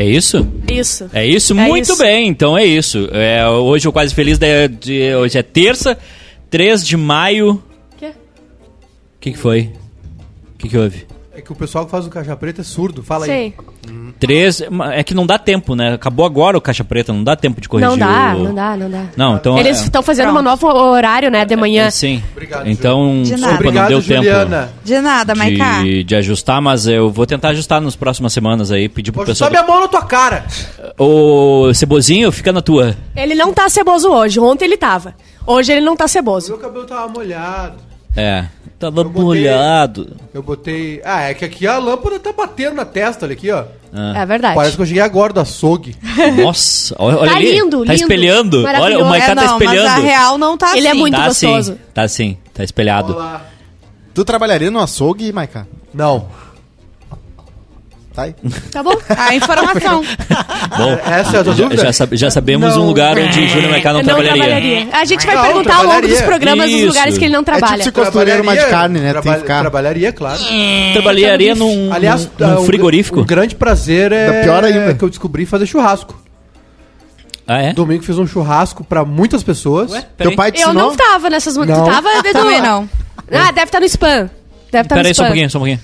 [0.00, 0.46] é isso?
[0.70, 1.10] Isso.
[1.12, 1.52] É isso?
[1.52, 1.98] É Muito isso.
[2.02, 3.08] bem, então é isso.
[3.12, 5.98] É, hoje o Quase Feliz, de, de- hoje é terça,
[6.48, 7.62] 3 de maio.
[7.98, 8.06] Quê?
[8.06, 9.70] O que, que foi?
[10.54, 11.06] O que, que houve?
[11.32, 13.04] É que o pessoal que faz o caixa preta é surdo.
[13.04, 13.30] Fala aí.
[13.30, 13.54] Sei.
[14.18, 14.60] Três,
[14.92, 15.94] é que não dá tempo, né?
[15.94, 18.44] Acabou agora o Caixa Preta, não dá tempo de corrigir Não dá, o...
[18.44, 19.04] não dá, não dá.
[19.16, 19.58] Não, então...
[19.58, 20.40] Eles é- estão fazendo Pronto.
[20.40, 21.84] um novo horário, né, de manhã.
[21.86, 22.22] é, Sim.
[22.32, 23.52] Obrigado, então, De desculpa, nada.
[23.52, 24.70] não Obrigado, deu Juliana.
[24.84, 25.74] De nada, Maiká.
[25.76, 29.24] tempo de, de ajustar, mas eu vou tentar ajustar nas próximas semanas aí, pedir pro
[29.24, 29.48] pessoal...
[29.48, 30.44] sobe a mão na tua cara.
[30.98, 32.96] Ô, Cebozinho, fica na tua.
[33.16, 34.38] Ele não tá ceboso hoje.
[34.40, 35.14] Ontem ele tava.
[35.46, 36.48] Hoje ele não tá ceboso.
[36.50, 37.76] Meu cabelo tava molhado.
[38.16, 38.44] É,
[38.80, 40.16] tava botei- molhado.
[40.34, 41.00] Eu botei...
[41.04, 43.64] Ah, é que aqui a lâmpada tá batendo na testa, olha aqui, ó.
[44.16, 44.54] É verdade.
[44.54, 45.94] Parece que eu cheguei agora do açougue.
[46.42, 47.52] Nossa, olha, olha Tá ali.
[47.52, 48.02] lindo, Tá lindo.
[48.02, 48.64] espelhando.
[48.64, 49.04] Olha, o.
[49.08, 50.02] Maiká É, tá não, mas a espelhando.
[50.02, 50.98] real não tá Ele é assim.
[51.00, 51.72] muito Tá gostoso.
[51.72, 53.14] sim, tá sim, tá espelhado.
[53.14, 53.42] Olá.
[54.14, 55.66] Tu trabalharia no açougue, Maiká?
[55.94, 56.26] Não.
[58.12, 58.34] Tá aí.
[58.72, 58.92] Tá bom?
[59.08, 60.02] A informação.
[60.76, 61.82] Bom, Essa é a tua já, dúvida?
[61.84, 62.82] já, sab- já sabemos Não.
[62.82, 64.42] um lugar onde Júnior Maiká não, não trabalharia.
[64.42, 64.88] trabalharia.
[64.92, 66.78] A gente vai Não, perguntar ao longo dos programas Isso.
[66.78, 67.82] dos lugares que ele não trabalha.
[67.82, 69.12] É tipo se costureiro uma de carne, né?
[69.12, 69.60] Traba- ficar.
[69.60, 70.40] Trabalharia, claro.
[70.92, 73.20] Trabalharia num, Aliás, num, num um- frigorífico.
[73.20, 74.92] Um grande prazer é pior ainda.
[74.94, 76.20] que eu descobri fazer churrasco.
[77.46, 77.72] Ah, é?
[77.72, 79.90] Domingo fiz um churrasco pra muitas pessoas.
[79.92, 81.54] Ué, Teu pai te Eu não tava nessas...
[81.54, 81.84] Tu Não.
[81.84, 82.32] tava, Edu?
[82.32, 82.88] Também não.
[83.32, 84.30] Ah, deve estar no spam.
[84.70, 85.24] Deve estar no Peraí, só spam.
[85.24, 85.80] um pouquinho, só um pouquinho.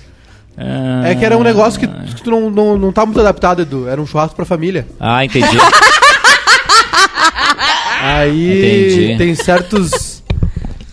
[1.05, 3.87] É que era um negócio que, que tu não, não, não tá muito adaptado, Edu.
[3.87, 4.87] Era um churrasco pra família.
[4.99, 5.47] Ah, entendi.
[8.01, 9.17] Aí Entendi.
[9.17, 10.23] tem certos.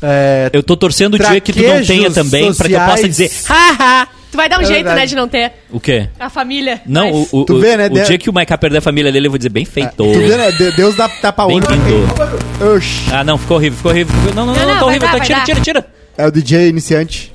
[0.02, 2.80] é, Eu tô torcendo o dia que tu não Traquejos tenha também, pra que eu
[2.80, 3.16] possa sociais.
[3.16, 4.08] dizer, haha!
[4.30, 5.00] Tu vai dar um É jeito, verdade.
[5.00, 6.08] né, de não ter O quê?
[6.18, 6.80] a família.
[6.86, 8.80] Não, Mas- o, o, Tu vê, né, o de- dia que o Maiká perder a
[8.80, 9.92] família dele, eu vou dizer bem feito.
[9.96, 10.50] Tu vê, né?
[10.50, 12.66] De- Deus dá tapa Bem olho pra quem...
[12.74, 13.04] Oxi.
[13.12, 14.12] Ah, não, ficou horrível, ficou horrível.
[14.16, 15.06] ficou- Não, não, não, Não, não, não, tá vai horrível.
[15.08, 15.44] dar, tá, vai tira, dar.
[15.44, 15.86] tira, tira.
[16.18, 17.32] É o DJ iniciante.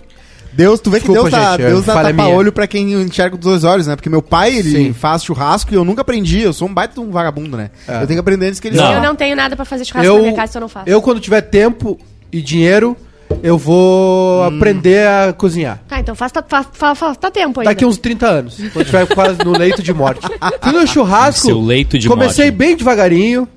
[0.51, 2.27] Deus, tu vê que Desculpa, Deus dá, gente, é Deus dá tapa minha.
[2.29, 3.95] olho pra quem enxerga dos dois olhos, né?
[3.95, 4.93] Porque meu pai, ele Sim.
[4.93, 6.41] faz churrasco e eu nunca aprendi.
[6.41, 7.69] Eu sou um baita de um vagabundo, né?
[7.87, 7.95] É.
[8.01, 8.93] Eu tenho que aprender antes que ele Não.
[8.93, 10.89] Eu não tenho nada pra fazer churrasco eu, na minha casa, então eu não faço.
[10.89, 11.99] eu, quando tiver tempo
[12.31, 12.97] e dinheiro,
[13.43, 15.79] eu vou aprender a cozinhar.
[15.87, 17.69] Tá, então faz, tá, faz, faz, faz- tá tempo ainda.
[17.71, 18.57] Daqui uns 30 anos.
[18.73, 20.27] Quando tiver quase no leito de morte.
[20.65, 21.45] Um churrasco.
[21.45, 22.57] Seu leito de comecei morte.
[22.57, 23.47] bem devagarinho.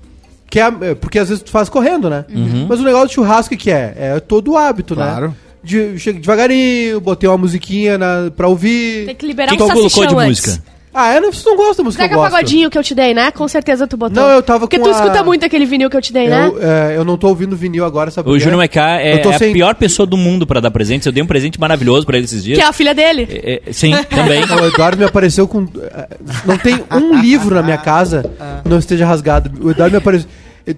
[0.51, 2.27] Que é, é, porque às vezes tu faz correndo, né?
[2.29, 2.67] Uhum.
[2.69, 3.95] Mas o negócio de churrasco que é?
[3.97, 5.29] É todo o hábito, Claro.
[5.29, 5.35] né?
[5.65, 9.07] De, chega devagarinho, botei uma musiquinha na, pra ouvir.
[9.07, 10.27] Tem que liberar O que um colocou de antes.
[10.47, 10.63] música?
[10.95, 11.21] Ah, é?
[11.21, 12.33] Não, vocês não da música que eu gosto.
[12.33, 13.31] Pagodinho que eu te dei, né?
[13.31, 14.23] Com certeza tu botou.
[14.23, 16.29] Não, eu tava Porque com tu a- escuta muito aquele vinil que eu te dei,
[16.29, 16.47] né?
[16.49, 18.39] Eu, é, eu não tô ouvindo vinil agora, sabe O?
[18.39, 21.07] Júnior Maiká é, Eu é sem- a pior pessoa do mundo pra dar presentes.
[21.07, 22.59] Eu dei um presente maravilhoso pra ele esses dias.
[22.59, 23.27] Que é a filha dele.
[23.31, 24.43] É, é, sim, também.
[24.53, 25.67] O Eduardo me apareceu com.
[25.81, 26.09] eh,
[26.45, 28.31] Não tem um livro na minha casa
[28.63, 29.51] que não esteja rasgado.
[29.65, 30.29] O Eduardo me apareceu.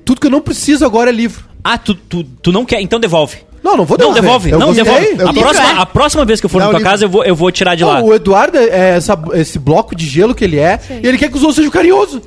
[0.05, 1.44] Tudo que eu não preciso agora é livro.
[1.65, 2.81] Ah, tu, tu, tu não quer?
[2.81, 3.39] Então devolve.
[3.64, 4.20] Não, não vou Não, devolver.
[4.22, 4.50] devolve.
[4.50, 4.84] Eu Não, gostei.
[5.16, 5.22] devolve.
[5.22, 5.78] A próxima, é.
[5.80, 7.75] a próxima vez que eu for Não, na tua casa, eu vou, eu vou tirar
[7.75, 7.94] de lá.
[8.00, 11.30] Não, o Eduardo é essa- esse bloco de gelo que ele é, e ele quer
[11.30, 12.20] que os outros sejam carinhosos.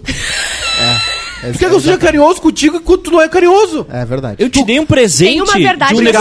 [0.79, 0.97] É,
[1.41, 3.85] Tu quer que eu seja carinhoso contigo enquanto tu não é carinhoso.
[3.89, 4.35] é verdade.
[4.39, 6.19] Eu te dei um presente Tem uma verdade de um, mesa.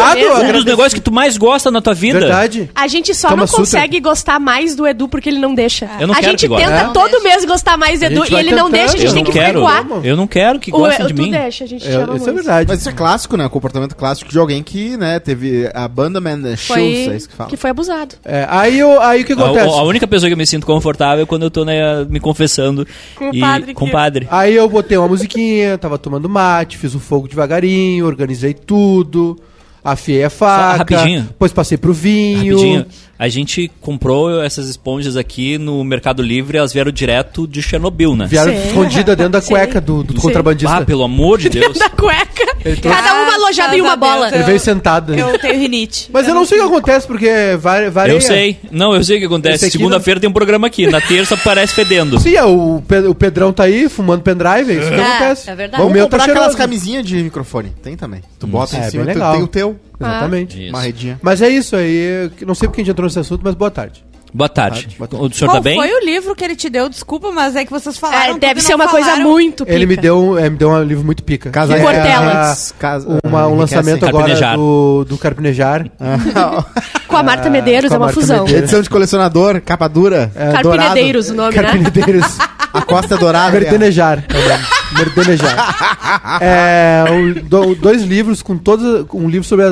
[0.49, 2.19] um dos negócios que tu mais gosta na tua vida.
[2.21, 2.71] Verdade.
[2.75, 3.63] A gente só Kama não Sutra.
[3.65, 5.89] consegue gostar mais do Edu porque ele não deixa.
[5.99, 6.85] Eu não a quero gente que tenta É?
[6.93, 8.71] todo mês gostar mais do A Edu e ele não tentando.
[8.73, 9.67] deixa, a gente Eu tem não que quero.
[9.67, 10.05] frequar.
[10.05, 11.31] Eu não quero que O, gostem de tu mim.
[11.31, 12.69] deixa, a gente te Eu- ama isso é verdade.
[12.69, 13.47] Mas isso é clássico, né?
[13.47, 17.29] O comportamento clássico de alguém que, né, teve a banda Man Shoes, Foi, é isso
[17.29, 17.51] que fala.
[17.51, 18.15] que foi abusado.
[18.25, 19.67] É, aí, eu, aí o que A, acontece?
[19.79, 22.87] a única pessoa que eu me sinto confortável é quando eu tô né, me confessando
[23.15, 24.27] Com o e, padre com o padre.
[24.31, 29.39] Aí eu botei uma musiquinha, tava tomando mate, fiz o fogo devagarinho, organizei tudo,
[29.83, 31.23] afiei a faca, rapidinho.
[31.23, 32.57] depois passei pro vinho.
[32.57, 32.87] Rapidinho,
[33.19, 38.27] a gente comprou essas esponjas aqui no Mercado Livre, elas vieram direto de Chernobyl, né?
[38.27, 40.77] Vieram escondida dentro da cueca do, do contrabandista.
[40.79, 41.79] Ah, pelo amor de Deus.
[41.79, 42.46] Da cueca.
[42.67, 44.29] Ele trouxe- Cada uma alojada em uma bola.
[44.35, 45.15] Ele veio sentado.
[45.15, 46.11] Eu tenho rinite.
[46.13, 47.29] Mas eu não sei o que acontece, porque
[47.59, 48.13] vari- varia.
[48.15, 48.59] Eu sei.
[48.71, 49.71] Não, eu sei o que acontece.
[49.71, 50.87] Segunda-feira tem um programa aqui.
[50.87, 52.19] Na terça parece fedendo.
[52.19, 55.51] Sim, é, o, Pe- o Pedrão tá aí fumando pendrive, é isso que acontece.
[55.51, 55.81] é verdade.
[55.81, 57.73] O Vamos meu comprar tá aquelas camisinhas de microfone.
[57.83, 58.21] Tem também.
[58.39, 59.35] Tu bota É, em cima bem e tu legal.
[59.35, 59.77] tem o teu.
[60.01, 60.61] Exatamente.
[60.61, 60.69] Isso.
[60.71, 61.19] Uma redinha.
[61.23, 62.31] Mas é isso aí.
[62.47, 64.05] Não sei porque a gente entrou nesse assunto, mas boa tarde.
[64.37, 64.89] Boa tarde.
[64.99, 65.25] Boa tarde.
[65.27, 65.77] O senhor Qual tá bem?
[65.79, 66.91] foi o livro que ele te deu?
[66.91, 68.35] Desculpa, mas é que vocês falaram.
[68.37, 69.31] É, deve ser uma coisa falaram.
[69.31, 69.75] muito pica.
[69.75, 71.49] Ele me deu, é, me deu um livro muito pica.
[71.49, 72.75] Casa Que é Portelas.
[72.79, 73.75] Casa, Uma, um enriquece.
[73.77, 74.57] lançamento agora Carpinejar.
[74.57, 75.87] do, do Carpinejar.
[77.09, 78.41] Com a Marta Ah, Medeiros, com é uma Marta fusão.
[78.41, 78.63] Medeiros.
[78.65, 80.31] Edição de colecionador, capa dura.
[80.35, 81.63] É, Carpinedeiros o nome, né?
[81.63, 82.39] Carpinedeiros.
[82.75, 83.53] A costa é dourada.
[83.59, 84.23] Merdenejar.
[84.29, 84.99] é.
[84.99, 86.39] Merdenejar.
[86.43, 89.07] É, o- do- dois livros com todos.
[89.15, 89.69] Um livro sobre a-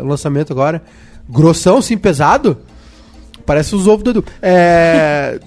[0.00, 0.82] a- o lançamento agora.
[1.28, 2.58] Grossão, sim, pesado.
[3.48, 4.24] Parece os ovos do Edu.
[4.42, 5.40] É,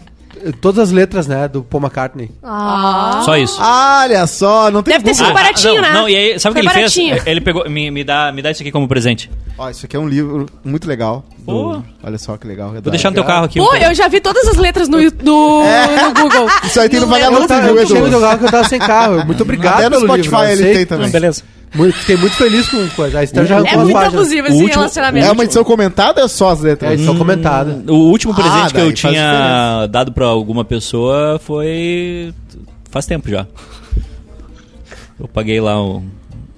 [0.59, 2.31] todas as letras, né, do Paul McCartney.
[2.42, 3.21] Ah.
[3.24, 3.59] Só isso.
[3.62, 5.94] Olha só, não tem Deve ter sido Ah, baratinho, não, né?
[5.94, 6.80] Não, e aí, sabe o que ele fez?
[6.95, 7.21] baratinho.
[7.27, 9.30] Ele pegou, me, me, dá, me dá isso aqui como presente.
[9.56, 11.24] Ó, isso aqui é um livro muito legal.
[11.45, 11.83] do-.
[12.03, 12.71] Olha só que legal.
[12.71, 13.59] Vou deixar no teu carro aqui.
[13.59, 16.50] Pô, eu já vi todas as letras no, no, no Google.
[16.63, 17.06] Isso aí tem no.
[17.06, 18.19] Eu, Vagalume, viu, eu cheguei no Edu?
[18.21, 19.25] carro que eu tava sem carro.
[19.27, 21.09] Muito obrigado Até no pelo Spotify livro, eu ele tem também.
[21.12, 21.44] Beleza.
[21.73, 23.19] Muito, fiquei muito feliz com coisa.
[23.19, 24.13] A Esther já É arrancou as muito páginas.
[24.15, 25.25] abusivo esse último- relacionamento.
[25.27, 26.91] É uma edição comentada ou é só as letras?
[26.91, 27.83] É edição comentada.
[27.91, 32.33] O último presente Ah, que eu daí faz tinha dado pra alguma pessoa foi.
[32.89, 33.47] faz tempo já.
[35.19, 36.03] Eu paguei lá um,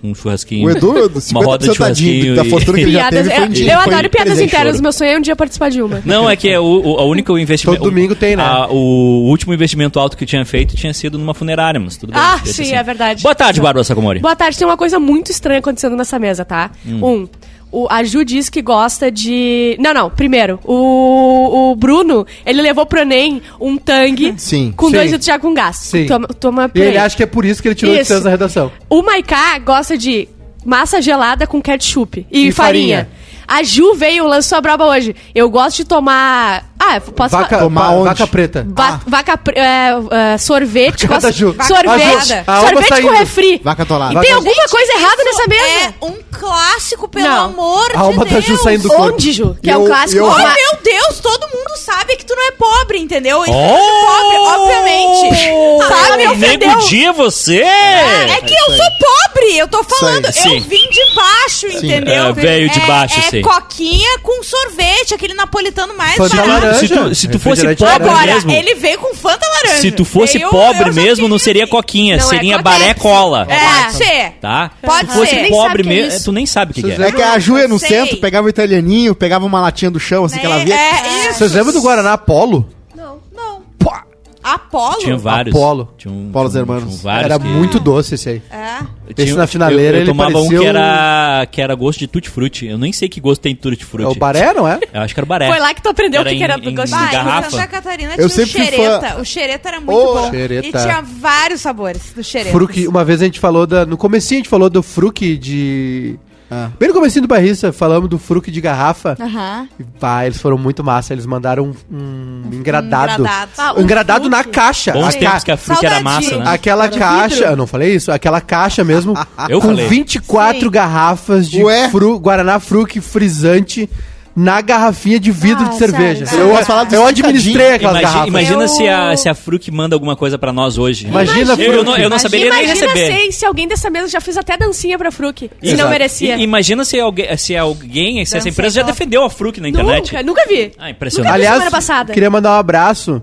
[0.03, 0.67] um churrasquinho.
[0.67, 0.91] O Edu,
[1.31, 3.47] Uma roda de 50% tadinho churrasquinho da e- fortuna que ele já Piadas, teve foi
[3.49, 4.81] dinheiro, eu foi adoro piadas internas.
[4.81, 6.01] Meu sonho é um dia participar de uma.
[6.05, 7.79] Não, é que é o, o a única investimento.
[7.79, 8.43] Todo domingo tem, né?
[8.43, 12.11] a- o último investimento alto que eu tinha feito tinha sido numa funerária, mas tudo
[12.11, 12.21] bem.
[12.21, 12.73] Ah, sim, assim.
[12.73, 13.23] é verdade.
[13.23, 14.19] Boa tarde, Bárbara Sacomori.
[14.19, 16.69] Boa tarde, tem uma coisa muito estranha acontecendo nessa mesa, tá?
[16.85, 17.03] Hum.
[17.03, 17.27] Um,
[17.73, 19.75] o, a Ju diz que gosta de.
[19.79, 24.71] Não, não, primeiro, o, o Bruno, ele levou pro Enem um tangue Sim.
[24.77, 24.93] com Sim.
[24.93, 25.75] dois litros de água com gás.
[25.77, 26.05] Sim.
[26.05, 28.15] Toma, toma E ele acha que é por isso que ele tirou Isso.
[28.17, 28.71] de na redação.
[28.89, 30.29] O Maiká gosta de
[30.63, 33.07] massa gelada com ketchup e, E farinha.
[33.07, 33.23] farinha.
[33.45, 35.13] A Ju veio, lançou a braba hoje.
[35.35, 36.72] Eu gosto de tomar.
[36.85, 37.61] Ah, posso Vaca, falar?
[37.63, 38.09] Tomar onde?
[38.09, 38.65] vaca preta.
[38.67, 39.91] Va- Vaca, pre- é,
[40.33, 41.55] é, sorvete, Vaca Ju.
[41.65, 42.33] sorvete, Vaca Ju.
[42.45, 43.61] A sorvete tá com refri.
[43.63, 44.11] Vaca atolada.
[44.11, 45.63] E Vaca- tem alguma coisa errada nessa mesa?
[45.63, 47.45] É um clássico, pelo Não.
[47.45, 48.45] amor A alma de da Deus.
[48.45, 49.13] Ju saindo do corpo.
[49.13, 49.57] Onde, Ju?
[49.63, 50.17] Que é Eu- um clássico.
[50.17, 53.39] eu- Oh, meu Deus, todo mundo sabe que tu não é pobre, entendeu?
[53.39, 53.43] Oh!
[53.43, 55.53] é ser pobre, obviamente.
[55.87, 56.17] Sabe, Sabe?
[56.17, 56.77] me ofendeu.
[56.79, 57.59] Dia você!
[57.61, 60.25] É que eu sou pobre, eu tô falando.
[60.25, 62.25] Eu vim de baixo, entendeu?
[62.27, 63.39] É, veio de baixo, é, sei.
[63.39, 66.72] É coquinha com sorvete, aquele napolitano mais barato.
[66.73, 66.87] Laranja.
[66.87, 68.51] Se tu, se tu fosse pobre Agora, mesmo.
[68.51, 69.81] ele veio com Fanta laranja.
[69.81, 72.61] Se tu fosse Eu- pobre mesmo, não seria coquinha, Não é seria coquinha.
[72.61, 73.47] baré cola.
[73.49, 74.31] É, Tchê.
[74.41, 74.71] Tá?
[74.81, 75.49] Pode Se tu fosse ser.
[75.49, 76.25] Pobre é mesmo, isso.
[76.25, 77.11] tu nem sabe o que, que É é.
[77.11, 77.89] que a Ju ia no Sei.
[77.89, 80.75] centro, pegava o italianinho, pegava uma latinha do chão, assim, que ela via.
[80.75, 81.39] É, isso.
[81.39, 82.67] Vocês lembram do Guaraná Apolo?
[82.95, 83.17] Não.
[83.35, 83.61] Não.
[83.79, 84.03] Pá!
[84.43, 84.97] Apolo?
[84.99, 85.55] Tinha vários.
[85.55, 85.93] Apolo.
[85.97, 86.83] Tinha um, Apolo tinha um- Hermanos.
[86.89, 88.41] tinha vários Era que- muito doce esse aí.
[88.51, 88.77] É.
[89.13, 91.75] Tinha- Esse na finaleira, eu, eu ele tomava parecia um que o- era, que era
[91.75, 92.65] gosto de tutti-frutti.
[92.67, 94.05] Eu nem sei que gosto tem tutti-frutti.
[94.05, 94.79] É o Baré, não é?
[94.93, 95.47] Eu acho que era o baré.
[95.47, 97.47] Foi lá que tu aprendeu o Era que, que era em- gosto de garrafa.
[97.47, 99.07] em Santa Catarina Eu tinha o sempre fui xereta.
[99.09, 100.29] fã- O xereta era muito Ô, bom.
[100.31, 100.67] xereta.
[100.67, 102.51] E tinha vários sabores do xereta.
[102.51, 103.85] Fruque, uma vez a gente falou da.
[103.85, 106.19] No comecinho a gente falou do fruque de.
[106.55, 106.69] Ah.
[106.79, 109.17] Bem no comecinho do Barrista, falamos do fruque de garrafa.
[109.19, 109.67] Aham.
[109.79, 111.13] E, Pá, eles foram muito massa.
[111.13, 113.21] Eles mandaram um, um engradado.
[113.23, 113.51] engradado.
[113.57, 114.51] Ah, Um engradado na fruque.
[114.53, 114.91] caixa.
[114.91, 116.31] Bons A tempos ca- que a fruta era Saudadinho.
[116.31, 116.53] massa, né?
[116.55, 117.49] Aquela Era caixa, vidro.
[117.51, 118.11] eu não falei isso?
[118.11, 119.13] Aquela caixa mesmo,
[119.49, 119.87] Eu com falei.
[119.87, 120.69] 24 Sim.
[120.69, 121.89] garrafas de Ué?
[121.89, 123.89] fru, Guaraná Fruc frisante
[124.35, 126.25] na garrafinha de vidro Ah, de cerveja.
[126.25, 126.45] sério?
[126.45, 126.55] Eu, Eu
[127.01, 128.27] eu administrei aquelas Imagina, garrafas.
[128.27, 131.05] imagina Eu- se, a, se a Fruc manda alguma coisa pra nós hoje.
[131.07, 133.31] Imagina, eu, eu não, eu não Imagina, saberia nem imagina receber.
[133.31, 135.39] se, se alguém dessa mesa já fez até dancinha pra Fruc.
[135.41, 135.83] Se Exato.
[135.83, 136.35] não merecia.
[136.37, 140.11] I- imagina se alguém, se alguém, se essa empresa já defendeu a Fruc na internet.
[140.11, 140.71] Nunca, nunca vi.
[140.79, 141.27] Ah, impressionante.
[141.29, 142.13] Nunca vi Aliás, semana passada.
[142.13, 143.21] queria mandar um abraço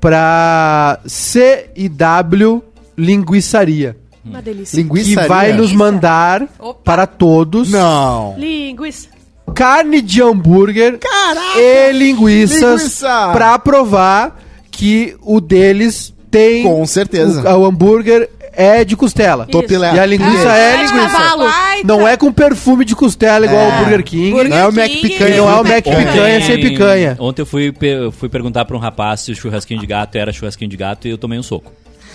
[0.00, 2.62] pra CIW
[2.96, 3.94] Linguiçaria,
[4.24, 4.76] Uma delícia.
[4.76, 5.20] Linguiça.
[5.22, 6.80] que vai nos mandar Opa.
[6.82, 8.34] para todos Não.
[8.38, 9.08] Linguiça.
[9.54, 11.58] Carne de hambúrguer Caraca!
[11.58, 13.30] e linguiças Linguiça!
[13.32, 14.40] pra provar
[14.70, 17.42] que o deles tem Com certeza.
[17.56, 19.44] o, o hambúrguer é de costela.
[19.44, 19.52] Isso.
[19.52, 19.94] Topilé.
[19.94, 21.18] E a linguiça é é de linguiça.
[21.84, 22.10] Não tá.
[22.10, 23.68] é com perfume de costela igual É.
[23.68, 24.30] o Burger King.
[24.30, 27.16] Burger Não é o Mac King, Picanha, não é o Mac Mac picanha sem picanha.
[27.20, 27.72] Ontem eu fui,
[28.12, 31.10] fui perguntar pra um rapaz se o churrasquinho de gato era churrasquinho de gato e
[31.10, 31.70] eu tomei um soco.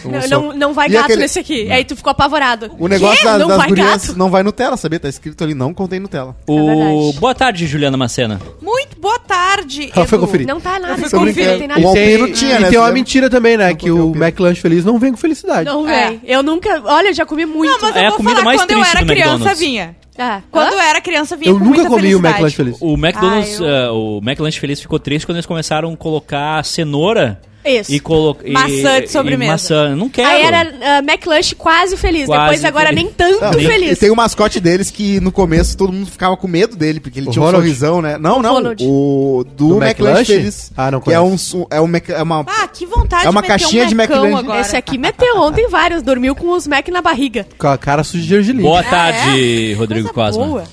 [0.05, 1.71] Não, não, não vai E gato aquele- nesse aqui.
[1.71, 2.71] Aí tu ficou apavorado.
[2.79, 3.25] O negócio Quê?
[3.25, 4.17] das, não das vai gurias gato?
[4.17, 4.99] não vai Nutella, sabia?
[4.99, 6.35] Tá escrito ali, não contém Nutella.
[6.47, 7.11] O...
[7.15, 7.19] É.
[7.19, 8.39] Boa tarde, Juliana Macena.
[8.61, 9.91] Muito boa tarde.
[9.95, 10.47] Ela foi conferir.
[10.47, 10.97] Não tá nada.
[10.97, 11.49] fui Não, brincando.
[11.51, 11.79] não tem nada.
[11.81, 13.73] O E tem, Alpino tinha, e né, tem uma mentira também, né?
[13.73, 14.11] Que o.
[14.15, 15.65] McLanche Feliz não vem com felicidade.
[15.65, 16.09] Não É.
[16.09, 16.21] vem.
[16.25, 16.81] Eu nunca.
[16.85, 17.71] Olha, já comi muito.
[17.71, 19.95] Não, mas É a eu vou comida falar, mais quando eu era criança vinha.
[20.17, 20.75] Ah, Quando hã?
[20.75, 22.19] eu era criança vinha Eu com nunca comi o.
[22.19, 22.77] McLanche Feliz.
[22.81, 26.63] O McDonald's, Ah, eu- eh, o McLanche Feliz ficou triste quando eles começaram a colocar
[26.65, 27.91] cenoura Isso.
[27.93, 29.51] e colocar Maçã de sobremesa.
[29.51, 29.95] maçã.
[29.95, 30.27] Não quero.
[30.29, 32.25] Aí era uh, McLanche quase feliz.
[32.25, 33.03] Quase Depois agora feliz.
[33.03, 33.91] nem tanto Não, feliz.
[33.91, 37.19] E tem o mascote deles que no começo todo mundo ficava com medo dele, porque
[37.19, 37.63] ele O tinha um Ronald?
[37.65, 38.17] sorrisão, né?
[38.17, 38.53] Não, não.
[38.55, 38.83] Ronald.
[38.85, 40.33] O do, Do McLanche?
[40.33, 40.71] Feliz.
[40.75, 41.57] Ah, não Que é, conheço.
[41.59, 42.45] um, é, um, é uma...
[42.47, 44.35] Ah, que vontade É uma de meter caixinha um de McLanche.
[44.37, 44.61] agora.
[44.61, 46.01] Esse aqui meteu ontem vários.
[46.01, 47.45] Dormiu com os Mac na barriga.
[47.57, 48.61] Com a cara suja de gergelim.
[48.63, 49.75] Boa Ah, tarde, é?
[49.75, 50.45] Rodrigo Coisa Cosma.
[50.45, 50.63] boa.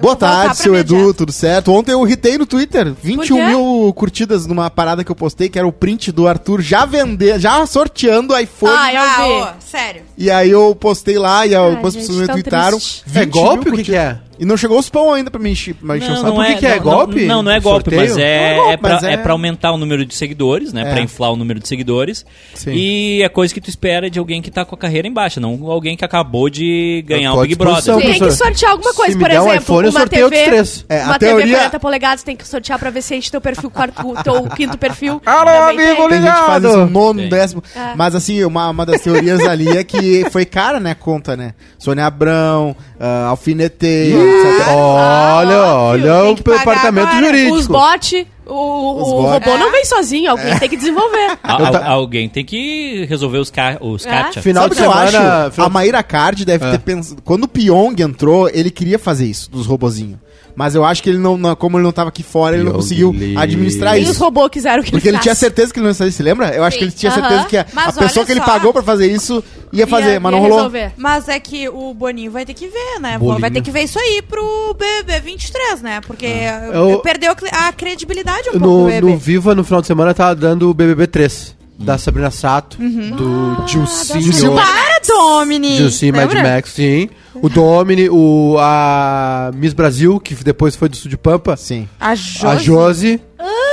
[0.00, 1.72] Boa tarde, seu Edu, tudo certo?
[1.72, 2.92] Ontem eu irritei no Twitter.
[3.02, 3.46] 21 quê?
[3.46, 7.38] mil curtidas numa parada que eu postei, que era o print do Arthur já vender,
[7.38, 8.72] já sorteando iPhone.
[8.76, 9.64] Ah, eu Ah, vi.
[9.70, 10.02] sério.
[10.16, 13.02] E aí eu postei lá e algumas pessoas me.
[13.06, 14.18] 20 É golpe o que, que é?
[14.40, 16.34] E não chegou os pão ainda pra me encher, pra encher o saco.
[16.34, 17.26] por que que é não, golpe?
[17.26, 18.00] Não, não é golpe, Sorteio?
[18.00, 20.14] mas é, Não é golpe, é, pra, mas é- é pra aumentar o número de
[20.14, 20.82] seguidores, né?
[20.82, 20.92] É.
[20.92, 22.24] Pra inflar o número de seguidores.
[22.54, 22.72] Sim.
[22.72, 25.38] E é coisa que tu espera de alguém que tá com a carreira em baixa,
[25.40, 27.96] não alguém que acabou de ganhar à Big Brother.
[27.98, 30.86] Tem que sortear alguma coisa, por der um exemplo, iPhone, uma TV, outros três.
[30.88, 33.42] É, uma a TV teoria- 40 polegadas tem que sortear pra ver se enche teu
[33.42, 35.20] perfil, quarto, teu quinto perfil.
[35.26, 35.86] Alô, Também tem.
[35.90, 36.90] amigo, Tem gente faz isso Ligado.
[36.90, 37.28] nono, Tem.
[37.28, 37.62] décimo.
[37.76, 37.94] É.
[37.94, 41.52] Mas assim, uma, uma das teorias ali é que foi cara, né, a conta, né?
[41.78, 44.68] Sônia Abrão, uh, Alfineteio, etc.
[44.68, 47.26] Olha, olha o departamento agora.
[47.26, 47.54] jurídico.
[47.56, 49.58] Os bot, o, o robô É.
[49.58, 51.38] não vem sozinho, alguém tem que desenvolver.
[51.42, 54.10] A- Eu al- Alguém tem que resolver os, ca os É.
[54.10, 54.42] captcha.
[54.42, 55.44] Final Sabe o de que eu semana.
[55.44, 55.50] acho?
[55.52, 56.70] final- A Maíra Card deve É.
[56.72, 57.22] ter pensado.
[57.22, 60.18] Quando o Pyong entrou, ele queria fazer isso, dos robozinhos.
[60.54, 62.72] Mas eu acho que ele não, não- como ele não tava aqui fora, ele não
[62.72, 64.20] conseguiu administrar Nem os isso.
[64.24, 66.48] robôs quiseram que Porque ele tinha certeza que ele não ia fazer, se lembra?
[66.54, 67.20] Eu acho que ele tinha Aham.
[67.20, 68.46] certeza que a, Mas a pessoa olha que ele só.
[68.46, 69.42] pagou pra fazer isso
[69.72, 70.56] ia fazer, Ia- mas ia não rolou.
[70.58, 70.92] resolver.
[70.96, 73.16] Mas é que o Boninho vai ter que ver, né?
[73.18, 73.40] Bolinho.
[73.40, 76.00] Vai ter que ver isso aí pro BBB 23, né?
[76.06, 76.26] Porque
[76.72, 79.12] Eu- perdeu a cre- a credibilidade um pouco No, do BBB.
[79.12, 81.58] no Viva, no final de semana, tava dando o BBB 3.
[81.82, 84.54] Da Sabrina Sato, do Gilcinho.
[84.54, 85.76] Para, Domini!
[85.76, 86.32] Gilcinho Mad?
[86.32, 87.08] Max, sim.
[87.34, 91.56] O Domini, o, a Miss Brasil, que depois foi do Estúdio Pampa.
[91.56, 91.88] Sim.
[91.98, 92.46] A Josi.
[92.46, 93.20] A Josi,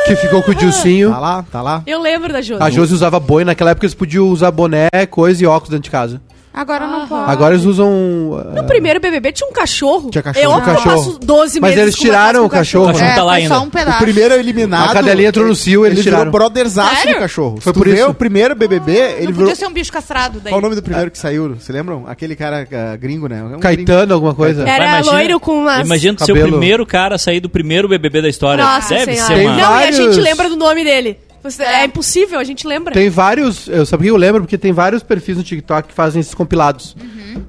[0.06, 1.12] que ficou com o Gilcinho.
[1.12, 1.84] Tá lá, tá lá.
[1.86, 2.64] Eu lembro da Júlia.
[2.64, 5.92] A Josi usava boi, naquela época eles podiam usar boné, coisa e óculos dentro de
[5.92, 6.22] casa.
[6.58, 7.08] Agora não Aham.
[7.08, 7.32] pode.
[7.32, 7.92] Agora eles usam.
[7.92, 10.10] No ah, primeiro BBB tinha um cachorro.
[10.10, 10.44] Tinha cachorro.
[10.44, 10.96] Eu Tinha cachorro.
[11.06, 12.86] passo 12 Mas eles tiraram o cachorro.
[12.86, 13.54] O cachorro É, tá lá ainda.
[13.56, 13.98] só um pedaço.
[13.98, 14.90] O primeiro eliminado.
[14.90, 16.26] A cadelinha entrou no cio, eles ele tiraram.
[16.32, 17.62] virou brotherzaço do cachorro.
[17.62, 18.10] Foi por isso.
[18.10, 19.34] o primeiro BBB, ele Não virou.
[19.50, 20.52] podia ser um bicho castrado daí.
[20.52, 21.56] Qual o nome do primeiro que saiu?
[21.56, 22.06] Você lembram?
[22.08, 23.38] Aquele cara ah, gringo, né?
[23.38, 23.62] É um gringo.
[23.62, 24.64] Caetano, alguma coisa.
[24.64, 25.86] Era Vai, imagina- loiro com umas...
[25.86, 28.64] Imagina ser o primeiro cara a sair do primeiro BBB da história.
[28.64, 29.36] Nossa Deve senhora.
[29.36, 29.44] ser.
[29.44, 31.20] Não, e a gente lembra do nome dele.
[31.44, 32.94] Você- É impossível, a gente lembra.
[32.94, 33.68] Tem vários.
[33.68, 36.96] Eu sabia que eu lembro, porque tem vários perfis no TikTok que fazem esses compilados.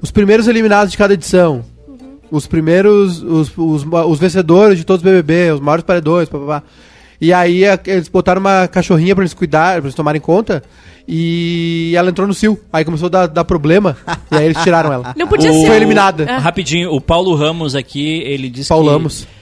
[0.01, 1.63] Os primeiros eliminados de cada edição.
[2.31, 3.21] Os primeiros.
[3.23, 6.63] Os, os, os vencedores de todos os BBB, os maiores paredões, papapá.
[7.21, 10.63] E aí a- eles botaram uma cachorrinha pra eles cuidar, pra eles tomarem conta.
[11.11, 12.57] E ela entrou no cio.
[12.71, 13.97] Aí começou a dar, dar problema.
[14.31, 15.13] e aí eles tiraram ela.
[15.17, 15.67] Não podia O- ser.
[15.67, 16.23] Foi eliminada.
[16.23, 16.37] É.
[16.37, 19.21] Rapidinho, o Paulo Ramos aqui, ele disse Paulamos.
[19.21, 19.38] que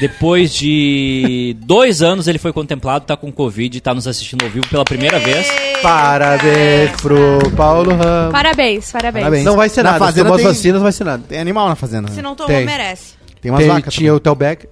[0.00, 4.66] depois de dois anos ele foi contemplado, tá com Covid, tá nos assistindo ao vivo
[4.68, 5.46] pela primeira vez.
[5.82, 8.32] Parabéns pro Paulo Ramos.
[8.32, 9.22] Parabéns, parabéns.
[9.24, 9.44] Parabéns.
[9.44, 10.04] Não vai ser Na nada.
[10.06, 11.22] Se Fazenda as tem- vacinas, não vai ser nada.
[11.28, 12.08] Tem animal na fazenda.
[12.08, 12.22] Se Né?
[12.22, 12.64] não tomou, Tem.
[12.66, 13.14] merece.
[13.40, 13.94] Tem umas Tem- vacas.
[13.94, 14.16] tinha também.
[14.16, 14.68] o Tel Becker.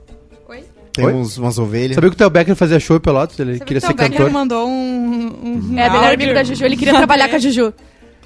[0.49, 0.65] Oi?
[0.93, 1.13] Tem Oi?
[1.13, 1.95] uns, umas ovelhas.
[1.95, 3.39] Sabia que o Tel Becker fazia show em Pelotas?
[3.39, 4.31] Ele Sabe queria que ser o Becker cantor.
[4.33, 5.73] mandou um...
[5.73, 6.65] um É, melhor amigo da Juju.
[6.65, 7.73] Ele queria trabalhar com a Juju.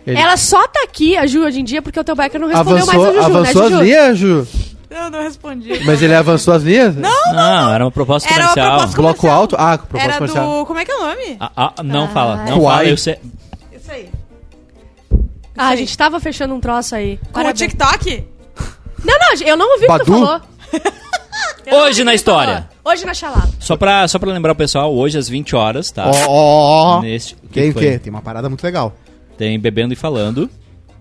[0.07, 2.49] Ele- Ela só tá aqui, a Ju, hoje em dia, porque o teu Becker não
[2.49, 3.77] respondeu Avançou, mais a Juju, avançou né, Juju?
[3.81, 4.47] as linhas, Ju?
[4.91, 5.85] Eu não respondi.
[5.85, 6.97] Mas ele avançou as linhas?
[6.97, 7.33] Não.
[7.33, 8.71] Não, era uma proposta Era uma comercial.
[8.71, 9.41] proposta Bloco comercial.
[9.41, 9.57] alto?
[9.59, 10.59] Ah, proposta Era comercial.
[10.61, 10.67] do...
[10.67, 11.37] Como é que é o nome?
[11.41, 12.77] Ah, ah, não fala, não Kuai.
[12.77, 12.89] fala.
[12.89, 13.19] Eu sei.
[13.73, 14.09] Isso aí.
[15.57, 17.19] Ah, a gente tava fechando um troço aí.
[17.19, 17.59] Com o Parabéns.
[17.59, 18.25] TikTok?
[19.05, 20.41] Não, não, eu não ouvi o que tu falou.
[21.71, 22.43] Não Hoje o na tu falou.
[22.43, 22.69] história.
[22.85, 23.49] Hoje na chalada.
[23.61, 26.07] Só pra, só pra lembrar o pessoal, hoje às 20 horas, tá?
[26.07, 27.01] Ó, ó, ó.
[27.03, 27.83] Neste, o Tem o foi?
[27.83, 27.99] quê?
[27.99, 28.95] Tem uma parada muito legal.
[29.37, 30.49] Tem Bebendo e Falando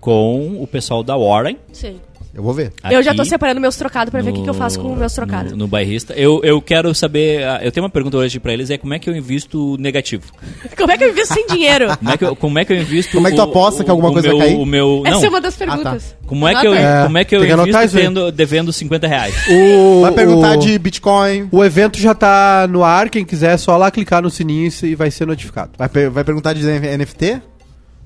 [0.02, 1.58] com o pessoal da Warren.
[1.72, 2.00] Sim.
[2.38, 2.72] Eu vou ver.
[2.92, 4.96] eu já tô aqui separando meus trocados pra ver o que, que eu faço com
[4.96, 5.54] meus trocados.
[5.54, 6.14] No, no bairrista.
[6.14, 7.44] Eu, eu quero saber.
[7.44, 10.24] ah, Eu tenho uma pergunta hoje pra eles: é como é que eu invisto negativo?
[10.78, 11.88] Como é que eu invisto sem dinheiro?
[11.98, 13.14] Como é que eu, como é que eu invisto.
[13.14, 14.58] Como é que tu aposta que alguma o coisa meu, vai cair?
[14.60, 16.16] O meu, não, Essa é uma das perguntas.
[16.28, 16.74] como é que eu.
[16.74, 19.36] É, como é que eu invisto tendo, devendo 50 reais?
[19.50, 21.50] O, Vai perguntar o, de Bitcoin.
[21.52, 24.94] O evento já tá no ar, quem quiser é só lá clicar no sininho e
[24.96, 25.72] vai ser notificado.
[25.78, 27.42] Vai, vai perguntar de NFT?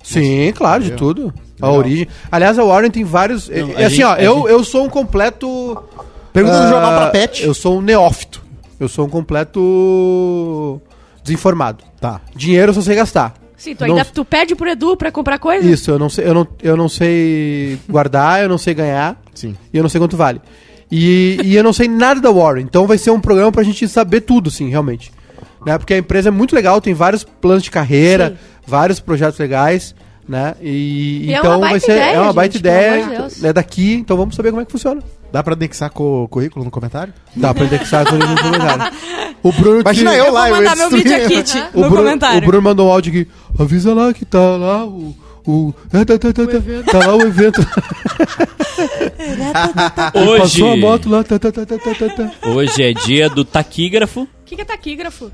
[0.03, 1.34] Sim, claro, de tudo.
[1.62, 1.79] A Legal.
[1.79, 2.08] origem.
[2.31, 3.48] Aliás, a Warren tem vários.
[3.50, 5.77] Não, é a assim, gente- ó, eu, gente- eu sou um completo.
[6.34, 7.43] Pergunta do ah, jornal pra Pet.
[7.43, 8.41] Eu sou um neófito.
[8.79, 10.81] Eu sou um completo
[11.24, 11.84] desinformado.
[12.00, 12.22] Tá.
[12.36, 13.34] Dinheiro eu só sei gastar.
[13.55, 15.67] Sim, tu ainda Não- tu pede pro Edu pra comprar coisa?
[15.67, 19.55] Isso, eu não sei, eu não, eu não sei guardar, eu não sei ganhar Sim.
[19.72, 20.41] e eu não sei quanto vale.
[20.91, 23.88] E, e eu não sei nada da Warren, então vai ser um programa pra gente
[23.88, 25.12] saber tudo, sim, realmente.
[25.63, 25.77] Né?
[25.77, 28.61] Porque a empresa é muito legal, tem vários planos de carreira, Sim.
[28.72, 29.94] Vários projetos legais,
[30.28, 30.56] né?
[30.62, 32.94] E, E é então uma vai baita ser ideia, é uma baita gente, pelo ideia,
[33.04, 33.38] amor de Deus.
[33.42, 35.01] né, daqui, então vamos saber como é que funciona.
[35.32, 37.13] Dá pra anexar co currículo no comentário?
[37.36, 38.94] Dá pra indexar tudo no comentário.
[39.44, 41.20] O Bruno Imagina que- eu Eu lá, vou eu ia mandar meu destruir.
[41.20, 42.38] Media Kit o no Bruno, comentário.
[42.38, 43.28] O Bruno mandou um áudio aqui.
[43.58, 45.16] Avisa lá que tá lá o.
[45.48, 47.60] o é, tá, tá, tá, tá, tá lá o evento.
[50.13, 51.24] Hoje, Passou a moto lá.
[51.24, 52.32] Tá, tá, tá, tá, tá, tá, tá.
[52.50, 54.22] hoje é dia do taquígrafo.
[54.22, 55.32] O que, que é taquígrafo?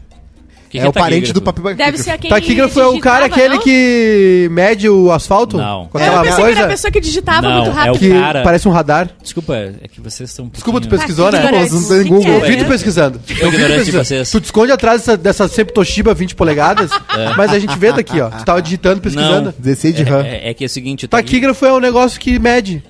[0.67, 3.25] O que é que o parente do papel Deve ser aquele Taquígrafo é o cara
[3.25, 3.61] aquele não?
[3.63, 5.55] que mede o asfalto?
[5.57, 5.87] Não.
[5.87, 7.99] Com Eu pensei que era a coisa pessoa que digitava Não, muito é o rápido.
[7.99, 9.09] que cara- parece um radar.
[9.23, 10.45] Desculpa, é que vocês estão.
[10.45, 11.41] um Desculpa, tu pesquisou, né?
[11.41, 12.33] não tem Google.
[12.33, 12.67] Eu Que vi tu é?
[12.67, 13.21] pesquisando.
[13.29, 14.03] Eu vi tu de pesquisando.
[14.05, 14.29] vocês.
[14.31, 16.91] Tu te esconde atrás dessa, dessa sempre Toshiba 20 polegadas,
[17.37, 18.29] mas a gente vê daqui, ó.
[18.29, 19.45] Tu tava digitando, pesquisando.
[19.45, 19.53] Não.
[19.57, 20.21] 16 de RAM.
[20.23, 22.83] É, é- é que é o seguinte, o Taquígrafo é um negócio que mede.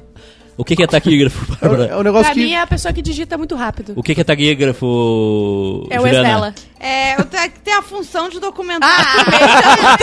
[0.60, 1.92] O que, que é taquígrafo, É Bárbara?
[1.92, 2.40] é um negócio Pra que.
[2.44, 3.94] mim é a pessoa que digita muito rápido.
[3.96, 6.28] O que, que é taquígrafo, É o ex Juliana?
[6.28, 6.54] dela.
[6.80, 9.98] É, eu tenho que ter a função de documentar Ah!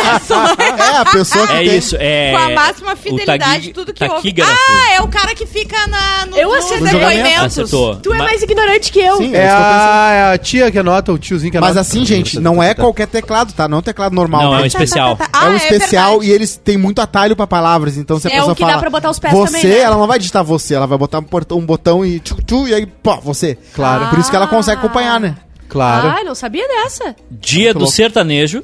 [0.58, 1.76] É, a pessoa que É tem...
[1.78, 2.32] isso, é...
[2.32, 4.16] com a máxima fidelidade tudo que ouve.
[4.16, 4.52] taquígrafo.
[4.52, 6.88] Ah, é o cara que fica na, no, Eu acertei.
[6.92, 7.44] depoimentos.
[7.58, 7.96] Acertou.
[7.96, 9.16] Tu é Ma- mais ignorante que eu.
[9.18, 9.88] Sim, É isso que eu pensei.
[9.88, 11.74] a, é a tia que anota, o tiozinho que anota.
[11.74, 13.68] Mas assim, gente, não é qualquer teclado, tá?
[13.68, 14.42] Não é um teclado normal.
[14.42, 14.58] Não, né?
[14.60, 15.16] é um especial.
[15.16, 16.30] tá, é um especial verdade.
[16.30, 18.74] e eles têm muito atalho pra palavras, então se a É pessoa o que fala
[18.74, 19.78] dá pra botar os pés você, também, né?
[19.78, 22.68] ela não vai digitar você, ela vai botar um, portão- um botão e tchu, tchu,
[22.68, 23.56] e aí, pô, você.
[23.74, 24.08] Claro.
[24.08, 25.36] Por isso que ela consegue acompanhar, né?
[25.74, 26.06] Claro.
[26.06, 27.16] Ai, não sabia dessa.
[27.28, 28.62] Dia do sertanejo.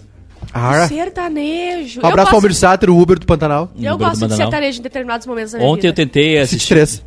[0.54, 2.00] Ah, Sertanejo.
[2.02, 3.68] um abraço pro eu Almir Sater, o Uber do Pantanal.
[3.80, 5.96] eu do gosto de sertanejo em determinados momentos da minha Ontem eu vida.
[5.96, 6.74] tentei City assistir.
[6.74, 7.04] 3.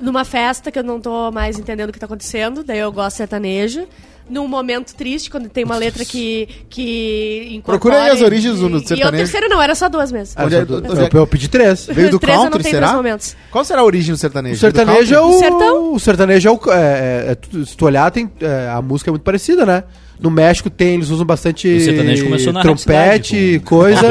[0.00, 3.12] Numa festa que eu não tô mais entendendo o que tá acontecendo, daí eu gosto
[3.12, 3.86] de sertanejo.
[4.30, 6.48] Num momento triste, quando tem uma letra que.
[6.70, 9.24] que incorpora Procura aí as origens do- do E o sertanejo.
[9.24, 10.34] terceiro não, era só duas mesmo.
[10.36, 10.54] Ah, é- eu, onde
[11.02, 11.86] é- eu, eu pedi três.
[11.92, 12.94] Veio do Três eu country, será?
[13.50, 14.54] Qual será a origem do sertanejo?
[14.56, 15.32] O sertanejo é o.
[15.38, 15.92] Sertão?
[15.94, 16.60] O sertanejo é o.
[16.72, 19.84] É, é- é se tu olhar, tem, é, a música é muito parecida, né?
[20.20, 24.06] No México tem, eles usam bastante O sertanejo começou na trompete, com- coisa.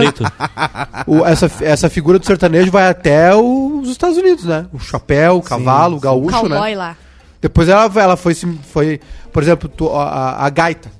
[1.08, 4.65] O- essa, essa figura do sertanejo vai até os Estados Unidos, né?
[4.74, 6.75] O chapéu, o cavalo, o gaúcho, Cowboy né?
[6.75, 6.98] lá.
[7.41, 9.00] Depois ela, ela foi, se- foi,
[9.33, 10.91] por exemplo, tu- a, a- gaita,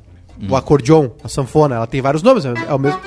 [0.50, 3.00] o acordeon, a sanfona, ela tem vários nomes, é, é o mesmo,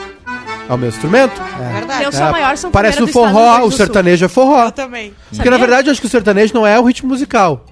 [0.68, 1.42] é o mesmo instrumento.
[1.60, 2.04] É verdade.
[2.04, 4.28] Eu sou a É, maior sanfoneira Parece do estado do Rio forró, o sertanejo é
[4.28, 4.64] forró.
[4.66, 5.10] Eu também.
[5.10, 5.50] Porque Sabia?
[5.50, 7.64] na verdade eu acho que o sertanejo não é o ritmo musical.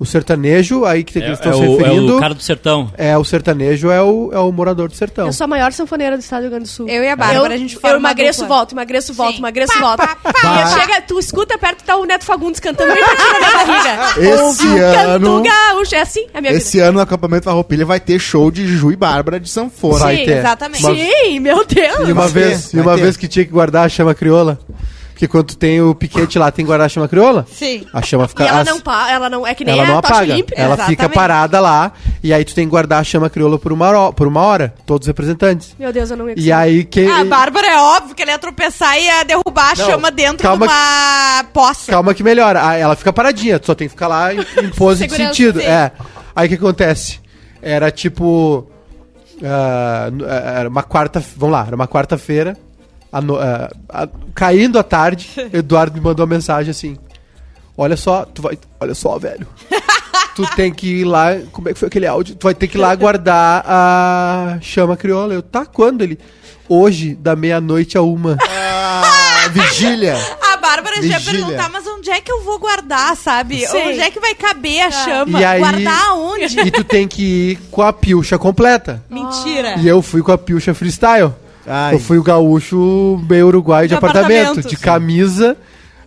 [0.00, 2.32] O sertanejo, aí que, que É, eles é estão se o, é referindo, o cara
[2.32, 2.90] do sertão.
[2.96, 5.26] é o sertanejo, é o, é o morador do sertão.
[5.26, 6.88] Eu sou a maior sanfoneira do estado do Rio Grande do Sul.
[6.88, 9.78] Eu e a Bárbara, eu, a gente forma Eu emagreço, volto, emagreço, volto, emagreço, Pá,
[9.80, 9.98] volto.
[9.98, 10.66] pá, pá.
[10.80, 14.20] Chega, tu escuta perto que tá o Neto Fagundes cantando bem pertinho na minha barriga.
[14.50, 15.94] Esse o ano- gaúcho.
[15.94, 18.96] É assim a minha Esse ano no acampamento Farroupilha vai ter show de Ju e
[18.96, 19.98] Bárbara de sanfona.
[19.98, 20.38] Vai Sim, ter.
[20.38, 20.82] exatamente.
[20.82, 21.10] Uma- vida.
[21.24, 22.08] Sim, meu Deus.
[22.08, 24.58] E uma vez, e uma vez que tinha que guardar a chama crioula,
[25.20, 27.84] porque quando tem o piquete lá, tem que guardar a chama crioula, Sim.
[27.92, 28.44] a chama fica...
[28.44, 30.58] E ela as- não, pa- ela não é que nem ela a não apaga, olímpica.
[30.58, 30.96] ela exatamente.
[30.98, 34.12] fica parada lá, e aí tu tem que guardar a chama crioula por uma, hora,
[34.14, 35.76] por uma hora, todos os representantes.
[35.78, 37.06] Meu Deus, eu não ia E aí que...
[37.06, 40.48] A Bárbara é óbvio que ela ia tropeçar e ia derrubar a Não, chama dentro
[40.48, 41.92] de uma poça.
[41.92, 42.66] Calma que melhora.
[42.66, 45.60] Ah, Ela fica paradinha, tu só tem que ficar lá em, em pose de sentido.
[45.60, 45.66] sim.
[45.66, 45.92] É.
[46.34, 47.20] Aí o que acontece?
[47.60, 48.70] Era tipo.
[49.44, 51.22] ah, ah, era uma quarta.
[51.36, 52.56] Vamos lá, era uma quarta-feira.
[53.12, 56.96] À no- ah, ah, caindo à tarde, Eduardo me mandou uma mensagem assim.
[57.76, 58.58] Olha só, tu vai.
[58.78, 59.46] Olha só, velho.
[60.36, 61.36] tu tem que ir lá.
[61.52, 62.34] Como é que foi aquele áudio?
[62.34, 65.32] Tu vai ter que ir lá guardar a chama crioula.
[65.34, 66.18] Eu, tá, quando ele?
[66.68, 68.36] Hoje, da meia-noite a uma.
[69.42, 70.14] Ah, vigília.
[70.52, 73.66] A Bárbara já ia perguntar, mas onde é que eu vou guardar, sabe?
[73.66, 73.88] Sim.
[73.88, 75.40] Onde é que vai caber a chama?
[75.40, 76.60] E aí- Guardar aonde?
[76.60, 79.02] e tu tem que ir com a pilcha completa.
[79.08, 79.76] Mentira.
[79.78, 81.32] E eu fui com a pilcha freestyle.
[81.66, 81.94] Ai.
[81.94, 84.68] Eu fui o gaúcho meio uruguai de, De apartamento, apartamento.
[84.68, 85.56] de camisa.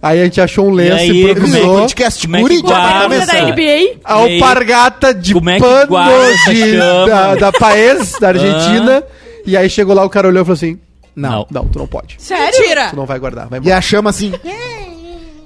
[0.01, 1.79] Aí a gente achou um lenço, E aí, improvisou.
[1.79, 2.99] Podcast Como é que guri de guarda?
[3.03, 3.55] Camisa apartamento.
[3.55, 3.99] da NBA.
[4.03, 5.97] A E alpargata de como é pano
[6.49, 9.03] de- da, da Paes, da Argentina.
[9.45, 10.77] E aí chegou lá, o cara olhou e falou assim:
[11.15, 11.47] Não.
[11.49, 12.15] Não, tu não pode.
[12.17, 12.59] Sério?
[12.59, 12.89] Mentira.
[12.89, 13.47] Tu não vai guardar.
[13.47, 14.33] Vai E a chama assim.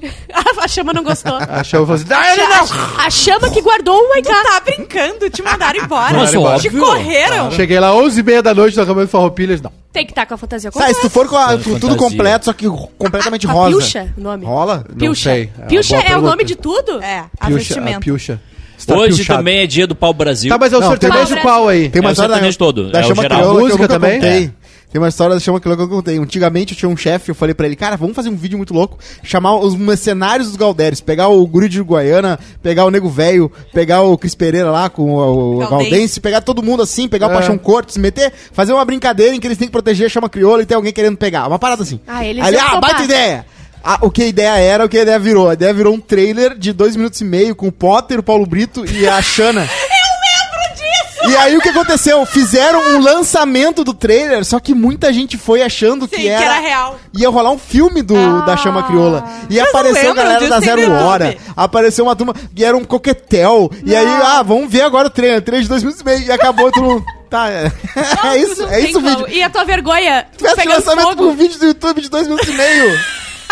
[0.62, 1.36] a chama não gostou.
[1.36, 3.00] A chama falou assim: não, não, não.
[3.06, 4.44] A chama que guardou o Tu Maiká.
[4.44, 6.28] tá brincando, te mandaram embora.
[6.28, 6.80] Te óbvio.
[6.80, 7.52] correram.
[7.52, 9.62] Cheguei lá 11h30 da noite no acampamento Farroupilhas.
[9.62, 9.72] Não.
[9.94, 11.96] Tem que estar com a fantasia Tá, e se tu for com, a- com tudo
[11.96, 13.72] completo, só que completamente A rosa.
[13.78, 14.46] Pilcha, o nome.
[14.46, 14.86] Rola?
[14.96, 15.50] Não sei.
[15.58, 17.02] É boa é o nome de tudo?
[17.02, 18.40] É, a Pilcha, a pilcha.
[18.78, 19.40] Está Hoje pilchado.
[19.40, 20.50] também é dia do pau Brasil.
[20.52, 21.90] Tá, mas é o Não, sertanejo qual aí?
[21.90, 23.40] Tem uma É o história da, sertanejo todo, da é o chama geral.
[23.40, 24.14] crioula Música também?
[24.20, 24.44] contei.
[24.46, 24.52] É.
[24.92, 26.18] Tem uma história da chama crioula que eu contei.
[26.18, 28.74] Antigamente eu tinha um chefe, eu falei pra ele, cara, vamos fazer um vídeo muito
[28.74, 33.52] louco, chamar os mercenários dos Galdéres, pegar o guri de Uruguaiana, pegar o Nego Velho,
[33.74, 35.90] pegar o Cris Pereira lá com o, o Galdense.
[35.90, 37.34] Galdense, pegar todo mundo assim, pegar o É.
[37.34, 40.62] Paixão Cortes, meter, fazer uma brincadeira em que eles têm que proteger a chama crioula
[40.64, 41.48] e tem alguém querendo pegar.
[41.48, 42.00] Uma parada assim.
[42.08, 42.82] Ah, eles Aí ele, ah, topar.
[42.82, 43.46] baita ideia!
[43.84, 45.50] Ah, o que a ideia era, o que a ideia virou?
[45.50, 48.46] A ideia virou um trailer de dois minutos e meio com o Potter, o Paulo
[48.46, 49.68] Brito e a Xana.
[51.26, 52.26] E aí o que aconteceu?
[52.26, 56.46] Fizeram um lançamento do trailer, só que muita gente foi achando Sim, que que era,
[56.46, 57.00] era real.
[57.18, 59.24] Ia rolar um filme do, da Chama Crioula.
[59.50, 61.04] E não apareceu a galera da Zero YouTube.
[61.04, 61.38] Hora.
[61.56, 63.72] Apareceu uma turma e era um coquetel.
[63.84, 65.42] E aí, ah, vamos ver agora o trailer.
[65.42, 66.22] Trailer de dois minutos e meio.
[66.22, 67.06] E acabou todo mundo.
[67.30, 67.72] Tá, é,
[68.34, 69.28] é isso, é isso o vídeo.
[69.28, 70.26] E a tua vergonha?
[70.38, 71.24] Tivesse pegando lançamento fogo.
[71.24, 73.00] com um vídeo do YouTube de dois minutos e meio.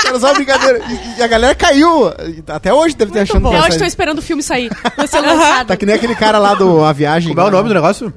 [0.05, 0.81] Era só uma brincadeira.
[0.89, 2.11] E, e a galera caiu.
[2.47, 3.49] Até hoje deve ter achando bom.
[3.51, 4.69] que Eu hoje tô esperando o filme sair.
[4.97, 5.67] Vai ser lançado.
[5.67, 7.29] Tá que nem aquele cara lá do A Viagem.
[7.33, 8.11] Como é o nome do negócio?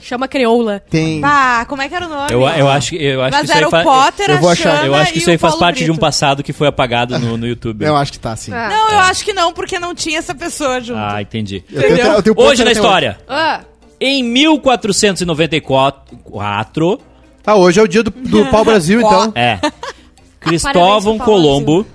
[0.00, 0.80] Chama Creoula.
[0.88, 1.20] Tem.
[1.24, 2.32] Ah, como é que era o nome?
[2.32, 4.48] Eu, eu acho, que- eu acho que Mas isso aí era o Potter, eu vou
[4.48, 4.86] a achar.
[4.86, 6.00] Eu acho que isso aí faz Paulo parte de um Brito.
[6.00, 7.84] passado que foi apagado no, no YouTube.
[7.84, 8.52] Eu acho que tá, sim.
[8.54, 8.68] Ah.
[8.68, 11.00] Não, eu acho que não, porque não tinha essa pessoa junto.
[11.00, 11.64] Ah, entendi.
[11.72, 13.18] Eu tenho- eu tenho Hoje na história.
[13.28, 13.62] Ah,
[14.00, 17.00] Em 1494,
[17.46, 19.32] Ah, hoje é o dia do, do pau Brasil, então.
[19.34, 19.58] é,
[20.62, 21.86] Parabéns Cristóvão pro Paulo Colombo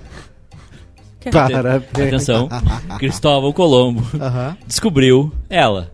[1.32, 1.84] Parabéns.
[1.94, 2.48] Atenção.
[2.98, 4.56] Cristóvão Colombo Aham.
[4.66, 5.90] descobriu ela,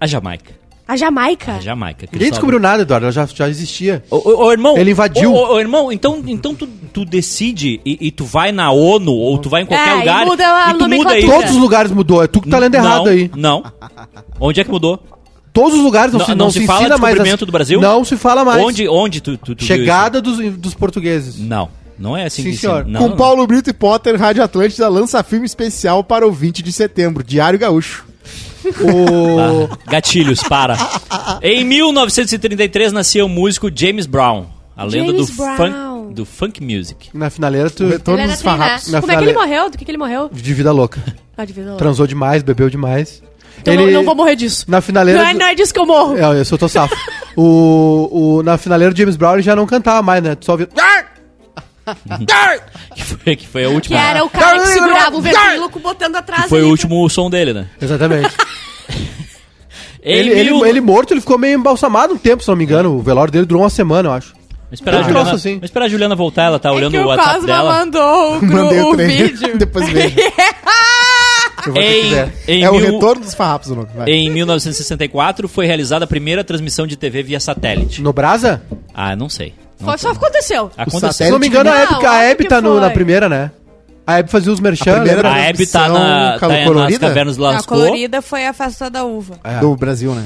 [0.00, 0.62] a Jamaica.
[0.86, 1.54] A Jamaica.
[1.54, 2.08] A Jamaica.
[2.12, 3.06] Ninguém descobriu nada, Eduardo.
[3.06, 4.04] Ela já, já existia.
[4.10, 4.76] Ô, ô, ô, irmão.
[4.76, 5.32] Ele invadiu.
[5.32, 9.12] Ô, ô, ô, irmão, então, então tu, tu decide e, e tu vai na ONU
[9.12, 11.26] ou tu vai em qualquer É, e lugar muda a e tu nomenclatura.
[11.26, 12.22] Todos os lugares mudou.
[12.22, 13.30] É tu que tá lendo não, errado aí.
[13.36, 13.64] Não.
[14.38, 15.00] Onde é que mudou?
[15.52, 17.00] Todos os lugares não, Não- se, não se se fala mais.
[17.14, 17.80] descobrimento do Brasil?
[17.80, 18.62] Não se fala mais.
[18.62, 21.38] Onde, onde tu, tu, tu viu Chegada dos, dos portugueses.
[21.38, 21.68] Não.
[21.98, 22.86] Não é assim Sim, que senhor.
[22.86, 23.16] Não, Com não.
[23.16, 27.58] Paulo Brito e Potter, Rádio Atlântida lança filme especial para o 20 de setembro, Diário
[27.58, 28.04] Gaúcho.
[28.80, 29.68] O...
[29.70, 30.76] Ah, gatilhos, para.
[31.42, 35.56] em 1933 nascia o músico James Brown, a lenda James do Brown.
[35.56, 37.10] funk, do funk music.
[37.12, 37.84] Na finaleira, tu...
[37.84, 38.88] Era dos assim, farrapos.
[38.88, 39.70] Na Como é que ele morreu?
[39.70, 40.30] Do que, que ele morreu?
[40.32, 41.00] De vida louca.
[41.36, 41.78] Ah, de vida louca.
[41.78, 43.22] Transou demais, bebeu demais.
[43.62, 43.86] Então ele...
[43.86, 44.64] não, não vou morrer disso.
[44.68, 45.22] Na finaleira...
[45.22, 46.16] Não é, não é disso que eu morro.
[46.16, 46.94] É, eu sou tô safo.
[47.36, 50.34] o, o, na finaleira do James Brown já não cantava mais, né?
[50.34, 50.68] Tu só ouvia...
[52.94, 53.98] Que foi, que foi a Que última.
[54.00, 56.42] era o cara que segurava o ventríloco botando atrás.
[56.44, 57.66] que foi o último som dele, né?
[57.80, 58.30] Exatamente.
[60.04, 62.96] Ele, ele, mil- ele morto, ele ficou meio embalsamado um tempo, se não me engano.
[62.96, 64.32] O velório dele durou uma semana, eu acho.
[64.32, 65.50] Vamos esperar, a Eu Juliana, assim.
[65.50, 67.72] vamos esperar a Juliana voltar, ela tá É olhando que o o WhatsApp Cosma dela.
[67.78, 68.34] mandou o,
[68.88, 69.56] o o vídeo.
[69.58, 70.16] Depois vejo.
[71.66, 72.14] Eu vou Em,
[72.48, 73.88] em é o mil- retorno dos farrapos o nome.
[73.94, 74.08] vai.
[74.10, 78.02] Em 1964 foi realizada a primeira transmissão de TV via satélite.
[78.02, 78.62] No Brasa?
[78.94, 79.54] Ah, não sei.
[79.80, 80.70] Não Foi, só aconteceu.
[80.76, 81.12] Aconteceu.
[81.26, 83.50] Se não me engano, a Não, Hebe, a Hebe tá no- na primeira, né?
[84.06, 85.32] A Hebe fazia os merchan, A primeira-?
[85.32, 87.66] A Hebe tá, na, tá nas cavernas de A Lascaux.
[87.82, 89.38] colorida foi a festa da uva.
[89.44, 89.60] É.
[89.60, 90.24] Do Brasil, né?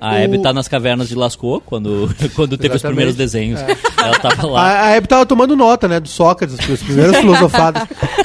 [0.00, 3.60] A Hebe tá nas cavernas de Lascaux, quando, quando teve os primeiros desenhos.
[3.60, 3.76] É.
[3.98, 4.60] Ela tava lá.
[4.62, 5.98] A, a Hebe tava tomando nota, né?
[6.00, 7.82] Do Sócrates, as primeiras filosofadas.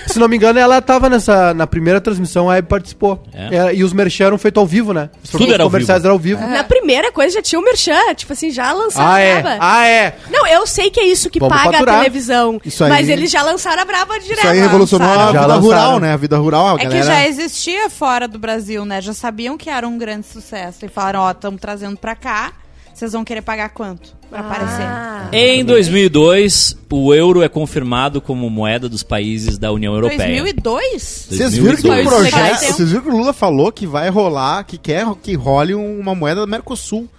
[0.08, 1.54] Se não me engano, ela tava nessa.
[1.54, 3.24] Na primeira transmissão, a Hebe participou.
[3.34, 3.56] É.
[3.56, 5.10] É, e os merchan eram feitos ao vivo, né?
[5.24, 6.08] Os Tudo era ao comerciais vivo.
[6.08, 6.42] eram ao vivo.
[6.48, 9.42] Na primeira coisa já tinha o Merchan, tipo assim, já lançaram Ah, a é?
[9.42, 9.58] braba.
[9.62, 10.16] Ah, é?
[10.30, 11.96] Não, eu sei que é isso que Vamos paga faturar.
[11.96, 12.60] a televisão.
[12.66, 14.73] Isso aí- Mas eles já lançaram a braba direto.
[14.74, 15.32] Revolucionou a lançaram.
[15.34, 15.64] vida lançaram.
[15.64, 16.14] rural, né?
[16.14, 17.06] A vida rural, a É que galera...
[17.06, 19.02] já existia fora do Brasil, né?
[19.02, 20.86] Já sabiam que era um grande sucesso.
[20.86, 22.54] E falaram, ó, estamos trazendo pra cá.
[22.94, 24.84] Vocês vão querer pagar quanto pra aparecer?
[24.84, 25.28] Ah.
[25.32, 30.20] Em 2002, o euro é confirmado como moeda dos países da União Europeia.
[30.42, 31.28] 2002?
[31.32, 32.08] Vocês viram que o 2002.
[32.08, 32.60] Foi projeto...
[32.60, 36.42] Vocês viram que o Lula falou que vai rolar, que quer que role uma moeda
[36.42, 37.10] do Mercosul.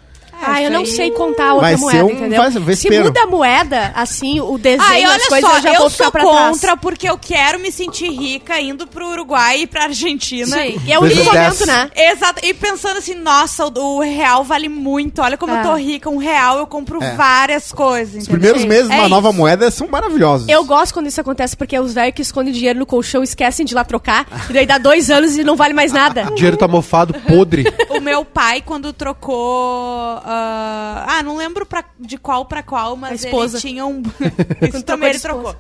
[0.47, 2.39] Ah, eu não sei contar outra Vai ser moeda, um- entendeu?
[2.41, 5.61] vai ser Se muda a moeda, assim, o desenho, Ah, e as olha coisas só,
[5.61, 6.79] já eu vão ficar sou pra contra trás.
[6.81, 10.57] porque eu quero me sentir rica indo pro Uruguai e pra Argentina.
[10.57, 11.91] Sim, e é o único momento, né?
[11.95, 12.41] Exato.
[12.45, 15.21] E pensando assim, nossa, o, o real vale muito.
[15.23, 15.61] Olha como É.
[15.61, 16.09] eu tô rica.
[16.11, 17.15] Um real eu compro É.
[17.15, 18.15] várias coisas.
[18.15, 18.33] Os entendeu?
[18.33, 18.69] primeiros Sim.
[18.69, 19.39] meses de É uma nova isso.
[19.39, 20.49] moeda são maravilhosos.
[20.49, 23.73] Eu gosto quando isso acontece, porque os velhos que escondem dinheiro no colchão esquecem de
[23.73, 26.25] ir lá trocar, e daí dá dois anos e não vale mais nada.
[26.31, 27.65] O dinheiro tá mofado, podre.
[27.91, 30.21] O meu pai, quando trocou.
[30.25, 30.34] ah,
[31.09, 33.57] ah, não lembro pra, de qual pra qual, mas A esposa.
[33.57, 34.03] ele tinha um.
[34.03, 34.25] Quando
[34.75, 35.55] Isso também ele trocou.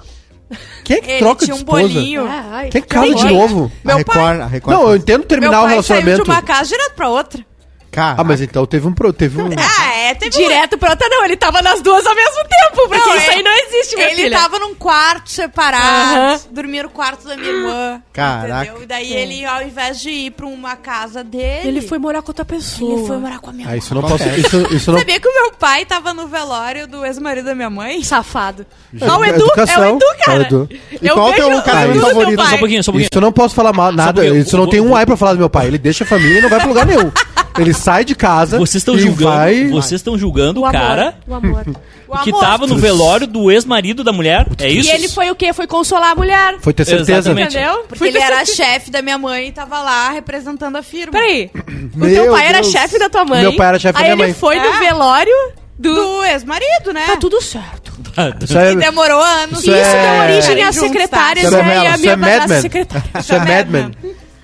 [0.84, 1.82] Quem é que Ele troca tinha de um esposa?
[1.82, 2.26] bolinho.
[2.26, 3.72] É, ai, Quem casa de novo?
[3.82, 6.30] a meu Record, a Record Não, eu entendo Meu terminar o pai saiu de relacionamento.
[6.30, 7.46] uma casa direto pra outra.
[7.94, 8.92] Cara, Ah, mas então teve um.
[8.92, 9.48] pro- Teve um...
[9.56, 11.24] Ah, é, teve um- Direto pra outra, não.
[11.24, 14.08] Ele tava nas duas ao mesmo tempo, porque Não, isso é- aí não existe, minha
[14.10, 14.36] Ele filha.
[14.38, 16.40] tava num quarto separado, Aham.
[16.50, 18.02] dormia no quarto da minha irmã.
[18.12, 18.64] Caraca.
[18.64, 18.82] Entendeu?
[18.82, 22.30] E daí ele, ao invés de ir pra uma casa dele, Ele foi morar com
[22.30, 22.98] outra pessoa.
[22.98, 23.78] ele foi morar com a minha Ah, mãe.
[23.78, 24.28] isso não posso.
[24.28, 24.98] Isso, isso não.
[24.98, 28.02] Sabia que o meu pai tava no velório do ex-marido da minha mãe?
[28.02, 28.66] Safado.
[29.00, 29.96] É Não, o Edu, é o.
[29.96, 30.36] Edu, cara.
[30.36, 30.68] É o Edu.
[31.00, 32.42] E qual vejo teu casamento o Edu do favorito?
[32.48, 33.08] Só um pouquinho, só um pouquinho.
[33.12, 34.24] Isso eu não posso falar mal, nada.
[34.24, 35.66] eu- Isso não eu- tem um ai pra falar do meu pai.
[35.68, 37.10] Ele deixa a família e não vai pra lugar nenhum.
[37.58, 38.58] Ele sai de casa.
[38.58, 39.66] Vocês estão julgando, Vai...
[39.68, 40.80] vocês estão julgando o O amor.
[40.80, 41.64] cara O amor.
[42.06, 44.46] O que tava no velório do ex-marido da mulher.
[44.60, 44.88] É isso?
[44.88, 45.52] E ele foi o quê?
[45.52, 46.56] Foi consolar a mulher.
[46.60, 47.12] Foi ter certeza.
[47.12, 47.56] Exatamente.
[47.56, 47.78] Entendeu?
[47.88, 48.56] Porque Foi ele era certeza.
[48.56, 51.10] chefe da minha mãe e tava lá representando a firma.
[51.12, 51.50] Peraí.
[51.96, 52.70] O teu pai era Deus.
[52.72, 53.40] chefe da tua mãe.
[53.40, 54.34] Meu pai era chefe da aí minha ele mãe.
[54.34, 54.78] foi no É.
[54.78, 55.34] velório
[55.76, 55.92] do...
[55.94, 57.04] Do ex-marido, né?
[57.06, 57.92] Tá tudo certo.
[58.44, 59.58] Isso é, E demorou anos.
[59.60, 60.12] Isso Isso, é-
[60.46, 61.74] deu origem secretárias, Isso é né?
[61.74, 63.04] E a minha é secretária.
[63.18, 63.90] isso é Mad Men.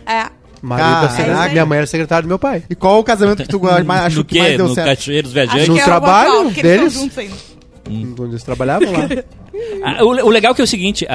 [0.07, 0.27] É.
[0.63, 1.53] Marido da secretária.
[1.53, 2.63] Minha mãe era secretária do meu pai.
[2.69, 4.89] E qual o casamento que tu mais, acha no que mais deu No certo?
[4.89, 5.69] Cachoeiros Acho Viajantes?
[5.69, 6.93] No que é trabalho atual, porque eles deles?
[6.93, 7.51] estão juntos ainda.
[8.23, 9.09] Onde eles trabalhavam lá.
[9.85, 11.13] Ah, o, o legal que é o seguinte, a,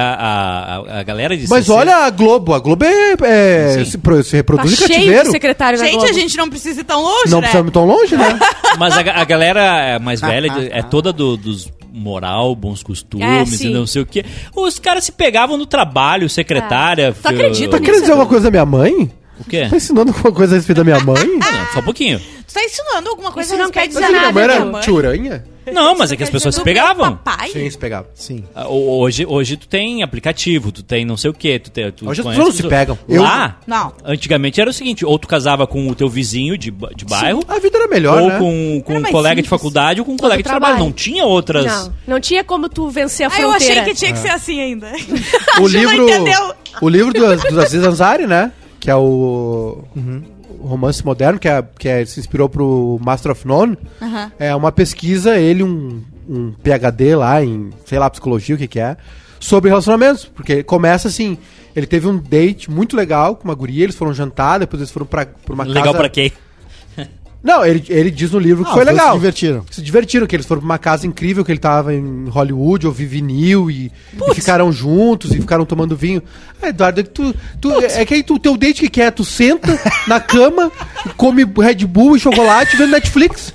[0.84, 2.54] a, a- galera de Mas 60 olha a Globo.
[2.54, 5.30] A Globo é, é- se, se Tá reproduz em cheio de cativeiro.
[5.32, 6.08] secretário Gente, Globo.
[6.08, 7.48] a gente não precisa ir tão longe, Não né?
[7.48, 8.38] precisamos ir tão longe, né?
[8.78, 13.70] Mas a, a galera mais velha é toda do- dos moral, bons É, costumes sim.
[13.70, 14.24] e não sei o quê.
[14.54, 17.16] Os caras se pegavam no trabalho, secretária.
[17.20, 19.10] Tu acredita Tá querendo dizer alguma coisa da minha mãe?
[19.38, 19.66] O quê?
[19.68, 21.26] Tá ensinando alguma coisa a respeito da minha mãe?
[21.26, 22.18] Não, só um pouquinho.
[22.46, 24.32] Tu tá ensinando alguma coisa Isso a não quer respeito dizer da Mas a minha
[24.32, 24.80] nada, mãe meu era amor.
[24.80, 25.44] tiuranha?
[25.72, 27.16] Não, mas é que as pessoas se pegavam.
[27.16, 27.50] Papai?
[27.50, 28.08] Sim, se pegava.
[28.14, 28.44] Sim.
[28.54, 31.90] Ah, ho- Hoje, hoje tu tem aplicativo, tu tem não sei o que, tu tem.
[31.90, 32.96] Tu Hoje as conhece pessoas não se pessoas.
[33.04, 33.20] pegam.
[33.20, 33.92] Lá, Não.
[34.04, 37.42] antigamente era o seguinte: ou tu casava com o teu vizinho de, ba- de bairro,
[37.48, 38.38] A vida era melhor, ou né?
[38.38, 39.60] com, com Era um mais colega de simples.
[39.60, 40.74] faculdade ou com um colega de trabalho.
[40.74, 40.84] trabalho.
[40.88, 41.66] Não tinha outras.
[41.66, 43.80] Não, não tinha como tu vencer a Ah, eu fronteira.
[43.82, 44.92] achei que tinha que ser assim ainda.
[45.58, 46.54] O não livro, entendeu.
[46.80, 48.52] o livro do, do Aziz Ansari, né?
[48.86, 49.82] Que é o,
[50.60, 53.76] o romance moderno, que, é, que é- se inspirou pro Master of None.
[54.00, 54.30] Aham.
[54.38, 58.78] É uma pesquisa, ele, um, um PhD lá em, sei lá, psicologia, o que que
[58.78, 58.96] é,
[59.40, 60.26] sobre relacionamentos.
[60.26, 61.36] Porque começa assim,
[61.74, 65.04] ele teve um date muito legal com uma guria, eles foram jantar, depois eles foram
[65.04, 65.98] pra, pra uma Legal casa...
[65.98, 66.30] pra quem?
[67.42, 69.12] Não, ele, ele diz no livro que Ah, foi os dois legal.
[69.12, 69.64] se divertiram.
[69.70, 73.06] Se divertiram, que eles foram pra uma casa incrível, que ele tava em Hollywood, ouvir
[73.06, 73.92] vinil e,
[74.30, 76.20] e ficaram juntos e ficaram tomando vinho.
[76.60, 77.34] Ah, Eduardo, é que tu.
[77.60, 80.72] tu é que aí tu, teu date que quer, tu senta na cama,
[81.16, 83.54] come Red Bull e chocolate vendo Netflix.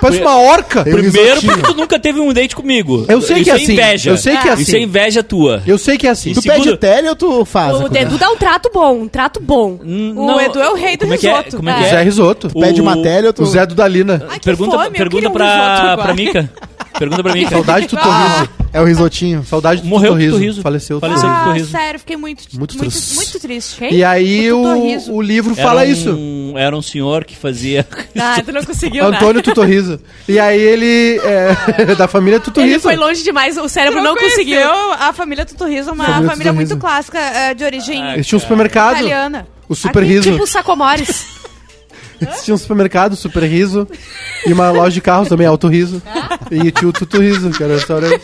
[0.00, 0.80] Parece uma orca.
[0.80, 1.52] Eu- Primeiro risotinho.
[1.54, 3.04] porque tu nunca teve um date comigo.
[3.08, 3.72] Eu sei Isso que é assim.
[3.72, 4.10] inveja.
[4.10, 4.76] Eu sei que é Isso assim.
[4.76, 5.62] é inveja tua.
[5.66, 6.32] Eu sei que é assim.
[6.34, 7.76] Tu Segundo- pede tele ou tu faz?
[7.80, 9.78] O Edu dá um trato bom, um trato bom.
[9.82, 11.30] N- O Edu é o rei do como é que é?
[11.30, 11.56] risoto.
[11.56, 12.02] Como é O que Zé é?
[12.02, 12.50] Risoto.
[12.52, 13.42] O- Pede uma tele ou tu...
[13.42, 14.26] O Zé do Dalina.
[14.28, 16.50] Ai, Pergunta, fome, eu pergunta um pra, Mica.
[16.98, 17.50] Pergunta pra Mica.
[17.50, 18.48] Saudade do Torriso.
[18.74, 19.44] É o risotinho.
[19.44, 20.32] Saudade do Morreu Torriso.
[20.32, 20.62] Torriso.
[20.62, 20.98] Faleceu.
[21.00, 21.28] Faleceu.
[21.28, 21.70] Ah, Torriso.
[21.70, 23.14] sério, fiquei muito, Muito muito, triste.
[23.16, 23.84] muito, triste.
[23.90, 24.62] E aí O
[25.12, 26.54] o, livro Era fala um- isso.
[26.56, 27.86] Era um senhor que fazia.
[28.18, 29.04] Ah, tu não conseguiu?
[29.04, 29.98] Antônio Tutorriso.
[30.28, 31.18] E aí ele.
[31.24, 32.80] É, da família Ele Tutorriso.
[32.80, 34.60] foi longe demais, o cérebro não, conseguiu.
[34.60, 38.26] conheceu A família Tutorriso é uma Família família muito clássica, é, de origem Ah, Eles
[38.26, 38.92] tinham um supermercado.
[38.96, 39.46] italiana.
[39.68, 40.30] O Super Aqui, Riso.
[40.32, 41.26] Tipo Sacomores.
[42.26, 43.86] Eles tinham um supermercado, Super Riso.
[44.46, 46.02] E uma loja de carros também, Alto Riso.
[46.50, 48.22] E tinha o Tuto Riso, que era o restaurante.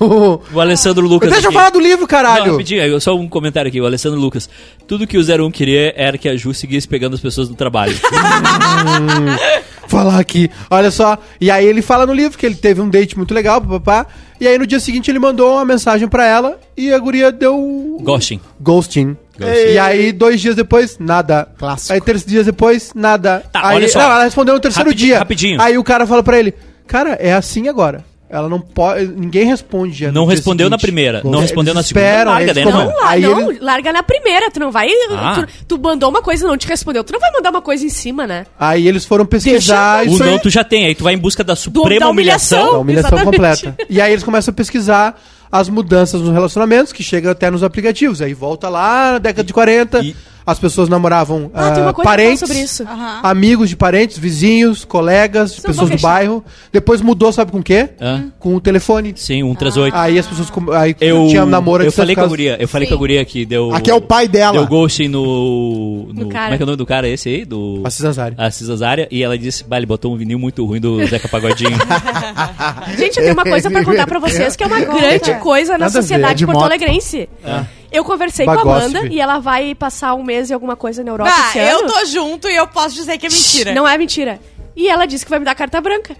[0.00, 1.30] O- Alessandro Lucas.
[1.30, 1.58] Deixa eu aqui.
[1.58, 2.52] falar do livro, Não, caralho.
[2.52, 3.80] rapidinho, aí, só um comentário aqui.
[3.80, 4.48] O Alessandro Lucas.
[4.86, 7.94] Tudo que o 01 queria era que a Ju seguisse pegando as pessoas no trabalho.
[9.86, 10.50] falar aqui.
[10.70, 11.18] Olha só.
[11.40, 14.06] E aí ele fala no livro que ele teve um date muito legal, papá.
[14.40, 17.98] E aí no dia seguinte ele mandou uma mensagem pra ela e a guria deu.
[18.02, 18.40] Ghosting.
[18.60, 19.16] Ghosting.
[19.46, 21.48] E aí, dois dias depois, nada.
[21.58, 21.92] Clássico.
[21.92, 23.42] Aí, três dias depois, nada.
[23.52, 23.98] Tá, aí, olha só.
[23.98, 25.18] Não, ela respondeu no terceiro Rapidinho, dia.
[25.18, 25.60] rapidinho.
[25.62, 26.54] Aí o cara fala pra ele:
[26.86, 28.04] Cara, é assim agora.
[28.32, 29.08] Ela não pode.
[29.08, 30.06] Ninguém responde.
[30.06, 30.86] no Não dia respondeu na seguinte.
[30.86, 32.92] primeira, não Eles respondeu na segunda, esperam, larga eles daí, comem- não.
[32.92, 34.50] Não, lá- Aí não, ele- larga na primeira.
[34.52, 34.88] Tu não vai.
[35.10, 35.34] Ah.
[35.34, 37.02] Tu, tu mandou uma coisa e não te respondeu.
[37.02, 38.46] Tu não vai mandar uma coisa em cima, né?
[38.56, 40.06] Aí eles foram pesquisar.
[40.06, 42.58] O não tu já tem, aí tu vai em busca da suprema da humilhação.
[42.58, 42.76] humilhação.
[42.76, 43.62] A humilhação Exatamente.
[43.64, 43.76] completa.
[43.90, 45.20] E aí eles começam a pesquisar
[45.52, 48.22] as mudanças nos relacionamentos, que chega até nos aplicativos.
[48.22, 50.14] Aí volta lá na década de 40, E-
[50.50, 52.82] as pessoas namoravam Ah, tem uma coisa pra parentes,
[53.22, 56.44] amigos de parentes, vizinhos, colegas, um pessoas do bairro.
[56.72, 57.90] Depois mudou, sabe com o quê?
[58.00, 58.32] Hã?
[58.38, 59.12] Com o telefone.
[59.16, 59.96] Sim, 138.
[59.96, 62.90] Aí as pessoas aí Eu, tinha namoro eu falei com a guria, eu falei Sim.
[62.90, 63.72] com a guria que deu...
[63.74, 64.52] Aqui é o pai dela.
[64.52, 66.08] Deu ghosting no...
[66.12, 66.44] no cara.
[66.44, 67.44] Como é que é o nome do cara esse aí?
[67.44, 67.82] Do...
[67.84, 68.34] Assis Ansari.
[68.36, 69.08] Assis Azária.
[69.10, 71.78] E ela disse, bah, ele botou um vinil muito ruim do Zeca Pagodinho.
[72.98, 75.78] Gente, eu tenho uma coisa pra contar pra vocês que é uma grande coisa na
[75.80, 77.28] Nada a sociedade é porto-alegrense.
[77.92, 78.60] Eu conversei com a.
[78.60, 82.04] Amanda e ela vai passar um mês e alguma coisa na Europa esse eu tô
[82.06, 83.74] junto e eu posso dizer que é mentira.
[83.74, 84.40] Não é mentira.
[84.76, 86.16] E ela disse que vai me dar carta branca.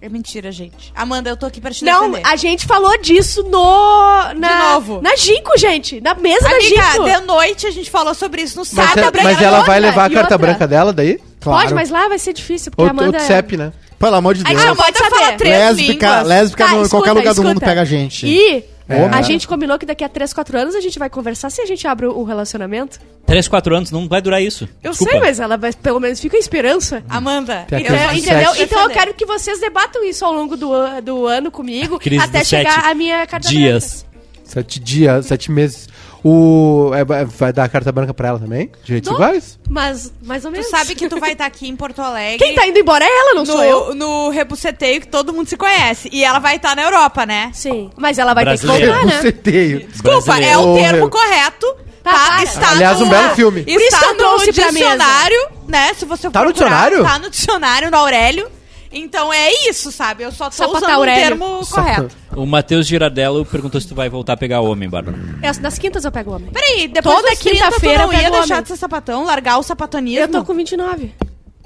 [0.00, 0.92] É mentira, gente.
[0.96, 2.26] Amanda, eu tô aqui pra te Não, defender.
[2.28, 4.34] a gente falou disso no.
[4.34, 5.00] Na, novo.
[5.00, 6.00] Na Gico, gente.
[6.00, 7.04] Na mesa Amiga, da Gico.
[7.04, 8.98] de noite a gente falou sobre isso no Mas, sábado.
[8.98, 11.20] ela- branca mas ela outra, vai levar a carta branca dela daí?
[11.38, 13.18] Pode, mas lá vai ser difícil, porque a Amanda.
[13.18, 13.72] ou CEP, né?
[13.98, 14.60] Pelo amor de Deus.
[14.60, 15.10] Amanda pode saber.
[15.10, 16.26] fala três lésbica, línguas.
[16.26, 17.66] lésbica Tá, no, em qualquer escuta, lugar do mundo escuta.
[17.66, 18.26] pega a gente.
[18.26, 19.08] E É.
[19.12, 21.66] a gente combinou que daqui a 3, 4 anos a gente vai conversar se a
[21.66, 22.98] gente abre o relacionamento.
[23.26, 24.68] 3, 4 anos, não vai durar isso.
[24.82, 25.12] Eu Desculpa.
[25.12, 27.02] sei, mas ela vai, pelo menos fica a esperança.
[27.08, 28.50] Amanda, É, entendeu?
[28.58, 30.70] Então eu quero que vocês debatam isso ao longo do,
[31.02, 34.04] do ano comigo, Crise até chegar a minha carta Dias.
[34.44, 35.88] Sete dias, sete meses.
[36.24, 38.70] O, é, vai- dar a carta branca pra ela também?
[38.84, 39.18] Direitos Dou.
[39.20, 39.58] iguais?
[39.68, 40.70] Mas, mais ou Tu menos.
[40.70, 42.38] sabe que tu vai estar aqui em Porto Alegre.
[42.38, 43.94] Quem tá indo embora é ela, não sou eu.
[43.94, 46.08] no, no rebuceteio que todo mundo se conhece.
[46.12, 47.50] E ela vai estar na Europa, né?
[47.52, 49.16] Sim, mas ela vai ter que voltar, né?
[49.16, 49.86] Buceteio.
[49.88, 51.10] Desculpa, é o termo meu.
[51.10, 51.66] correto.
[52.04, 52.42] Tá, Tá, para.
[52.42, 53.64] está Aliás, um no- belo filme.
[53.66, 55.94] Está no dicionário, né?
[55.94, 57.02] Se você Tá no procurar, dicionário?
[57.04, 58.48] Tá no dicionário, no Aurélio.
[58.92, 60.22] Então é isso, sabe?
[60.22, 61.22] Eu só tô Sapata usando Aurélio.
[61.24, 62.16] o termo correto.
[62.36, 65.16] O Matheus Girardello perguntou se tu vai voltar a pegar homem, Bárbara.
[65.42, 66.50] É, nas quintas eu pego homem.
[66.52, 68.62] Peraí, depois Toda 30, quinta-feira eu ia deixar homem.
[68.62, 70.20] de ser sapatão, largar o sapatonismo?
[70.20, 71.14] Eu tô com 29.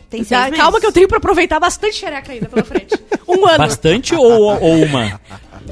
[0.09, 0.57] Tem seis Já, meses.
[0.59, 2.95] calma que eu tenho pra aproveitar bastante xereca ainda pela frente.
[3.29, 3.59] Um ano.
[3.59, 4.23] Bastante ou,
[4.63, 5.21] ou uma?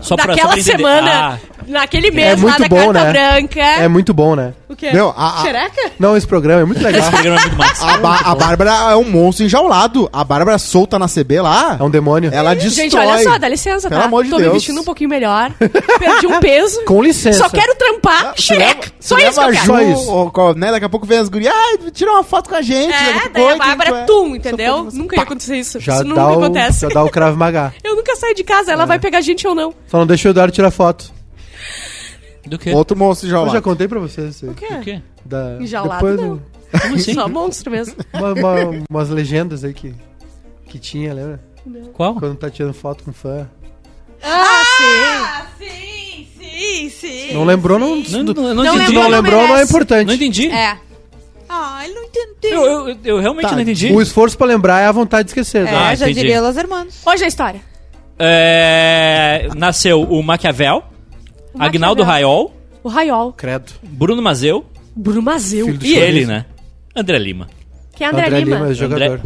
[0.02, 3.12] Só pra, só pra semana, Ah, naquele É mês lá muito da bom, carta né?
[3.12, 3.60] branca.
[3.60, 4.54] É muito bom, né?
[4.68, 4.90] O quê?
[4.92, 5.92] Meu, a- a- Xereca?
[5.98, 7.00] Não, esse programa é muito legal.
[7.00, 7.86] esse programa é muito massa.
[7.86, 10.08] A, Ba- a Bárbara é um monstro enjaulado.
[10.12, 12.30] A Bárbara solta na CB lá, É um demônio.
[12.32, 12.84] ela destrói.
[12.90, 14.06] Gente, olha só, dá licença, Pelo tá?
[14.06, 14.48] amor de Tô Deus.
[14.48, 15.50] me vestindo um pouquinho melhor.
[15.98, 16.84] Perdi um peso.
[16.84, 17.38] Com licença.
[17.38, 18.22] Só quero trampar.
[18.22, 18.92] Leva- Xereca.
[19.00, 19.66] Só isso que eu quero.
[19.66, 20.32] Só isso.
[20.34, 22.92] ó, né, daqui a pouco vem as gurias, ai, tira uma foto com a gente.
[22.94, 24.04] É, daí a Bárbara é?
[24.04, 24.88] tum, entendeu?
[24.92, 25.80] Nunca ia acontecer isso.
[25.80, 26.80] Já isso nunca acontece.
[26.80, 27.74] já dá o Krav Maga.
[27.82, 28.70] Eu nunca nunca sai de casa.
[28.70, 29.72] Ela vai pegar a gente ou não.
[29.88, 31.10] Só não deixa o Eduardo tirar foto.
[32.46, 32.72] Do quê?
[32.72, 33.62] Outro monstro Eu já enjaulado.
[33.62, 34.42] contei pra vocês.
[34.42, 34.68] O quê?
[34.74, 35.02] Do quê?
[35.24, 36.42] Da, Enjaulado, depois não.
[36.82, 37.14] Como assim?
[37.14, 37.94] Só monstro mesmo.
[38.12, 39.94] uma- uma- umas legendas aí que,
[40.68, 41.40] que tinha, lembra?
[41.94, 42.14] Qual?
[42.16, 43.48] Quando tá tirando foto com fã.
[44.22, 44.84] Ah, sim.
[44.84, 47.32] Ah, sim, sim, sim.
[47.34, 47.96] Não lembrou, não.
[47.96, 48.78] Não, se não, não, Não tu entendi.
[48.78, 49.70] lembrou, não não lembrou, não é merece.
[49.70, 50.06] importante.
[50.06, 50.48] Não entendi.
[50.48, 50.76] É.
[51.48, 52.62] Ah, ele não entendeu.
[52.64, 53.92] Eu, eu, eu realmente Tá, não entendi.
[53.92, 55.62] O esforço pra lembrar é a vontade de esquecer.
[55.66, 55.76] É, né?
[55.76, 56.20] Ah, já entendi.
[56.20, 56.94] diria Los Hermanos.
[57.06, 57.60] Hoje é a história.
[58.18, 60.82] É, nasceu o Maquiavel,
[61.58, 62.02] Agnaldo.
[62.02, 63.32] Raiol, O Raiol.
[63.32, 63.72] Credo.
[63.82, 64.64] Bruno Mazeu
[64.96, 65.66] Bruno Mazeu.
[65.66, 66.04] Filho do e Chorizo.
[66.06, 66.44] ele, né?
[66.94, 67.48] André Lima.
[67.96, 68.68] Quem é André, Lima?
[68.70, 69.20] é jogador.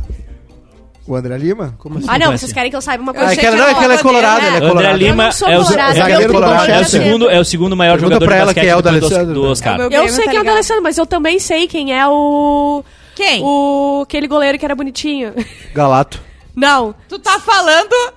[1.07, 1.75] O André Lima?
[1.79, 2.07] Como assim?
[2.11, 3.31] Ah, não, vocês querem que eu saiba uma Ah, coisa?
[3.33, 4.97] achei aquela, que não, era aquela é uma colorada, bandeira, ela é André colorada.
[4.99, 6.73] Lima não sou é o, colorada, é, zagueiro eu tenho do colorada.
[6.73, 8.77] é o segundo, é o segundo maior Pergunta jogador pra de ela basquete quem é
[8.77, 9.35] o do, D'Alessandro.
[9.35, 9.81] do Oscar.
[9.81, 10.45] É o Eu sei tá quem é o ligado?
[10.47, 12.85] D'Alessandro, mas eu também sei quem é o...
[13.15, 13.43] Quem?
[13.43, 14.03] O...
[14.03, 15.33] Aquele goleiro que era bonitinho.
[15.75, 16.21] Galato.
[16.55, 16.95] Não.
[17.09, 18.13] Tu tá falando...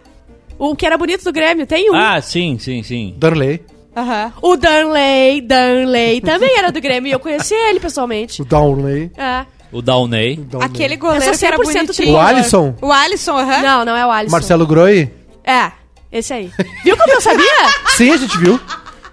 [0.59, 1.65] O que era bonito do Grêmio.
[1.65, 1.95] Tem um.
[1.95, 3.15] Ah, sim, sim, sim.
[3.17, 3.61] Darley.
[3.95, 4.33] Aham.
[4.41, 8.41] O Darley, Darley também era do Grêmio e eu conheci ele pessoalmente.
[8.41, 9.11] O Downley.
[9.17, 9.45] É.
[9.71, 10.45] O Downey.
[10.61, 12.13] Aquele Eu goleiro sou que era 100% bonitinho.
[12.15, 12.19] O.
[12.19, 12.75] Alisson.
[12.81, 13.61] O Alisson, aham.
[13.61, 14.35] Não, não é o Alisson.
[14.35, 15.09] Marcelo Groi.
[15.43, 15.71] É,
[16.11, 16.51] esse aí.
[16.83, 17.45] Viu como eu sabia?
[17.95, 18.59] Sim, a gente viu.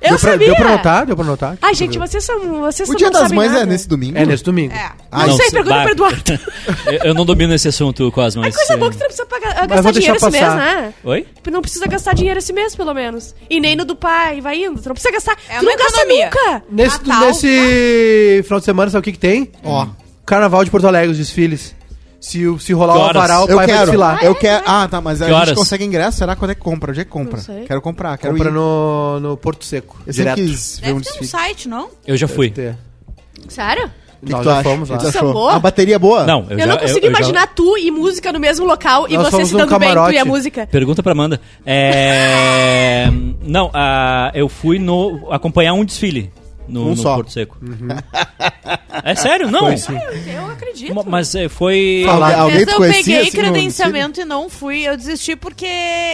[0.01, 0.47] Eu deu pra, sabia.
[0.47, 1.07] Deu pra notar?
[1.07, 1.59] Deu pra notar?
[1.61, 2.39] Ai, gente, vocês são.
[2.61, 3.63] Vocês O não Dia das Mães nada.
[3.65, 4.17] é nesse domingo?
[4.17, 4.73] É nesse domingo.
[4.75, 4.93] É.
[5.11, 6.23] Ah, Não sei, se- pergunta pro Eduardo.
[6.87, 8.43] eu, eu não domino esse assunto, Cosmo.
[8.43, 10.57] Ai, mas, coisa é- boa que tu não precisa pagar, gastar dinheiro esse mês, passar.
[10.57, 10.95] né?
[11.05, 11.27] Oi?
[11.43, 13.35] Tu não precisa gastar dinheiro esse mês, pelo menos.
[13.51, 14.81] E nem no do pai, vai indo.
[14.81, 15.37] Tu não precisa gastar.
[15.49, 16.27] É tu não gasta economia.
[16.27, 16.63] nunca.
[16.71, 17.27] Nesse, Natal.
[17.29, 19.51] nesse final de semana, sabe o que, que tem?
[19.65, 19.87] Ó.
[20.25, 21.75] Carnaval de Porto Alegre, os desfiles.
[22.21, 23.81] Se, o- se rolar o avaral, o Eu pai vai quero.
[23.87, 24.25] desfilar.
[24.25, 24.65] Eu quero.
[24.67, 25.55] Ah, tá, mas a Que gente horas?
[25.55, 26.19] consegue ingresso?
[26.19, 26.91] Será quando é que compra?
[26.91, 27.37] Onde é que compra?
[27.37, 27.65] Não sei.
[27.65, 28.53] Quero comprar, quero Compra ir.
[28.53, 29.97] no, no Porto Seco.
[30.07, 30.51] Eu sempre direto.
[30.51, 31.27] quis ver Deve um ter um desfile.
[31.29, 31.89] site, não?
[32.07, 32.53] Eu já fui.
[33.49, 33.91] Sério?
[34.21, 34.69] O que Nós que tu já acha?
[34.69, 35.13] fomos O que lá.
[35.13, 35.33] tu achou?
[35.33, 35.53] Boa?
[35.55, 36.27] A bateria é boa?
[36.27, 39.07] Não, eu, Eu, já, não consigo eu já- imaginar tu e música no mesmo local
[39.09, 40.25] e Nós você fomos se num dando bem, tu e a camarote.
[40.25, 40.67] música.
[40.67, 41.41] Pergunta pra Amanda.
[41.65, 43.07] É...
[43.43, 46.33] Não, ah, eu fui no acompanhar um desfile
[46.69, 47.15] no, Um no só.
[47.17, 47.57] Porto Seco.
[49.05, 49.51] É sério?
[49.51, 49.77] Não.
[49.77, 49.99] Sim.
[50.27, 50.95] Eu acredito.
[50.95, 52.05] Ma- Mas é, foi.
[52.09, 54.81] Alguém- Uma alguém tu eu conhecia, peguei assim, no credenciamento e não fui.
[54.83, 55.67] Eu desisti porque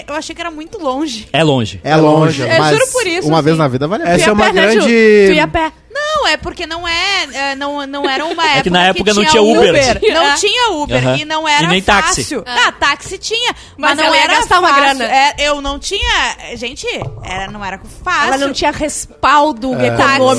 [0.07, 1.29] eu achei que era muito longe.
[1.33, 1.81] É longe.
[1.83, 3.45] É longe, Eu mas juro por isso, uma assim.
[3.47, 4.17] vez na vida vale a pena.
[4.17, 4.79] Essa ia é uma a pé, né, Ju?
[4.81, 5.73] grande- Tu ia a pé.
[5.97, 9.25] Não, é porque não é, é, não, não era uma época que na época não
[9.25, 9.73] tinha Uber.
[10.13, 10.35] Não É.
[10.35, 11.17] tinha Uber Aham.
[11.19, 12.23] e não era E nem táxi.
[12.23, 12.45] fácil.
[12.47, 14.83] Ah, táxi tinha, mas, Mas não ela ia era gastar uma fácil.
[14.99, 15.05] grana.
[15.05, 16.87] É, eu não tinha, gente,
[17.23, 18.27] era, não era fácil.
[18.35, 19.71] Ela não tinha respaldo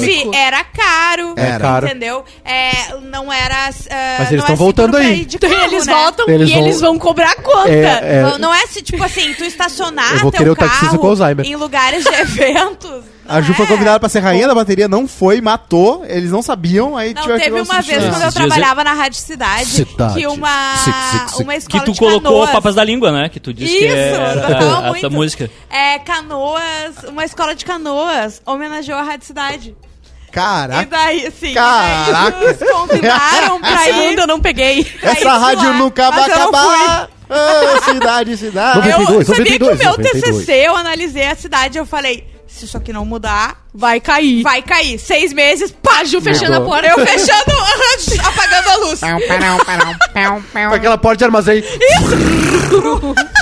[0.10, 0.36] Econômico.
[0.36, 1.60] era caro, Era.
[1.60, 1.86] caro.
[1.88, 2.24] entendeu?
[2.44, 3.68] É, não era.
[3.68, 5.26] ah, Mas eles estão é voltando aí.
[5.26, 5.94] de Então carro, eles né?
[5.94, 7.70] voltam Eles e vão- eles vão cobrar a conta.
[7.70, 10.98] É, é, Não, não é se, tipo assim, tu estacionar Eu vou teu carro taxista
[10.98, 11.46] com Alzheimer.
[11.46, 13.04] em lugares de eventos.
[13.28, 13.70] A Ju não foi é.
[13.70, 17.40] convidada pra ser rainha da bateria, não foi, matou, eles não sabiam, aí Não, tiveram
[17.44, 20.14] teve que uma vez quando eu trabalhava na Rádio Cidade, Cidade.
[20.14, 21.40] que uma, Sic, sic, sic.
[21.40, 22.52] uma Que escola tu de colocou canoas...
[22.52, 23.28] Papas da Língua, né?
[23.28, 25.00] Que tu disse que Isso, era eu gostava a, a muito.
[25.00, 25.50] tua música.
[25.72, 29.76] É, Canoas, uma escola de canoas homenageou a Rádio Cidade.
[30.36, 32.10] E Caraca, daí, sim, Caraca.
[32.10, 33.94] e daí nos convidaram pra ir.
[33.94, 34.86] segunda eu não peguei.
[35.02, 37.10] essa rádio lá, nunca vai acabar.
[37.30, 38.88] Ah, cidade, cidade.
[38.90, 40.38] Eu 92, sabia 92, que o meu 92.
[40.38, 42.24] TCC, eu analisei a cidade, eu falei,
[42.56, 44.42] se isso aqui não mudar, Vai cair.
[44.44, 44.98] vai cair.
[44.98, 46.72] Seis meses, pá, A Ju fechando a Mudou.
[46.74, 46.88] porta.
[46.88, 47.52] Eu fechando,
[48.26, 49.00] apagando a luz.
[50.70, 51.64] Com aquela porta de armazém.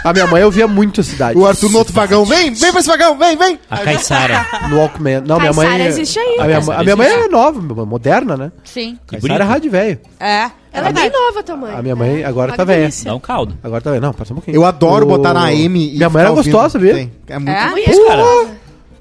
[0.04, 1.38] a minha mãe ouvia muito a cidade.
[1.38, 3.60] O Arthur no outro vagão, vem, vem pra esse vagão, vem, vem.
[3.70, 4.46] A Caissara.
[4.70, 5.22] No Walkman.
[5.22, 5.68] Não, minha mãe.
[5.68, 6.44] Caissara existe ainda.
[6.44, 8.52] A minha, a minha mãe é nova, moderna, né?
[8.64, 8.98] Sim.
[9.08, 10.00] Caissara é rádio velho.
[10.20, 10.50] É.
[10.76, 11.76] Ela é bem nova, mãe.
[11.76, 12.90] A minha mãe agora Olha tá velha.
[13.04, 13.56] Dá um caldo.
[13.64, 14.02] Agora tá velha.
[14.02, 14.56] Não, passa um pouquinho.
[14.56, 16.52] Eu adoro O- botar na AM e Minha mãe era ouvindo.
[16.52, 16.80] gostosa?
[16.80, 17.12] Tem.
[17.28, 17.70] É muito É?
[17.70, 18.24] Conheço, cara.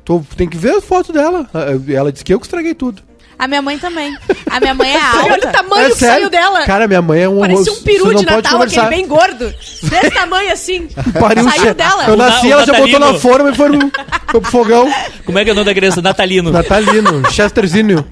[0.05, 1.49] Tu tem que ver as fotos dela.
[1.89, 3.03] Ela disse que eu que estraguei tudo.
[3.39, 4.17] A minha mãe também.
[4.51, 5.49] A minha mãe é Olha o alta.
[5.49, 6.15] tamanho É que sério?
[6.17, 6.63] saiu dela.
[6.65, 8.89] Cara, minha mãe é um Parecia um peru não de pode Natal, aquele conversar.
[8.91, 9.47] bem gordo.
[9.83, 10.87] Desse tamanho assim.
[11.19, 12.05] Pariu Saiu che- dela.
[12.07, 13.81] Eu nasci, o ela já botou na forma e foi, no,
[14.31, 14.89] foi pro fogão.
[15.25, 16.01] Como é que é o nome da criança?
[16.03, 16.53] Natalino.
[16.53, 18.05] Natalino, Chesterzinho.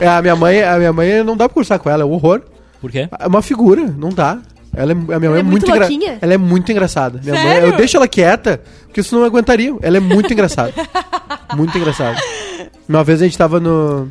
[0.00, 2.12] É, a minha mãe, a minha mãe não dá pra conversar com ela, é um
[2.12, 2.42] horror.
[2.80, 3.08] Por quê?
[3.18, 4.38] É uma figura, não dá.
[4.74, 6.18] Ela é, a minha mãe Ela é é muito, muito engra- louquinha?
[6.20, 7.20] Ela é muito engraçada.
[7.22, 7.68] Minha mãe, Sério?
[7.68, 9.74] eu deixo ela quieta, porque isso não aguentaria.
[9.82, 10.72] Ela é muito engraçada.
[11.54, 12.18] muito engraçada.
[12.88, 14.08] Uma vez a gente tava no.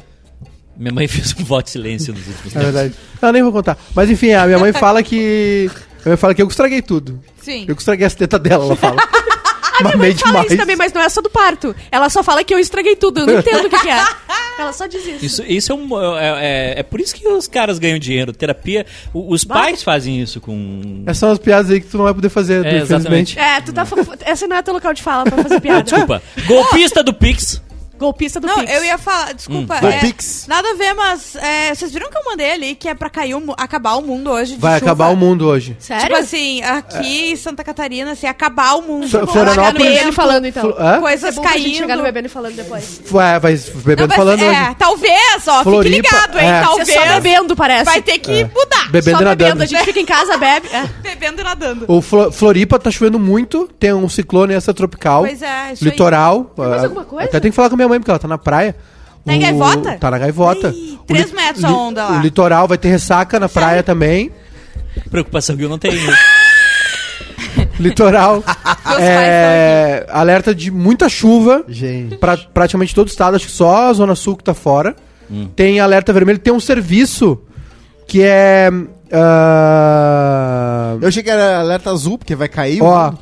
[0.77, 2.73] Minha mãe fez um voto de silêncio nos últimos É tempos.
[2.73, 2.93] verdade.
[3.21, 3.77] Não, nem vou contar.
[3.95, 5.69] Mas enfim, a minha mãe fala que.
[5.73, 7.19] A minha mãe fala que eu estraguei tudo.
[7.41, 7.65] Sim.
[7.67, 8.97] Eu estraguei as tetas dela, ela fala.
[9.79, 10.47] A minha mãe fala demais.
[10.51, 11.75] isso também, mas não é só do parto.
[11.91, 13.21] Ela só fala que eu estraguei tudo.
[13.21, 14.03] Eu não entendo o que, que é.
[14.59, 15.25] Ela só diz isso.
[15.25, 18.31] Isso, isso é, um, é, é, é por isso que os caras ganham dinheiro.
[18.33, 18.85] Terapia.
[19.13, 21.03] o- os pais fazem isso com.
[21.05, 23.39] Essas são as piadas aí que tu não vai poder fazer, É, infelizmente.
[23.39, 23.87] É, tu tá.
[24.25, 25.83] Essa não é teu local de fala pra fazer piada.
[25.83, 26.21] Desculpa.
[26.45, 27.61] Golpista do Pix.
[28.01, 28.73] Golpista do Não, Pix.
[28.73, 29.75] eu ia falar, desculpa.
[29.81, 29.87] Hum.
[29.87, 30.45] é, Pix.
[30.47, 33.35] nada a ver, mas é, vocês viram que eu mandei ali que é pra cair
[33.35, 34.55] o acabar o mundo hoje?
[34.55, 34.85] de Vai chuva?
[34.91, 35.77] acabar o mundo hoje.
[35.79, 36.03] Sério?
[36.07, 39.07] Tipo assim, aqui em Santa Catarina, assim, acabar o mundo.
[39.07, 40.75] So- Florianópolis- Bebendo falando, então.
[40.77, 40.99] Hã?
[40.99, 41.75] Coisas É caindo.
[41.77, 43.01] chegar no bebendo e falando depois.
[43.11, 44.75] Ué, vai Não, bebendo mas, falando é, hoje.
[44.77, 46.47] talvez, ó, Floripa, fique ligado, hein?
[46.49, 46.61] é.
[46.61, 47.85] Talvez Você só bebendo, parece.
[47.85, 48.89] vai ter que mudar.
[48.91, 49.25] Bebendo só e bebendo.
[49.25, 49.63] nadando.
[49.63, 50.67] A gente fica em casa, bebe.
[50.73, 50.81] É.
[51.11, 51.85] Bebendo e nadando.
[51.87, 55.21] O Flo- Floripa tá chovendo muito, tem um ciclone extratropical.
[55.23, 56.51] Pois é, isso Litoral.
[56.57, 57.25] mais ah, alguma coisa?
[57.29, 58.75] Até tem que falar com a minha mãe, porque ela tá na praia.
[59.25, 59.97] Tá em gaivota?
[59.99, 60.69] Tá na gaivota.
[60.69, 60.97] Ih,
[61.33, 62.17] metros a onda lá.
[62.17, 64.31] O litoral vai ter ressaca na praia também.
[65.09, 65.95] Preocupação que eu não tenho.
[67.79, 68.43] Litoral.
[68.99, 71.63] é, alerta de muita chuva.
[71.67, 72.15] Gente.
[72.17, 74.95] Pra praticamente todo o estado, acho que só a Zona Sul que tá fora.
[75.55, 77.39] Tem alerta vermelho, tem um serviço
[78.05, 78.69] que é.
[79.13, 82.81] ah, Eu achei que era alerta azul, porque vai cair.
[82.83, 83.13] ó,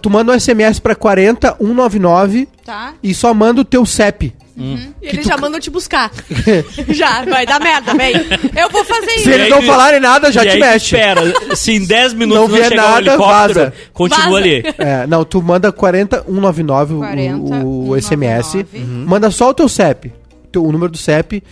[0.00, 2.94] tu manda um SMS pra 40199 Tá?
[3.02, 4.34] e só manda o teu CEP.
[4.62, 6.10] E eles já mandam te buscar.
[6.90, 8.12] já, vai dar merda, vem.
[8.54, 9.24] Eu vou fazer isso.
[9.24, 10.96] Se eles não tu- falarem nada, já E te aí tu mexe.
[10.96, 13.72] Espera, se em 10 minutos Não não, vier o nada, vaza.
[13.94, 14.36] continua Vaza.
[14.36, 14.62] ali.
[14.76, 18.00] É, não, tu manda 40199 o- o, 40199.
[18.02, 18.54] SMS.
[18.74, 19.04] Uhum.
[19.08, 20.12] Manda só o teu CEP,
[20.52, 21.42] teu, o número do CEP,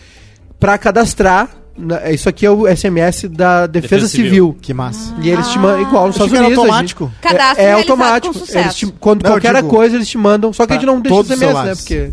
[0.61, 1.49] pra cadastrar.
[1.79, 4.25] Na- Isso aqui é o SMS da Defesa, Defesa Civil.
[4.29, 4.59] Civil.
[4.61, 5.15] Que massa.
[5.23, 6.59] E eles te mandam igual nos Estados que Unidos.
[6.59, 7.05] a automático.
[7.05, 8.35] gente- Cadastro é, é automático.
[8.75, 10.53] te, quando Não, qualquer digo, coisa eles te mandam.
[10.53, 11.75] Só que a gente não deixa os SMS, né?
[11.75, 12.13] Porque.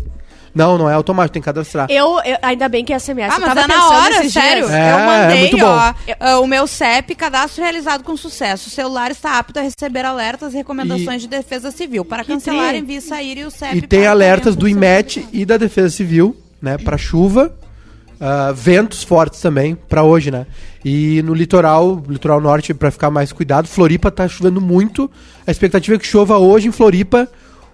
[0.54, 1.86] Não, não é automático, tem que cadastrar.
[1.90, 3.30] Eu, eu- ainda bem que é SMS.
[3.36, 4.66] Ah, mas é na hora, sério.
[4.70, 5.66] É, eu é mandei, muito bom.
[6.18, 8.68] ó, o meu CEP, cadastro realizado com sucesso.
[8.68, 12.06] O celular está apto a receber alertas e recomendações de defesa civil.
[12.06, 12.78] Para cancelar, tri.
[12.78, 13.76] envie sair e o CEP.
[13.76, 16.78] E tem para alertas do IMET e da Defesa Civil, né?
[16.78, 17.52] Pra chuva.
[18.20, 20.46] Ah, ventos fortes também, pra hoje, né?
[20.84, 25.10] E no litoral, litoral norte, pra ficar mais cuidado, Floripa tá chovendo muito.
[25.46, 27.28] A expectativa é que chova hoje em Floripa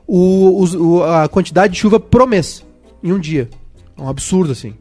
[0.06, 2.64] o, o- a quantidade de chuva pro mês,
[3.02, 3.48] em um dia.
[3.96, 4.74] É um absurdo, assim.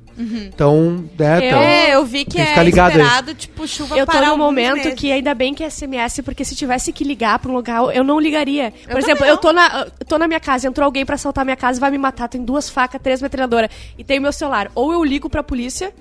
[0.48, 4.12] Então, né, Eu- tá- É, eu vi que que é esperado, tipo, chuva Eu tô
[4.12, 4.94] parar num alguns momento meses.
[4.94, 8.04] que ainda bem que é SMS, porque se tivesse que ligar pra um local, eu
[8.04, 8.72] não ligaria.
[8.86, 11.44] Por Eu exemplo, eu tô na, eu tô na minha casa, entrou alguém pra assaltar
[11.46, 12.28] minha casa e vai me matar.
[12.28, 14.72] Tem duas facas, três metralhadoras e tem meu celular.
[14.76, 15.94] Ou eu ligo pra polícia,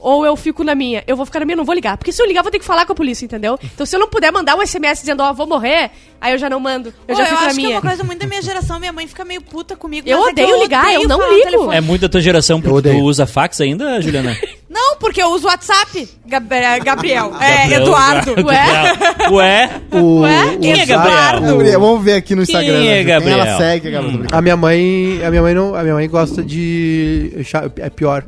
[0.00, 1.04] ou eu fico na minha.
[1.06, 1.96] Eu vou ficar na minha, não vou ligar.
[1.96, 3.58] Porque se eu ligar, eu vou ter que falar com a polícia, entendeu?
[3.62, 5.90] Então se eu não puder mandar um SMS dizendo, ó, vou morrer,
[6.20, 6.88] aí eu já não mando.
[7.06, 7.76] Eu Pô, já eu fico na acho que é minha.
[7.76, 8.80] uma coisa muito da minha geração.
[8.80, 10.08] Minha mãe fica meio puta comigo.
[10.08, 11.50] Eu é odeio ligar, eu não falar no ligo.
[11.50, 11.76] telefone.
[11.76, 12.98] É muito da tua geração, porque odeio.
[12.98, 14.36] tu usa fax ainda, Juliana?
[14.70, 17.32] Não, porque eu uso WhatsApp, Gab- é, Gabriel.
[17.40, 18.34] É, Gabriel, Eduardo.
[18.36, 19.32] Gabriel.
[19.32, 19.70] Ué?
[19.90, 20.56] o, Ué?
[20.60, 21.40] Quem é Gabriel?
[21.40, 22.78] Gabriel, vamos ver aqui no Quem Instagram.
[22.78, 22.94] é né?
[22.98, 23.38] Quem Gabriel?
[23.40, 24.26] ela segue, a Gabriela.
[24.30, 27.32] A minha mãe, a minha mãe não, a minha mãe gosta de
[27.78, 28.24] é pior.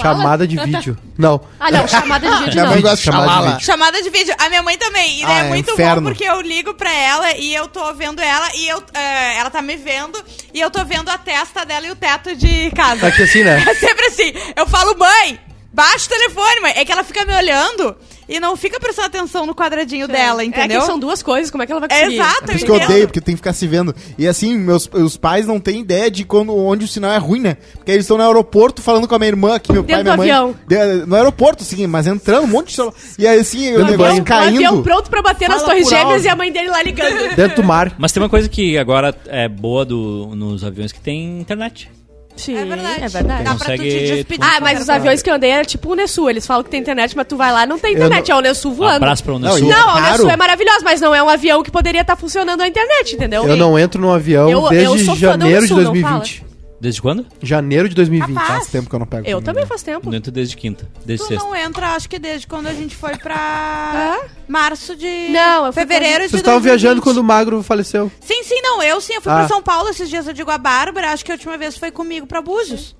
[0.00, 0.18] Xalala?
[0.22, 0.66] Chamada de Ah, tá.
[0.66, 0.98] vídeo.
[1.18, 1.40] Não.
[1.60, 2.70] Ah, não, chamada de vídeo Minha não.
[2.72, 3.64] mãe gosta de Chamada de vídeo.
[3.66, 4.34] Chamada de vídeo.
[4.38, 5.20] A minha mãe também.
[5.20, 6.02] E Ah, é, é muito inferno.
[6.02, 9.50] bom porque eu ligo pra ela e eu tô vendo ela e eu, eh, ela
[9.50, 10.18] tá me vendo
[10.52, 13.00] e eu tô vendo a testa dela e o teto de casa.
[13.00, 13.62] Tá aqui assim, né?
[13.68, 14.32] É sempre assim.
[14.56, 15.38] Eu falo, mãe,
[15.72, 16.72] baixa o telefone, mãe.
[16.76, 17.96] É que ela fica me olhando
[18.28, 20.78] e não fica prestando atenção no quadradinho dela, entendeu?
[20.78, 22.20] É que são duas coisas, como é que ela vai É conseguir?
[22.20, 23.94] exato, Por isso que eu odeio, porque tem que ficar se vendo.
[24.18, 27.40] E assim, meus os pais não têm ideia de quando, onde o sinal é ruim,
[27.40, 27.56] né?
[27.74, 30.22] Porque eles estão no aeroporto falando com a minha irmã aqui, meu pai e Dentro
[30.22, 30.76] minha do mãe.
[30.76, 31.00] avião.
[31.00, 32.94] De- no aeroporto, sim, mas entrando, um monte de celular.
[33.18, 34.42] E aí, assim, o Dentro negócio banho.
[34.44, 34.82] O avião caindo.
[34.82, 37.34] pronto pra bater nas Fala torres por gêmeas e a mãe dele lá ligando.
[37.36, 37.94] Dentro do mar.
[37.98, 41.90] Mas tem uma coisa que agora é boa do, nos aviões que tem internet.
[42.36, 43.04] Sim, É verdade.
[43.04, 43.44] É verdade.
[43.44, 44.44] Dá pra tu te Consegue- despedir.
[44.44, 46.28] Ah, de mas os aviões que eu andei era tipo o Unesul.
[46.30, 48.30] Eles falam que tem internet, mas tu vai lá não tem Eu internet.
[48.30, 48.96] É o Unesul voando.
[48.96, 49.68] Abraço pra Não, Unesul.
[49.68, 50.06] e- Não, a Caro.
[50.08, 53.46] Unesul é maravilhosa, mas não é um avião que poderia estar funcionando a internet, entendeu?
[53.46, 55.92] Eu não entro num avião Eu- eu desde sou fã da janeiro de Unisul, não
[55.92, 56.44] 2020.
[56.84, 57.24] Desde quando?
[57.42, 58.34] Janeiro de 2020.
[58.36, 58.48] Capaz.
[58.58, 59.26] Faz tempo que eu não pego.
[59.26, 60.10] Eu também faz tempo.
[60.10, 60.86] Dentro desde quinta.
[61.02, 61.46] Desde Tu sexta.
[61.48, 65.28] não entra, acho que desde quando a gente foi pra março de...
[65.30, 66.64] Não, eu fui Fevereiro pra- de Vocês estavam 2020.
[66.82, 68.12] viajando quando o Magro faleceu.
[68.20, 68.82] Sim, sim, não.
[68.82, 69.36] Eu sim, eu fui Ah.
[69.36, 71.90] pra São Paulo esses dias, eu digo a Bárbara, acho que a última vez foi
[71.90, 72.94] comigo pra Búzios.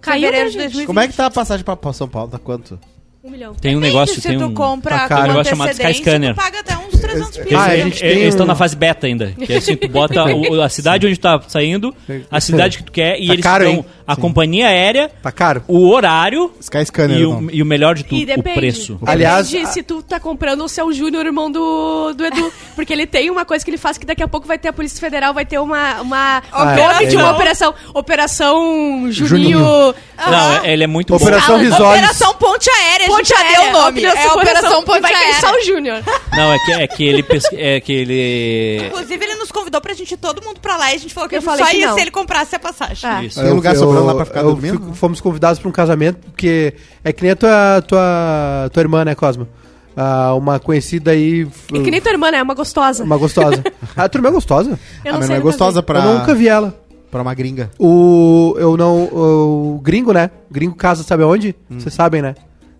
[0.00, 0.62] Caiu, Fevereiro de gente?
[0.62, 0.86] 2020.
[0.86, 2.30] Como é que tá a passagem pra São Paulo?
[2.30, 2.78] Tá quanto?
[3.26, 3.54] Um milhão.
[3.54, 4.54] Tem um negócio, se tem tu um...
[4.54, 6.34] compra Tá Um negócio chamado antecedência, Skyscanner.
[6.34, 7.60] tu paga até uns 300 Eles, pila.
[7.60, 9.32] Ah, a eles- gente tem eles estão um- na fase beta ainda.
[9.32, 11.94] Que é assim, tu bota o- a cidade onde tá saindo,
[12.30, 15.62] a cidade que tu quer, e Tá eles caro, dão a companhia aérea, Tá caro.
[15.66, 17.18] o horário Sky Scanner.
[17.18, 18.54] e o, e o melhor de tudo, E o depende.
[18.56, 18.92] preço.
[18.94, 22.12] Depende Aliás, de a- se tu tá comprando ou se é o Júnior, irmão do,
[22.14, 22.52] do Edu.
[22.74, 24.72] Porque ele tem uma coisa que ele faz que daqui a pouco vai ter a
[24.72, 26.00] Polícia Federal, vai ter uma.
[26.00, 27.74] uma Ah, nome é, de uma ele- operação.
[27.94, 29.58] Operação Juninho.
[29.58, 29.94] Juninho.
[30.16, 31.62] Não, ele é muito Operação bom.
[31.64, 31.98] Risoles.
[31.98, 34.04] Operação Ponte Aérea, Ponte Aérea, deu o nome.
[34.04, 35.40] É Operação e Ponte vai Aérea.
[35.40, 36.02] só o Júnior.
[36.32, 37.22] Não, é que, é que ele...
[37.22, 38.86] pesqui- É que ele...
[38.86, 41.28] Inclusive, ele nos convidou pra gente ir todo mundo pra lá e a gente falou
[41.28, 41.94] que Eu falei só que ia não.
[41.94, 43.08] se ele comprasse a passagem.
[43.10, 43.22] Ah.
[43.24, 43.40] Isso.
[43.40, 44.80] Tem lugar sobrando lá pra ficar eu dormindo?
[44.80, 46.74] fico- fomos convidados pra um casamento, porque
[47.04, 49.48] é que nem a tua, tua, tua irmã, né, Cosma?
[49.96, 51.48] Ah, uma conhecida aí.
[51.72, 52.38] E que nem tua irmã, né?
[52.38, 53.02] É uma gostosa.
[53.02, 53.64] Uma gostosa.
[53.96, 54.70] a tua irmã é gostosa?
[55.04, 55.86] Eu mas não sei é nunca gostosa vi.
[55.86, 56.04] pra...
[56.04, 56.78] Eu nunca vi ela.
[57.10, 57.70] Pra uma gringa.
[57.78, 58.54] O.
[58.58, 59.04] Eu não.
[59.04, 60.28] O gringo, né?
[60.50, 61.54] Gringo casa, sabe aonde?
[61.70, 61.78] Hum.
[61.80, 62.34] Vocês sabem, né?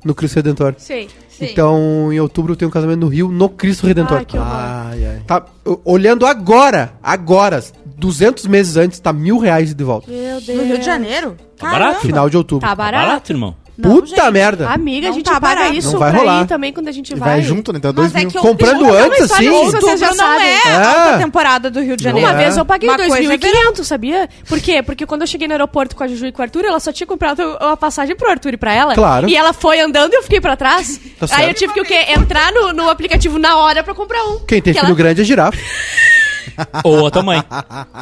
[0.04, 0.74] No Cristo Redentor.
[0.76, 1.08] Sei.
[1.38, 1.46] Sim.
[1.50, 4.18] Então, em outubro eu tenho um casamento no Rio, no Cristo Redentor.
[4.18, 4.50] Ai, que horror.
[4.52, 5.20] Ai, ai.
[5.26, 5.44] Tá,
[5.84, 7.62] olhando agora, agora,
[7.98, 10.10] 200 meses antes, tá mil reais de volta.
[10.10, 10.58] Meu Deus.
[10.58, 11.36] No Rio de Janeiro?
[11.58, 12.00] Tá barato?
[12.00, 12.60] Final de outubro.
[12.62, 13.06] Tá Tá barato?
[13.06, 13.54] barato, irmão.
[13.78, 14.30] Não, Puta gente.
[14.32, 14.68] merda.
[14.70, 15.74] Amiga, a Não gente tá paga barato.
[15.76, 16.42] isso Não vai pra rolar.
[16.42, 17.28] ir também quando a gente vai.
[17.30, 17.78] vai junto, né?
[17.78, 18.30] Então dois Mas é mil.
[18.32, 19.48] que Comprando antes, assim?
[19.50, 20.46] Outubro Vocês já não sabem.
[20.46, 20.74] é, É.
[20.82, 22.26] alta temporada do Rio de Janeiro.
[22.28, 22.44] Uma é.
[22.44, 24.28] vez eu paguei Uma coisa é 2.500, sabia?
[24.48, 24.82] Por quê?
[24.82, 26.90] Porque quando eu cheguei no aeroporto com a Juju e com o Arthur, ela só
[26.92, 28.94] tinha comprado a passagem pro Arthur e pra ela.
[28.94, 29.28] Claro.
[29.28, 30.98] E ela foi andando e eu fiquei pra trás.
[31.18, 31.48] Tá Aí certo.
[31.48, 32.06] eu tive que o quê?
[32.16, 34.38] Entrar no, no aplicativo na hora pra comprar um.
[34.46, 35.58] Quem tem filho ela- grande é girafa.
[36.84, 37.42] Ou a tua mãe.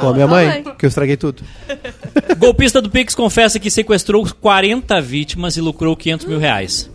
[0.03, 1.43] Ou a minha mãe, que eu estraguei tudo.
[2.39, 6.91] Golpista do Pix confessa que sequestrou 40 vítimas e lucrou 500 mil reais.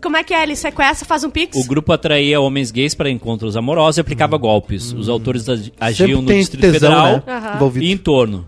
[0.00, 0.42] Como é que é?
[0.42, 1.56] Ele sequestra, faz um pix?
[1.56, 4.92] O grupo atraía homens gays para encontros amorosos e aplicava golpes.
[4.92, 7.58] Os autores ag- agiam Sempre no Distrito tesão, Federal né?
[7.84, 8.46] E em torno.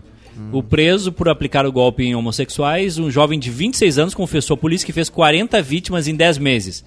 [0.51, 4.57] O preso por aplicar o golpe em homossexuais, um jovem de 26 anos confessou à
[4.57, 6.83] polícia que fez 40 vítimas em 10 meses.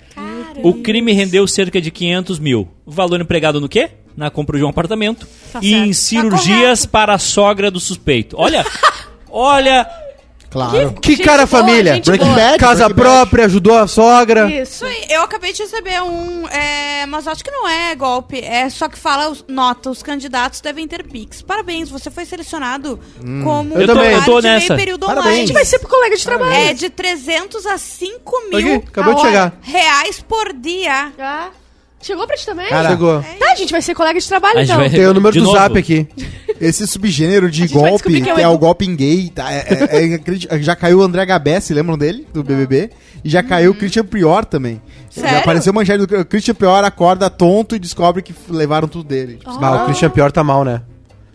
[0.63, 2.69] O crime rendeu cerca de 500 mil.
[2.85, 3.89] O valor empregado no quê?
[4.19, 5.87] Na compra de um apartamento Tá e certo.
[5.87, 8.35] em cirurgias para a sogra do suspeito.
[8.39, 8.65] Olha,
[9.31, 9.87] olha,
[10.51, 10.95] Claro.
[10.95, 12.01] Que Gente cara boa, família.
[12.03, 12.33] Breaking.
[12.35, 12.59] Bad.
[12.59, 12.95] Casa Breaking Bad.
[12.95, 14.51] própria, ajudou a sogra.
[14.51, 14.83] Isso.
[14.83, 16.49] Isso aí, eu acabei de receber um.
[16.49, 18.41] é, mas acho que não é golpe.
[18.41, 21.43] É só que fala, os- nota, os candidatos devem ter Pix.
[21.43, 22.99] Parabéns, você foi selecionado
[23.45, 24.13] como Eu também.
[24.13, 24.75] Eu tô de meio nessa.
[24.75, 25.27] período Parabéns.
[25.27, 25.47] A online.
[25.49, 26.53] gente vai ser pro colega de trabalho.
[26.55, 29.53] É de 300 a 5 mil Aqui, acabou a de chegar.
[29.61, 31.13] reais por dia.
[31.19, 31.49] Ah,
[32.01, 32.69] Chegou pra ti também?
[32.69, 33.21] Cara, Chegou.
[33.39, 34.79] Tá, a gente vai ser colega de trabalho A gente então.
[34.81, 35.57] vai- Tem o número De do novo.
[35.59, 36.07] zap aqui.
[36.61, 38.53] Esse subgênero de gente vai golpe, descobrir que que é o é Edu.
[38.53, 39.53] o golpe em gay, tá?
[39.53, 40.21] É, é-
[40.51, 42.27] é já caiu o André Gabessi, lembram dele?
[42.33, 42.91] Do BBB?
[43.25, 44.81] E já caiu o Christian Prior também.
[45.11, 45.39] Já Sério?
[45.39, 49.39] apareceu manchete do Christian Prior acorda tonto e descobre que levaram tudo dele.
[49.45, 50.83] Ah, o Christian Pior tá mal, né?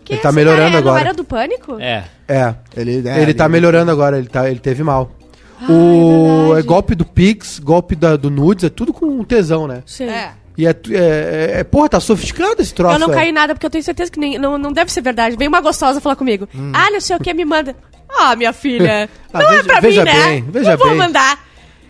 [0.04, 0.78] Quem ele é tá esse melhorando cara?
[0.78, 0.94] agora.
[0.94, 1.78] Não era do pânico?
[1.80, 2.04] é.
[2.26, 2.54] É.
[2.76, 5.10] Ele, é, ele tá melhorando agora, ele, tá, ele teve mal.
[5.60, 6.60] Ah, o é verdade.
[6.60, 9.82] é golpe do Pix, golpe da- do Nudes, é tudo com tesão, né?
[9.86, 10.04] Sim.
[10.04, 10.32] É.
[10.56, 12.94] E é, é, é- Porra, tá sofisticado esse troço.
[12.94, 13.16] Eu não é.
[13.16, 15.36] caí em nada, porque eu tenho certeza que nem, não, não deve ser verdade.
[15.36, 16.48] Vem uma gostosa falar comigo.
[16.54, 16.70] Hum.
[16.74, 17.74] Ah, não sei o que, me manda.
[18.08, 19.08] Ah, minha filha.
[19.32, 20.24] Ah, não é veja- pra veja mim, né?
[20.26, 20.96] bem, veja não vou bem.
[20.98, 21.44] mandar.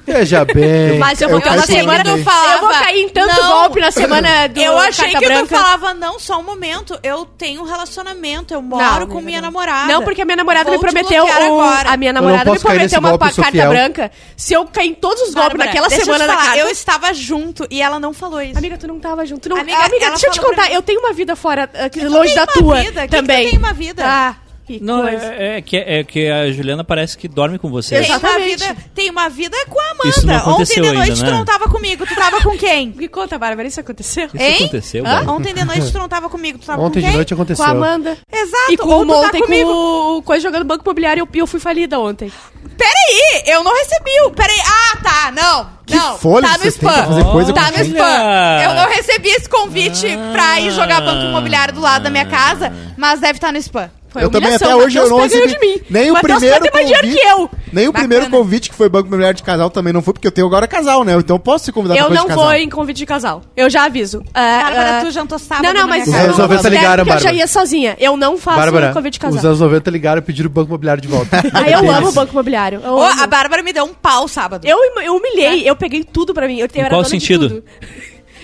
[0.07, 0.99] Veja bem.
[0.99, 1.79] Mas eu vou Eu também.
[1.81, 3.53] Eu vou cair em tanto Não.
[3.53, 5.47] golpe na semana do eu achei Carta que Branca.
[5.47, 9.41] tu falava, não, só um momento, eu tenho um relacionamento, eu moro Não, com minha
[9.41, 9.49] não.
[9.49, 9.93] namorada.
[9.93, 11.25] Não, porque a minha namorada Vou me te prometeu.
[11.25, 11.91] um- agora.
[11.91, 13.69] a minha namorada me prometeu uma golpe, carta Sofiel.
[13.71, 14.11] branca.
[14.37, 16.59] Se eu cair em todos os golpes Bárbara, naquela deixa eu semana falar, carta.
[16.59, 18.59] Eu estava junto e ela não falou isso.
[18.59, 19.41] Amiga, tu não tava junto.
[19.43, 19.57] Tu não...
[19.57, 20.71] Amiga, Amiga, deixa eu te contar.
[20.71, 22.77] Eu tenho uma vida fora, Tu longe da tua
[23.09, 23.49] também.
[23.51, 24.05] tem uma vida?
[24.07, 24.35] Ah,
[24.67, 25.27] que Não, coisa.
[25.35, 27.97] é, é que, é que a Juliana parece que dorme com você.
[27.99, 28.51] Tem uma, Exatamente.
[28.51, 30.09] vida, tem uma vida com a Amanda.
[30.09, 31.37] Isso não aconteceu Ontem de noite ainda, tu né?
[31.39, 32.89] não tava comigo, tu tava com quem?
[32.97, 34.27] Me conta, Bárbara, isso aconteceu?
[34.27, 34.57] Isso Hein?
[34.57, 35.31] aconteceu, Hã?
[35.31, 37.11] Ontem de noite tu não tava comigo, tu tava Ontem com quem?
[37.11, 37.65] de noite Com aconteceu.
[37.65, 38.17] a Amanda.
[38.33, 39.71] Exato, E com ou o tu tá ontem comigo.
[39.71, 42.33] com o coisa jogando Banco Imobiliário e eu fui falida ontem.
[42.77, 44.31] Peraí, eu não recebi o...
[44.31, 45.75] Peraí, ah, tá, não.
[45.87, 46.91] Que não, fôlego tá no spam.
[47.07, 48.63] fazer coisa tá com no spam.
[48.65, 51.01] Eu não recebi esse convite pra ir jogar Ah.
[51.03, 53.91] banco imobiliário do lado da minha casa, mas deve estar no spam.
[54.15, 55.81] Foi Eu também, até hoje, eu não recebi de mim.
[55.91, 57.21] nem o primeiro vai ter mais dinheiro convite.
[57.21, 57.51] que eu.
[57.73, 58.09] Nem o Bacana.
[58.09, 60.69] primeiro convite que foi Banco Imobiliário de Casal também não foi, porque eu tenho agora
[60.69, 61.15] casal, né?
[61.15, 62.45] Então eu posso ser convidado Eu pra coisa não de casal.
[62.45, 63.43] vou em convite de casal.
[63.57, 64.23] Eu já aviso.
[64.33, 67.13] Ah, Bárbara, ah, tu jantou sábado Não, não, mas Os 90 considero ligaram, que eu
[67.15, 67.35] já Bárbara.
[67.37, 67.97] ia sozinha.
[67.99, 69.47] Eu não faço Bárbara, convite de os casal.
[69.51, 71.43] anos 90 ligaram e pediram o Banco Imobiliário de volta.
[71.53, 72.81] Aí eu amo o Banco Imobiliário.
[72.85, 74.65] Eu, a Bárbara me deu um pau sábado.
[74.65, 76.61] eu, eu humilhei, eu peguei tudo pra mim.
[76.61, 77.65] Eu, eu era qual sentido?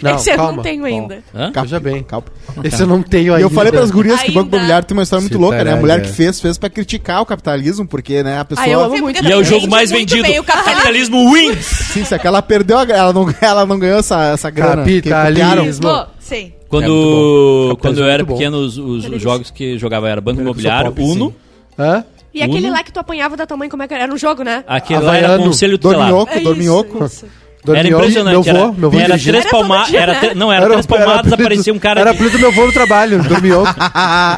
[0.02, 0.52] Não, Esse eu calma.
[0.52, 1.22] não tenho ainda.
[1.34, 1.52] Hã?
[1.52, 2.02] Calma, Veja bem.
[2.02, 2.26] calma.
[2.64, 3.40] Esse eu não tenho E ainda.
[3.42, 4.56] eu falei pras gurias que o Banco Ainda.
[4.56, 5.72] Imobiliário tem uma história muito Se louca, né?
[5.72, 8.66] A mulher que fez, fez pra criticar o capitalismo, porque, né, a pessoa...
[8.66, 9.22] Ah, eu amo muito.
[9.22, 10.26] E é o Entende jogo mais muito vendido.
[10.28, 10.76] bem o capitalismo.
[10.82, 11.64] Capitalismo wins!
[11.66, 14.82] Sim, só que ela perdeu, a, ela, não, ela não ganhou essa, essa grana.
[14.84, 16.06] Capitalismo.
[16.18, 16.52] sim.
[16.68, 17.76] Quando, É muito bom.
[17.80, 18.36] quando eu Capitalismo é era muito bom.
[18.38, 21.30] pequeno, os, os- os jogos que jogava era Banco Pena que eu sou Imobiliário, Uno.
[21.30, 21.34] sim.
[21.82, 22.04] Hã?
[22.32, 22.72] E aquele Uno.
[22.76, 24.04] lá que tu apanhava da tua mãe, como é que era?
[24.04, 24.62] Era um jogo, né?
[24.68, 26.08] Aquele lá era Havaiano, Conselho Tutelar.
[26.08, 27.04] Dorminhoco, É dorminhoco.
[27.04, 27.26] isso,
[27.68, 28.32] Era impressionante.
[28.32, 29.92] Meu era vô, meu vô era três Era palmadas.
[29.94, 30.18] Era né?
[30.20, 32.00] tre- não, era, três palmadas, aparecia um cara.
[32.00, 33.20] Era de- apelido do meu vô no trabalho.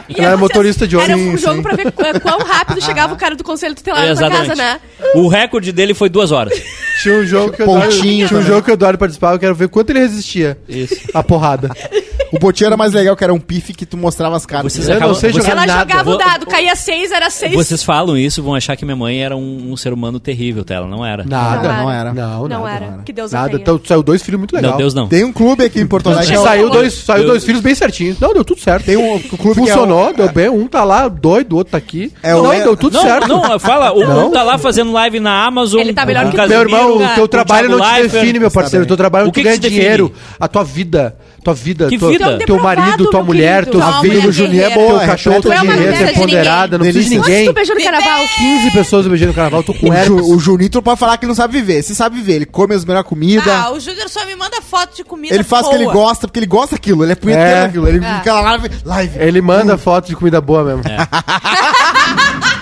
[0.08, 1.34] E Ele era motorista de Era ônibus.
[1.34, 4.54] um jogo pra ver qu- quão rápido chegava o cara do conselho tutelar na casa,
[4.54, 4.80] né?
[5.14, 6.60] O recorde dele foi duas horas.
[7.02, 9.38] Tinha um jogo que eu Eduardo, Pontinho tinha um jogo que o Eduardo participava, eu
[9.38, 10.58] quero ver quanto ele resistia.
[10.68, 10.94] Isso.
[11.14, 11.70] A porrada.
[12.32, 14.72] O botinho era mais legal, que era um pife que tu mostrava as cartas.
[14.72, 15.80] Vocês Eu não acabam- sei vocês- jogar Ela nada.
[15.92, 17.52] jogava o dado, caía seis, era seis.
[17.54, 20.74] Vocês falam isso, vão achar que minha mãe era um, um ser humano terrível, tá?
[20.76, 21.24] Ela não era.
[21.24, 21.72] Nada.
[21.74, 22.14] Não era.
[22.14, 22.70] Não, Não nada.
[22.84, 22.98] era.
[23.04, 23.56] Que Deus Nada.
[23.56, 24.72] Então, saiu dois filhos muito legal.
[24.72, 25.08] Não, Deus não.
[25.08, 26.34] Tem um clube aqui em Porto Alegre.
[26.34, 28.18] é Saiu dois, saiu Eu- dois filhos bem certinhos.
[28.18, 28.84] Não, deu tudo certo.
[28.86, 30.48] Tem um clube Funcionou, que é o- deu bem.
[30.48, 32.12] Um tá lá doido, o outro tá aqui.
[32.22, 33.28] É não, o- deu tudo não, certo.
[33.28, 34.28] não, fala, o Não?
[34.28, 35.80] um tá lá fazendo live na Amazon.
[35.80, 36.36] Ele tá melhor que.
[36.36, 38.84] Meu irmão, o teu trabalho não te define, meu Está parceiro.
[38.84, 40.12] O teu trabalho O não que te ganha dinheiro.
[40.40, 41.14] A tua vida.
[41.42, 42.38] Tua vida, Que tua- vida?
[42.38, 46.04] teu marido, tua mulher, teus Tua filhos, Juninho é boa, Tu é cachorro, mulher direita,
[46.04, 47.44] de empoderada, não precisa de ninguém.
[47.46, 48.28] Quantos tu beijou no carnaval?
[48.38, 50.10] 15 pessoas beijei no carnaval, tô com O, herpes.
[50.26, 51.82] O Junito pode falar que não sabe viver.
[51.82, 53.46] Se sabe viver, ele come as melhores comidas.
[53.48, 56.26] Ah, o Júnior só me manda foto de comida ele faz o que ele gosta,
[56.28, 57.02] porque ele gosta daquilo.
[57.04, 57.62] Ele é punheteiro É.
[57.66, 57.88] daquilo.
[57.88, 58.14] Ele É.
[58.18, 58.70] fica lá live.
[58.84, 59.18] live.
[59.18, 60.82] Ele manda foto de comida boa mesmo.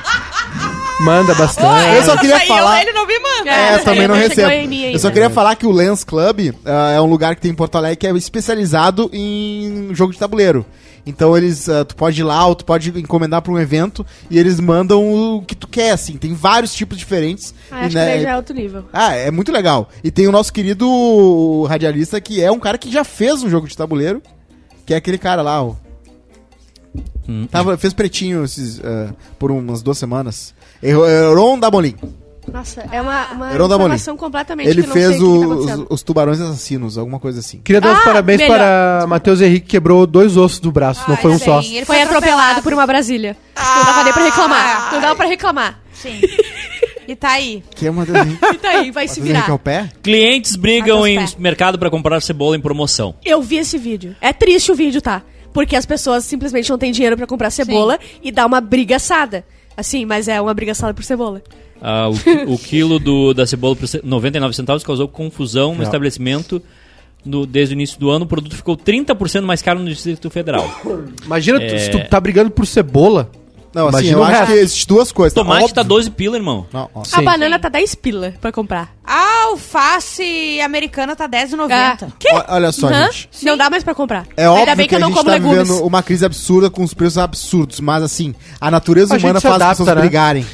[1.05, 1.96] Manda bastante.
[1.96, 3.51] Eu só queria falar- ele não me manda.
[3.51, 4.51] É, essa também não recebo.
[4.92, 7.55] Eu só queria falar que o Lens Club ah, é um lugar que tem em
[7.55, 10.64] Porto Alegre que é especializado em jogo de tabuleiro.
[11.07, 14.38] Então eles, ah, tu pode ir lá ou tu pode encomendar pra um evento e
[14.38, 16.18] eles mandam o que tu quer, assim.
[16.18, 17.55] Tem vários tipos diferentes.
[17.70, 18.84] Ah, E, acho né, que daí já é outro nível.
[18.92, 19.88] Ah, é muito legal.
[20.05, 23.66] E tem o nosso querido radialista que é um cara que já fez um jogo
[23.66, 24.22] de tabuleiro,
[24.84, 25.74] que é aquele cara lá, ó.
[27.28, 27.47] Hum.
[27.51, 30.55] Tava, fez pretinho esses, ah, por umas duas semanas.
[30.82, 31.95] Heron Dabolin.
[32.53, 35.86] Nossa, é uma, uma Heron informação completamente Ele que não sei fez o tá os,
[35.91, 37.59] os tubarões assassinos, alguma coisa assim.
[37.59, 38.57] Queria dar os Ah, parabéns melhor.
[38.57, 41.61] para Matheus Henrique, que quebrou dois ossos do braço, não Ai, foi um sim, só.
[41.61, 43.36] ele Foi atropelado por uma Brasília.
[43.57, 44.93] Não dava nem pra reclamar.
[44.93, 45.80] Não dava pra reclamar.
[45.93, 46.20] Sim.
[47.07, 47.62] E tá aí.
[47.74, 49.49] Que é uma das E tá aí, vai se virar.
[49.49, 49.88] é o pé?
[50.03, 51.36] Clientes brigam em pés.
[51.36, 53.14] mercado pra comprar cebola em promoção.
[53.24, 54.16] Eu vi esse vídeo.
[54.20, 55.22] É triste o vídeo, tá?
[55.53, 59.44] Porque as pessoas simplesmente não têm dinheiro pra comprar cebola e dá uma brigaçada.
[59.76, 61.42] Assim, mas é uma brigaçada por cebola.
[61.80, 62.09] Ah,
[62.46, 65.82] o, o quilo do, da cebola por ce- 99 centavos causou confusão no Não.
[65.84, 66.62] estabelecimento.
[67.24, 70.68] No- desde o início do ano, o produto ficou 30% mais caro no Distrito Federal.
[71.24, 71.78] Imagina tu- É.
[71.78, 73.30] se tu tá brigando por cebola.
[73.73, 74.47] Não, assim, Imagina eu o acho resto.
[74.53, 75.35] que existem duas coisas.
[75.35, 75.75] Tomate Óbvio.
[75.75, 76.66] tá 12 pila, irmão.
[76.73, 77.03] Não, ó.
[77.03, 77.23] A Sim.
[77.25, 78.93] banana tá 10 pila pra comprar.
[79.05, 81.68] A alface americana tá R$10,90.
[81.71, 82.29] Ah, quê?
[82.33, 83.05] Ó, Olha só, Hã?
[83.12, 83.29] gente.
[83.43, 84.27] Não dá mais pra comprar.
[84.37, 85.68] É óbvio Ainda bem que, que, eu a não gente como tá legumes.
[85.68, 89.41] vivendo uma crise absurda com os preços absurdos, mas assim, a natureza A gente humana
[89.41, 90.01] se faz as adapta, pessoas né?
[90.03, 90.47] brigarem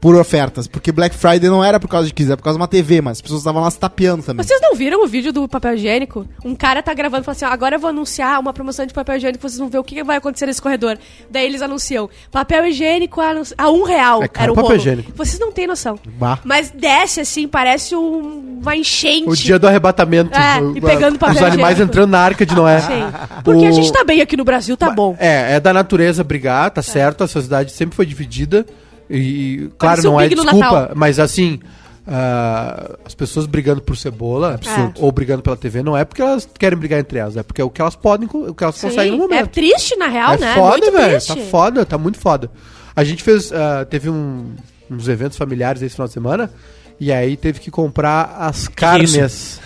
[0.00, 0.66] por ofertas.
[0.66, 3.00] Porque Black Friday não era por causa de crise, era por causa de uma TV,
[3.00, 4.44] mas as pessoas estavam lá se tapeando também.
[4.46, 6.26] Vocês não viram o vídeo do papel higiênico?
[6.44, 8.92] Um cara tá gravando e fala assim: ó, agora eu vou anunciar uma promoção de
[8.94, 10.98] papel higiênico, vocês vão ver o que vai acontecer nesse corredor.
[11.30, 14.22] Daí eles anunciam: papel higiênico a, a um real.
[14.22, 14.80] É caro era o papel rolo.
[14.80, 15.12] higiênico.
[15.16, 15.98] Vocês não têm noção.
[16.18, 16.38] Bah.
[16.44, 19.28] Mas desce assim, parece um- uma enchente.
[19.28, 20.36] O dia do arrebatamento.
[20.36, 21.92] É, o- e pegando papel Os animais higiênico.
[21.92, 22.80] entrando na arca de Noé.
[22.82, 23.02] Sim.
[23.44, 25.16] Porque a O- gente tá bem aqui no Brasil, tá bom.
[25.18, 28.64] É, é da natureza brigar, tá certo, a sociedade sempre foi dividida.
[29.10, 30.90] E, claro, não é desculpa, Natal.
[30.94, 31.60] mas assim,
[32.06, 34.94] ah, as pessoas brigando por cebola Absurdo.
[35.00, 37.64] ou brigando pela TV não é porque elas querem brigar entre elas, é porque é
[37.64, 38.88] o que elas podem, o que elas Sim.
[38.88, 39.48] conseguem no É momento.
[39.50, 40.54] triste, na real, é né?
[40.54, 41.10] foda, Muito velho.
[41.12, 41.28] triste.
[41.34, 42.50] Tá foda, tá muito foda.
[42.94, 43.52] A gente fez.
[43.52, 44.54] ah, teve um-
[44.90, 46.50] uns eventos familiares esse final de semana.
[47.00, 48.70] E aí teve que comprar as é isso?
[48.72, 49.60] carnes.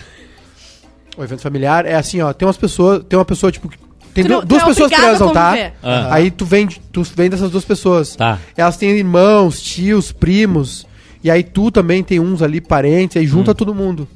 [1.17, 2.31] o evento familiar é assim, ó.
[2.33, 3.03] Tem umas pessoas.
[3.07, 3.69] Tem uma pessoa, tipo.
[4.13, 5.71] Tem não- duas é pessoas a transam, tá?
[5.81, 6.13] Ah.
[6.13, 8.15] Aí tu vende, tu vende essas duas pessoas.
[8.15, 8.37] Tá.
[8.55, 10.85] Elas têm irmãos, tios, primos.
[11.23, 13.29] E aí tu também tem uns ali, parentes, aí Hum.
[13.29, 14.07] junta todo mundo.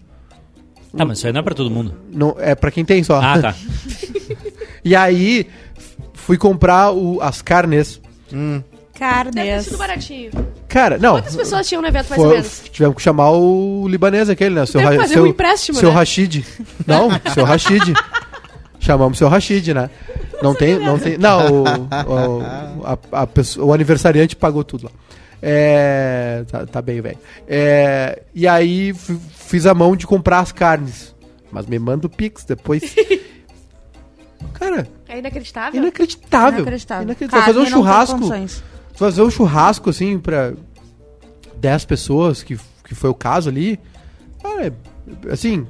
[0.96, 1.94] Tá, mas isso aí não é pra todo mundo.
[2.12, 3.20] Não, é pra quem tem só.
[3.22, 3.56] Ah, tá.
[4.84, 5.48] E aí
[6.14, 8.00] fui comprar o- as carnes.
[8.32, 9.66] Deve ter Carnes.
[9.66, 10.32] sido baratinho.
[10.68, 11.14] Cara, não.
[11.18, 12.62] Quantas pessoas tinham no evento, mais ou menos?
[12.72, 14.64] tivemos que chamar o libanês aquele, né?
[14.64, 15.96] O seu, Ra- fazer seu, um empréstimo, seu né?
[15.96, 16.46] Rashid.
[16.86, 17.94] Não, seu Rashid.
[18.88, 19.90] Chamamos seu Rashid, né?
[20.42, 21.18] Não tem, não tem.
[21.18, 24.92] Não, o, o, a- a pessoa- o aniversariante pagou tudo lá.
[25.42, 27.18] É, tá, tá bem, velho.
[27.46, 31.14] É, e aí fiz a mão de comprar as carnes.
[31.52, 32.82] Mas me manda o Pix depois.
[34.54, 35.82] Cara, É inacreditável.
[35.82, 36.60] inacreditável.
[36.60, 37.04] Inacreditável.
[37.04, 37.46] Inacreditável.
[37.46, 38.20] Fazer um churrasco.
[38.94, 40.54] fazer um churrasco assim pra
[41.58, 43.80] 10 pessoas, que, que foi o caso ali.
[44.42, 45.68] Cara, é- assim,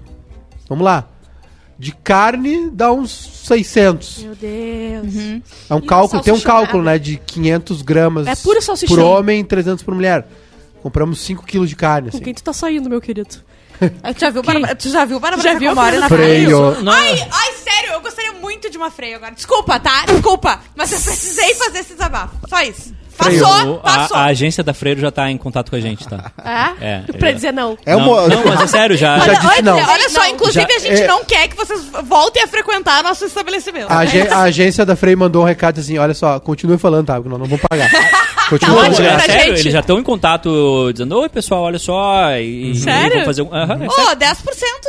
[0.70, 1.08] vamos lá.
[1.80, 3.12] De carne dá uns
[3.46, 4.18] 600.
[4.24, 5.42] Meu Deus.
[5.70, 8.96] É um E cálculo, tem um cálculo, né, de 500 gramas É puro salsichão.
[8.96, 10.28] por homem e 300 por mulher.
[10.82, 12.24] Compramos 5 quilos de carne, Com assim.
[12.24, 13.30] quem tu tá saindo, meu querido?
[14.16, 16.74] Tu já viu, Bárbara- tu já viu Bárbara Já viu, Sacomori na Freio.
[16.74, 16.90] freio?
[16.90, 19.36] Ai, ai, sério, eu gostaria muito de uma freio agora.
[19.36, 20.04] Desculpa, tá?
[20.08, 20.60] Desculpa.
[20.76, 22.38] Mas eu precisei fazer esse desabafo.
[22.50, 22.92] Só isso.
[23.18, 23.42] Freio.
[23.42, 24.18] Passou, passou.
[24.18, 26.32] a, a agência da Freiro já tá em contato com a gente, tá?
[26.80, 27.00] É?
[27.00, 27.34] É, pra é.
[27.34, 27.78] dizer não.
[27.86, 29.18] É não, uma- não, mas é sério, já.
[29.20, 29.76] Já Olha, disse não.
[29.78, 30.28] olha só, Não.
[30.30, 33.92] inclusive Já- a gente é- não quer que vocês voltem a frequentar nosso estabelecimento.
[33.92, 37.16] A, agen- a agência da Frei mandou um recado assim: olha só, continue falando, tá?
[37.16, 37.90] Porque nós não vamos pagar.
[38.50, 39.60] Continua Tá ótimo é pra sério, gente.
[39.62, 42.32] eles já estão em contato dizendo, oi pessoal, olha só.
[42.38, 43.18] E, e Sério?
[43.18, 43.54] vão fazer um.
[43.54, 44.12] Aham, é Ô, sério.
[44.16, 44.36] 10%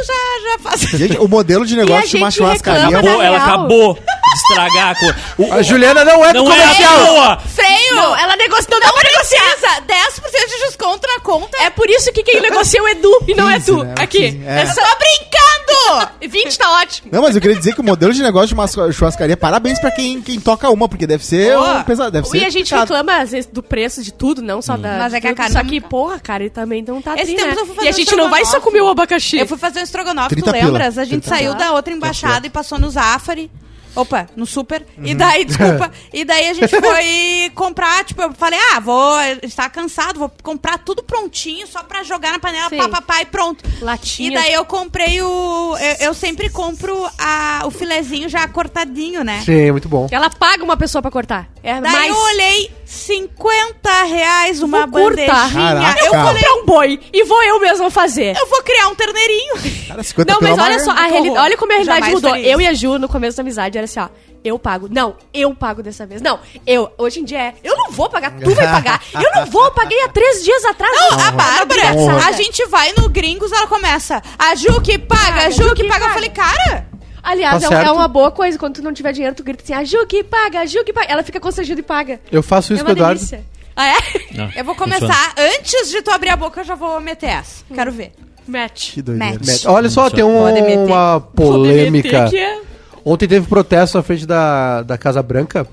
[0.07, 0.81] já, já faz.
[0.81, 2.89] Gente, o modelo de E negócio de uma churrascaria.
[2.89, 5.17] Acabou, na ela acabou de estragar a coisa.
[5.39, 7.07] O- A Juliana não é do Não é comercial!
[7.07, 7.39] boa!
[7.41, 7.97] Freio!
[7.97, 8.79] Não, ela negociou.
[8.81, 9.83] Não, Não precisa!
[9.87, 11.57] 10% de desconto na conta.
[11.63, 13.83] É por isso que quem negocia é o Edu e não é 15, tu.
[13.83, 13.95] né?
[13.99, 14.19] Aqui.
[14.33, 14.61] 15, é.
[14.63, 16.09] É só- brincando!
[16.29, 17.09] 20 tá ótimo.
[17.13, 19.91] Não, mas eu queria dizer que o modelo de negócio de uma churrascaria, parabéns pra
[19.91, 21.65] quem, quem toca uma, porque deve ser Pô.
[21.65, 22.11] um pesado.
[22.11, 22.81] Deve ser E a gente complicado.
[22.99, 24.99] reclama, às vezes, do preço de tudo, não só da.
[24.99, 27.35] Mas é que a carne Só é que, porra, cara, ele também não tá Esse
[27.35, 27.61] tri, tempo né?
[27.61, 29.39] eu fui fazer E a um gente não vai só comer o abacaxi.
[29.39, 30.67] Eu fui fazer um estrogonofe, 30 tu pila.
[30.67, 30.99] lembras?
[30.99, 31.65] A gente 30 saiu pila.
[31.67, 33.51] da outra embaixada e passou no Zafari.
[33.97, 34.87] Opa, no super.
[34.97, 35.07] Uhum.
[35.07, 35.91] E daí, desculpa.
[36.13, 40.79] e daí a gente foi comprar, tipo, eu falei, ah, vou estar cansado, vou comprar
[40.79, 42.77] tudo prontinho, só pra jogar na panela, Sim.
[42.77, 43.65] pá, pá, pá, e pronto.
[43.81, 44.31] Latinha.
[44.31, 45.77] E daí eu comprei o.
[45.79, 49.43] Eu, eu sempre compro a, o filezinho já cortadinho, né?
[49.45, 50.07] Sim, muito bom.
[50.13, 51.49] Ela paga uma pessoa pra cortar.
[51.63, 52.11] É Daí mais.
[52.17, 55.27] eu olhei 50 reais uma Vou bandejinha.
[55.53, 56.05] Caraca.
[56.07, 58.35] Eu Vou comprar um boi e vou eu mesma fazer.
[58.35, 59.55] eu vou criar um terneirinho.
[59.89, 62.35] Cara, 50 Não, mas olha só, a reali- olha como a realidade Jamais mudou.
[62.37, 62.61] Eu isso.
[62.63, 64.09] e a Ju, no começo da amizade, era assim, ó.
[64.43, 64.89] Eu pago.
[64.91, 66.23] Não, eu pago dessa vez.
[66.23, 66.91] Não, eu.
[66.97, 67.55] Hoje em dia é.
[67.63, 69.03] Eu não vou pagar, tu vai pagar.
[69.13, 70.93] Eu não vou, paguei há três dias atrás.
[70.97, 71.83] Não, a Bárbara,
[72.27, 74.23] a gente vai no Gringos, ela começa.
[74.39, 76.07] A Ju que paga, a Ju que paga.
[76.07, 76.88] Eu falei, cara,
[77.31, 78.59] Aliás, Tá é, é uma boa coisa.
[78.59, 80.93] Quando tu não tiver dinheiro, tu grita assim, a Ju que paga, a Ju que
[80.93, 81.13] paga.
[81.13, 82.21] Ela fica constrangida e paga.
[82.33, 83.17] Eu faço isso é com o Eduardo.
[83.19, 83.45] delícia.
[83.77, 83.97] ah, é?
[84.35, 84.99] Não, Eu vou funciona.
[85.01, 85.35] começar.
[85.37, 87.65] Antes de tu abrir a boca, eu já vou meter essa.
[87.75, 88.13] Quero ver.
[88.47, 88.95] Match.
[88.95, 89.35] Que doideira.
[89.35, 89.47] Match.
[89.47, 92.31] Met- Olha só, tem um- uma polêmica.
[92.35, 92.61] é-
[93.05, 95.67] Ontem teve protesto na frente da, da Casa Branca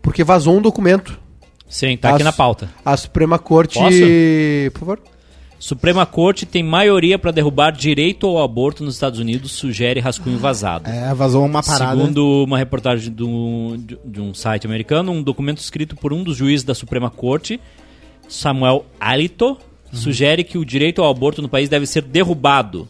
[0.00, 1.18] porque vazou um documento.
[1.68, 2.70] Sim, tá aqui As- na pauta.
[2.84, 3.78] A Suprema Corte.
[3.78, 3.98] Posso?
[4.72, 4.98] Por favor.
[5.58, 10.88] Suprema Corte tem maioria para derrubar direito ao aborto nos Estados Unidos, sugere rascunho vazado.
[10.88, 11.96] É, vazou uma parada.
[12.00, 16.36] Segundo uma reportagem do- de, de um site americano, um documento escrito por um dos
[16.36, 17.60] juízes da Suprema Corte,
[18.28, 19.56] Samuel Alito,
[19.92, 22.86] sugere que o direito ao aborto no país deve ser derrubado.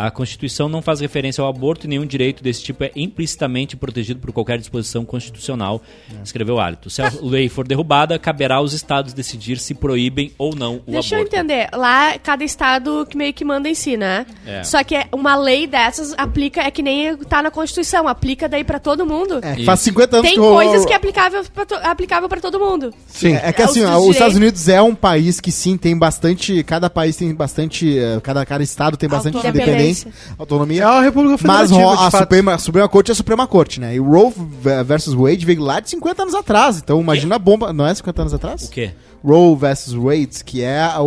[0.00, 4.20] A Constituição não faz referência ao aborto e nenhum direito desse tipo é implicitamente protegido
[4.20, 5.82] por qualquer disposição constitucional,
[6.24, 6.88] escreveu Alito.
[6.88, 11.16] Se a lei for derrubada, caberá aos estados decidir se proíbem ou não o Deixa
[11.16, 11.34] eu aborto.
[11.34, 11.68] entender.
[11.74, 14.24] Lá, cada estado que meio que manda em si, né?
[14.46, 14.62] É.
[14.62, 18.62] Só que é uma lei dessas aplica, é que nem tá na Constituição, aplica daí
[18.62, 19.40] pra todo mundo.
[19.42, 22.60] É, faz 50 anos Tem que coisas que é aplicável pra, to, aplicável pra todo
[22.60, 22.94] mundo.
[23.08, 23.34] Sim.
[23.34, 24.36] É, é que É, assim, os ó, dos os Estados.
[24.36, 26.62] Unidos é um país que sim tem bastante.
[26.62, 27.98] Cada país tem bastante.
[27.98, 29.64] eh, Cada, cada estado tem bastante Autonomia.
[29.90, 30.82] Independência, autonomia.
[30.82, 32.22] É uma república Mas federativa, de a fato.
[32.22, 33.94] Suprema, a Suprema Corte é a Suprema Corte, né?
[33.94, 36.78] E o Roe v- versus Wade veio lá de 50 anos atrás.
[36.78, 37.72] Então imagina a bomba.
[37.72, 38.64] Não é 50 anos atrás?
[38.64, 38.90] O quê?
[39.24, 40.98] Roe versus Wade, que é a,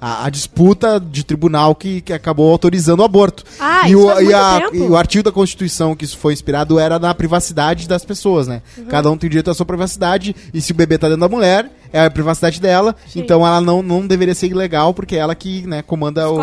[0.00, 3.44] a- a disputa de tribunal que, que acabou autorizando o aborto.
[3.60, 4.74] Ah, e, isso o, faz e, muito a- tempo.
[4.76, 8.62] e o artigo da Constituição que isso foi inspirado era na privacidade das pessoas, né?
[8.76, 8.86] Uhum.
[8.86, 11.70] Cada um tem direito à sua privacidade, e se o bebê tá dentro da mulher,
[11.92, 13.20] é a privacidade dela, Sim.
[13.20, 16.36] então ela não, não deveria ser ilegal, porque é ela que né, comanda o.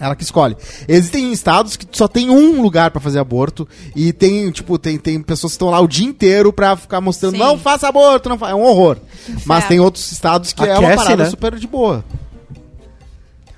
[0.00, 0.56] Ela que escolhe.
[0.86, 5.20] Existem estados que só tem um lugar pra fazer aborto e tem, tipo, tem, tem
[5.20, 7.38] pessoas que estão lá o dia inteiro pra ficar mostrando, Sim.
[7.38, 8.50] não faça aborto, não fa...
[8.50, 8.98] é um horror.
[9.44, 11.30] Mas tem outros estados que é uma Aquece, parada né?
[11.30, 12.04] super de boa.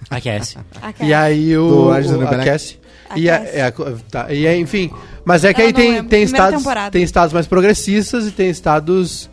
[0.08, 0.56] Aquece.
[1.00, 1.68] E aí o.
[1.68, 1.92] Do o
[2.28, 2.78] aquece.
[3.16, 3.56] E, a- Aquece.
[3.56, 4.90] é a co- tá, e é, enfim.
[5.24, 6.90] Mas é que Ela aí não tem, é tem, estados, temporada.
[6.90, 9.28] tem estados mais progressistas e tem estados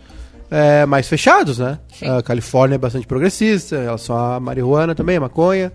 [0.52, 1.80] é, mais fechados, né?
[2.02, 5.72] A Califórnia é bastante progressista, em relação à marihuana também, a maconha.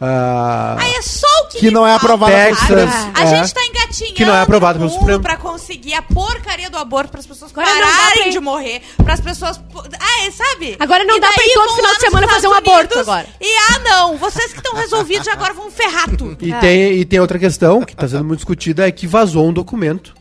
[0.00, 2.30] Ah, Aí é só o que, Que não é aprovado?
[2.32, 2.70] Texas,
[3.14, 3.26] A é.
[3.26, 5.22] gente tá engatinhando Que não é aprovado no pelo mundo Supremo.
[5.22, 9.20] pra conseguir a porcaria do aborto pras pessoas Agora não pararem pra de morrer, pras
[9.20, 9.58] pessoas...
[9.58, 10.76] po- Ah, é, sabe?
[10.78, 12.94] Agora não E dá pra daí ir todo final de semana fazer um Estados aborto
[12.94, 13.26] Unidos agora.
[13.40, 16.44] E ah, não, vocês que estão resolvidos agora vão ferrar tudo.
[16.46, 16.58] E, É.
[16.60, 20.14] tem, e tem outra questão que está sendo muito discutida, é que vazou um documento.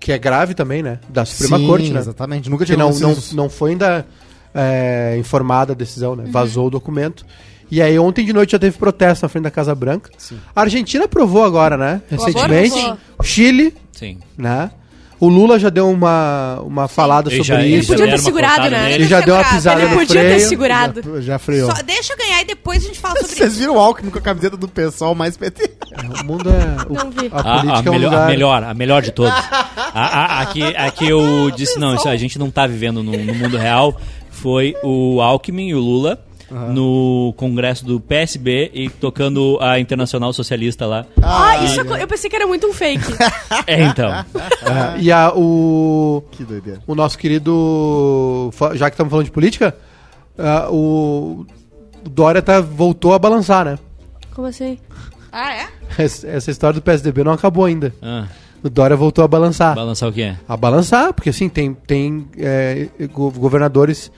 [0.00, 0.98] Que é grave também, né?
[1.08, 2.00] Da Suprema Sim, Corte, né?
[2.00, 2.48] Exatamente.
[2.50, 3.36] Nunca Que tinha não, acontecido não, isso.
[3.36, 4.06] não foi ainda
[4.54, 6.24] é, informada a decisão, né?
[6.28, 7.24] Vazou o documento.
[7.70, 10.10] E aí ontem de noite já teve protesto na frente da Casa Branca.
[10.56, 12.00] A Argentina aprovou agora, né?
[12.10, 12.74] Recentemente.
[12.74, 12.96] sim.
[13.18, 14.18] O Chile, Sim.
[14.36, 14.70] né?
[15.20, 17.88] O Lula já deu uma, uma falada Ele sobre já- ele isso.
[17.88, 18.92] já podia ter segurado, né?
[18.92, 20.48] Ele já deu uma pisada Ele no podia ter freio.
[20.48, 21.02] segurado.
[21.16, 21.74] Já, já freou.
[21.74, 23.58] Só deixa eu ganhar e depois a gente fala sobre Vocês isso.
[23.58, 25.72] viram o Alckmin com a camiseta do pessoal mais PT?
[26.22, 26.76] O mundo é...
[26.88, 27.28] O, Não vi.
[27.32, 28.22] A A, a política é um melhor, lugar...
[28.24, 29.34] a melhor, a melhor de todas.
[29.34, 33.34] A, a, aqui, aqui eu disse, não, isso a gente não tá vivendo no, no
[33.34, 34.00] mundo real.
[34.30, 40.86] Foi o Alckmin e o Lula no congresso do PSB e tocando a Internacional Socialista
[40.86, 41.04] lá.
[41.22, 43.04] Ah, isso é eu pensei que era muito um fake.
[43.66, 44.10] É, então.
[44.10, 44.24] É,
[44.98, 46.22] e a, o...
[46.30, 46.80] Que doideira.
[46.86, 48.50] o nosso querido.
[48.74, 49.76] Já que estamos falando de política,
[50.38, 51.44] ah, o,
[52.04, 53.78] o Dória tá, voltou a balançar, né?
[54.34, 54.78] Como assim?
[55.30, 55.66] Ah, é?
[55.98, 57.92] Essa, essa história do PSDB não acabou ainda.
[58.00, 58.26] Ah,
[58.62, 59.74] O Dória voltou a balançar.
[59.74, 60.34] balançar o quê?
[60.48, 64.10] a balançar, porque assim, tem, tem é, go- governadores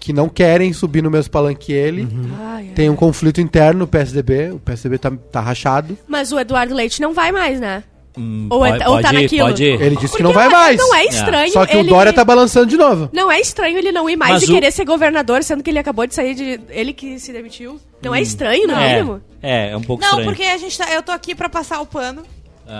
[0.00, 2.06] que não querem subir no mesmo palanque que ele.
[2.40, 2.70] Ai.
[2.74, 4.50] Tem um conflito interno no PSDB.
[4.52, 5.96] O PSDB tá, tá rachado.
[6.06, 7.82] Mas o Eduardo Leite não vai mais, né?
[8.16, 9.46] Hum, Ou é- ou tá ir, naquilo?
[9.48, 9.80] Pode ir.
[9.80, 10.76] Ele disse que Porque não vai mais.
[10.76, 11.88] Não é estranho Só que ele...
[11.88, 13.08] o Dória tá balançando de novo.
[13.12, 15.70] Não é estranho ele não ir mais Mas e o- querer ser governador, sendo que
[15.70, 16.58] ele acabou de sair de...
[16.68, 17.78] Ele que se demitiu.
[18.02, 19.20] Não é estranho, no É, mínimo?
[19.40, 20.28] é, é um pouco Não, estranho.
[20.30, 22.22] porque a gente tá, eu tô aqui pra passar o pano.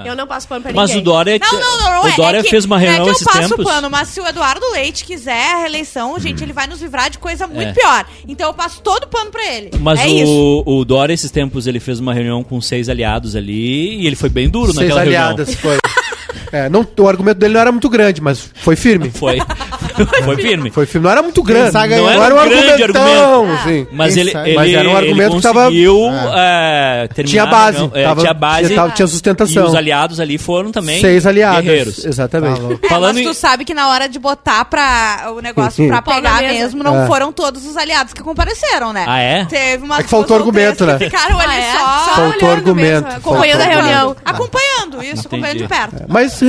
[0.05, 1.03] Eu não passo pano pra Mas ninguém.
[1.03, 3.05] o Dória, Não, não, não, não o é, Dória é que, fez uma reunião é
[3.05, 3.59] que eu esses passo tempos.
[3.65, 7.09] o pano, mas se o Eduardo Leite quiser a reeleição, gente, ele vai nos livrar
[7.11, 7.73] de coisa muito É.
[7.73, 8.07] pior.
[8.29, 9.71] Então eu passo todo o pano pra ele.
[9.81, 10.31] Mas é isso.
[10.67, 14.17] o, o Dória, esses tempos, ele fez uma reunião com seis aliados ali e ele
[14.17, 15.79] foi bem duro Seis naquela aliadas, foi.
[16.51, 19.11] É, não, o argumento dele não era muito grande, mas foi firme.
[19.11, 19.19] reunião.
[19.19, 19.39] Foi.
[20.25, 20.71] foi firme.
[20.71, 21.05] Foi firme.
[21.05, 21.73] Não era muito grande.
[21.73, 23.87] não ganhar era um grande argumentão, assim.
[23.93, 25.99] Mas Quem ele, ele, Mas era um argumento ele que tava- conseguiu
[26.37, 27.79] é, terminar Tinha base.
[27.79, 27.97] reunião.
[27.99, 28.75] É, tava- tinha base.
[28.75, 29.63] tava- tinha sustentação.
[29.65, 31.65] E os aliados ali foram também Seis aliadas.
[31.65, 32.05] guerreiros.
[32.05, 32.61] Exatamente.
[32.83, 36.03] É, Falando mas tu em- sabe que na hora de botar pra, o negócio pra
[36.03, 37.07] pegar mesmo, não É.
[37.07, 39.05] foram todos os aliados que compareceram, né?
[39.07, 39.45] Ah, é?
[39.45, 40.99] Teve umas É que faltou argumento, né?
[40.99, 41.73] Ficaram ali Ah, é?
[41.73, 42.15] só...
[42.19, 43.05] Faltou olhando argumento.
[43.07, 44.17] mesmo, acompanhando a reunião.
[44.25, 46.05] Acompanhando, isso, acompanhando de perto.
[46.09, 46.41] Mas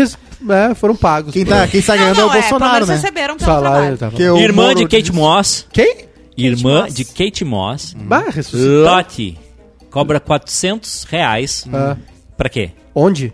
[0.49, 1.33] é, foram pagos.
[1.33, 2.93] Quem, tá, quem está Não, ganhando não, é o pelo Bolsonaro, né?
[2.95, 3.97] receberam pelo Salário, trabalho.
[3.97, 4.17] tá bom.
[4.17, 5.67] Que o Irmã Moro de Kate disse- Moss.
[5.71, 5.95] Quem?
[6.37, 6.93] Irmã Moss.
[6.93, 7.95] de Kate Moss.
[7.97, 8.83] Bah, ressuscitou.
[8.85, 9.37] Lotte.
[9.89, 11.65] Cobra 400 reais.
[11.73, 11.97] Ah,
[12.37, 12.71] Pra quê?
[12.95, 13.33] onde?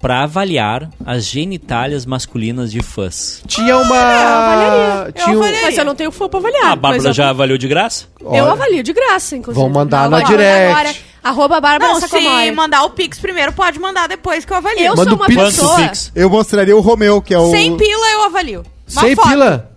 [0.00, 3.42] Pra avaliar as genitálias masculinas de fãs.
[3.46, 3.94] Tinha uma.
[3.96, 5.12] avaliaria.
[5.12, 5.66] Tinha um- avaliaria.
[5.66, 6.64] Mas eu não tenho fã pra avaliar.
[6.64, 8.06] A mas Bárbara eu- já avaliou de graça?
[8.20, 9.60] Eu Olha, avalio de graça, inclusive.
[9.62, 10.72] Vão mandar Não, na direct.
[10.72, 12.50] Agora, arroba Bárbara Não, se Sacomori.
[12.52, 14.80] mandar o Pix primeiro, pode mandar depois que eu avalio.
[14.80, 15.42] Eu Manda sou o uma Pix.
[15.42, 15.76] Pessoa...
[15.76, 16.12] Pix?
[16.14, 17.50] Eu mostraria o Romeu, que é o...
[17.50, 18.62] Sem pila eu avalio.
[18.92, 19.28] Uma Sem foto.
[19.28, 19.70] pila?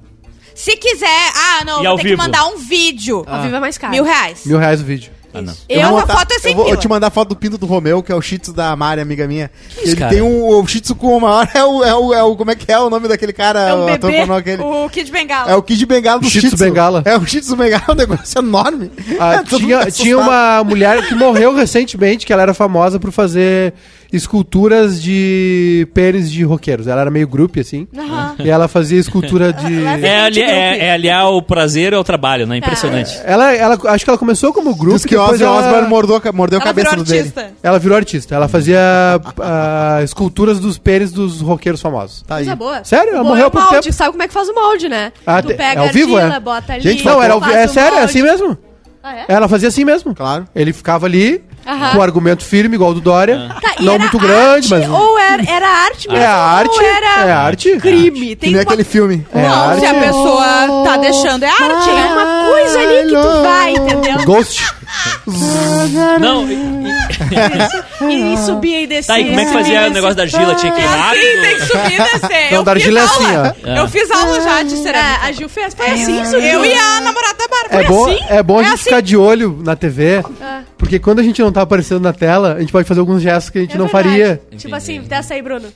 [0.55, 2.15] Se quiser, ah, não, E vou ter vivo?
[2.15, 3.25] que mandar um vídeo.
[3.27, 3.91] Ao vivo é mais caro.
[3.91, 4.45] Mil reais.
[4.45, 5.11] Mil reais o vídeo.
[5.33, 5.53] Ah, não.
[5.67, 6.77] Eu, vou essa botar- foto é sem eu vou, pila.
[6.77, 8.75] eu te mandar a foto do pinto do Romeu, que é o Shih Tzu da
[8.75, 9.49] Mari, amiga minha.
[9.77, 10.11] Ele cara?
[10.11, 11.47] tem um o Shih Tzu com o maior.
[11.55, 12.35] É o, é, o, é o.
[12.35, 13.59] Como é que é o nome daquele cara?
[13.61, 14.19] É um o ator bebê.
[14.19, 14.61] pornô aquele.
[14.63, 15.51] O Kid Bengala.
[15.51, 16.57] É o Kid Bengala do Shih Shih Tzu.
[16.63, 17.01] Bengala.
[17.05, 18.91] É o Shih Tzu Bengala, um negócio enorme.
[19.19, 23.73] Ah, É, tinha, tinha uma mulher que morreu recentemente, que ela era famosa por fazer
[24.13, 26.85] esculturas de pênis de roqueiros.
[26.85, 27.87] Ela era meio grupo, assim.
[27.97, 28.35] Aham.
[28.39, 29.83] E ela fazia escultura de.
[29.83, 32.57] É, ali, é, é aliar o prazer ao trabalho, né?
[32.57, 33.19] Impressionante.
[33.25, 34.95] Ela, ela, acho que ela começou como grupo.
[34.95, 37.19] Diz que Ozzy ela, Osbourne mordou, mordeu a cabeça virou dele.
[37.19, 37.51] artista.
[37.63, 38.35] ela virou artista.
[38.35, 38.79] Ela fazia
[39.41, 42.21] ah, esculturas dos pênis dos roqueiros famosos.
[42.21, 42.45] Tá aí.
[42.45, 42.83] Coisa boa.
[42.83, 43.15] Sério?
[43.15, 43.87] Ela morreu é pouco molde.
[43.87, 43.95] tempo.
[43.95, 45.11] Sabe como é que faz o molde, né?
[45.25, 46.39] Ah, tu pega é ao vivo, argila, é?
[46.39, 46.83] bota ali.
[46.83, 48.57] Gente, Não, era, ao é o sério, é assim mesmo.
[49.03, 49.25] Ah, é?
[49.27, 50.13] Ela fazia assim mesmo.
[50.13, 50.47] Claro.
[50.55, 51.91] Ele ficava ali, Aham.
[51.95, 53.49] com argumento firme, igual o do Dória.
[53.61, 54.89] Tá, e não era muito grande, arte mas.
[54.89, 56.23] Ou era, era arte mesmo?
[56.23, 56.79] É a arte.
[56.79, 57.77] Ou era É a arte.
[57.77, 58.27] crime?
[58.29, 59.25] Que Tem nem uma, aquele filme.
[59.33, 59.79] É não, arte.
[59.79, 61.63] se a pessoa tá deixando, é arte.
[61.91, 62.13] né?
[62.13, 64.25] uma coisa ali que tu vai, entendeu?
[64.25, 64.63] Ghost.
[66.19, 66.53] Não, e,
[68.09, 69.13] e- E subia e descia.
[69.15, 70.55] tá, e como é que fazia o negócio da argila?
[70.55, 71.21] Tinha que ir rápido?
[71.21, 72.51] Sim, tem que subir e descer.
[72.51, 73.47] Não, eu da fiz argila é aula.
[73.49, 73.69] assim, ó.
[73.81, 75.19] Eu fiz aula já de É, cerâmica.
[75.23, 75.73] a Gil fez.
[75.73, 76.35] Foi assim, isso.
[76.35, 77.67] Eu e a namorada da Bárbara.
[77.71, 78.19] É Foi bom, assim?
[78.29, 78.83] é bom a É gente assim.
[78.83, 80.61] ficar de olho na TV, Ah.
[80.77, 83.49] porque quando a gente não tá aparecendo na tela, a gente pode fazer alguns gestos
[83.49, 84.09] que a gente É não verdade.
[84.09, 84.41] faria.
[84.57, 85.67] Tipo assim, dessa aí, Bruno.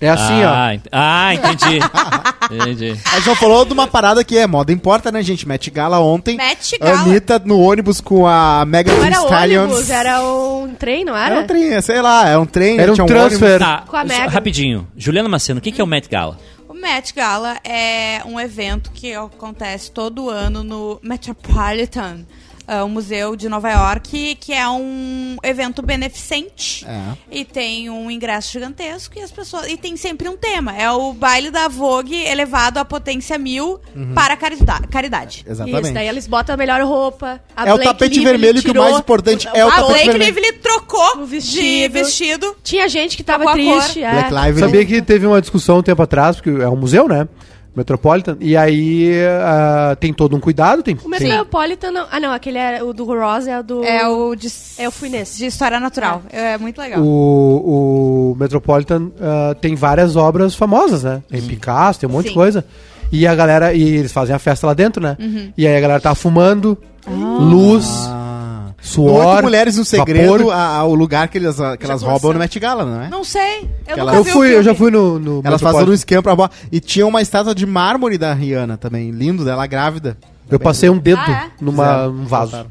[0.00, 0.48] É assim, ó.
[0.52, 1.78] ah, ent- Ah, entendi.
[2.50, 2.98] entendi.
[3.12, 5.46] A gente não falou de uma parada que é moda importa, né, gente?
[5.46, 6.36] Met Gala ontem.
[6.36, 7.02] Met Gala.
[7.02, 9.64] Anitta no ônibus com a Megan Não Thee era Stallions.
[9.70, 11.34] ônibus, era um trem, não era?
[11.36, 12.80] Era um trem, sei lá, era um trem.
[12.80, 13.60] Era um tinha transfer.
[13.60, 14.26] Tá, Com a Megan.
[14.28, 14.88] rapidinho.
[14.96, 16.36] Juliana Maceno, o que, que é o Met Gala?
[16.68, 22.26] O Met Gala é um evento que acontece todo ano no Metropolitan,
[22.66, 26.84] é, o museu de Nova York, que é um evento beneficente.
[26.86, 27.00] É.
[27.30, 29.66] E tem um ingresso gigantesco e as pessoas.
[29.68, 30.76] E tem sempre um tema.
[30.76, 33.80] É o baile da Vogue elevado à potência mil
[34.14, 35.44] para a carida- caridade.
[35.48, 35.84] Exatamente.
[35.84, 37.40] Isso, daí eles botam a melhor roupa.
[37.56, 39.70] A É o Blake tapete Lively vermelho que o tirou mais importante é o a
[39.72, 40.34] tapete Blake vermelho.
[40.34, 41.92] Lively trocou O de vestido.
[41.92, 42.56] vestido.
[42.62, 44.02] Tinha gente que tava Com a triste.
[44.02, 44.28] é.
[44.58, 47.28] Sabia que teve uma discussão um tempo atrás, porque é um museu, né?
[47.74, 48.36] Metropolitan.
[48.40, 50.96] E aí ah, tem todo um cuidado, tem.
[51.02, 52.06] O Metropolitan não.
[52.10, 53.82] Ah, não, aquele é o do Ross, é o do.
[53.84, 54.48] É o de,
[54.78, 55.38] Eu fui nesse.
[55.38, 56.22] de história natural.
[56.30, 57.00] É, muito legal.
[57.00, 61.22] O, o Metropolitan ah, tem várias obras famosas, né?
[61.28, 62.34] Tem Picasso, tem um monte de Sim.
[62.36, 62.64] coisa.
[63.10, 63.72] E a galera.
[63.74, 65.16] E eles fazem a festa lá dentro, né?
[65.56, 66.76] E aí a galera tá fumando,
[67.08, 68.31] luz, Ah.
[68.82, 69.42] No suor.
[69.42, 70.52] Mulheres no Segredo, vapor.
[70.52, 73.08] a- a- o lugar que elas, que elas roubam no Met Gala, não é?
[73.08, 73.68] Não sei.
[73.86, 75.18] Eu Ela- nunca Eu fui, eu já fui no.
[75.18, 76.50] no Elas fazem um esquema pra.
[76.70, 80.16] E tinha uma estátua de mármore da Rihanna também, lindo, dela grávida.
[80.50, 81.64] Eu passei um dedo Ah, é?
[81.64, 82.66] numa, num vaso.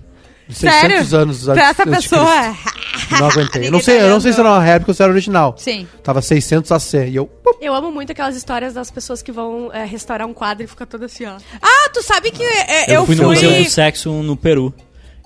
[0.48, 1.18] De 600 Sério?
[1.18, 2.56] anos Pra essa antes de pessoa.
[3.20, 3.68] Não aguentei.
[3.68, 5.56] Eu não sei, eu não sei se era uma réplica ou se era original.
[5.58, 5.88] Sim.
[6.04, 7.08] Tava 600 AC.
[7.08, 7.26] E eu.
[7.26, 10.68] pum, Eu amo muito aquelas histórias das pessoas que vão é, restaurar um quadro e
[10.68, 11.38] fica todo assim, ó.
[11.62, 13.36] Ah, tu sabe que é, eu, fui no fui.
[13.36, 14.74] Museu do Sexo no Peru.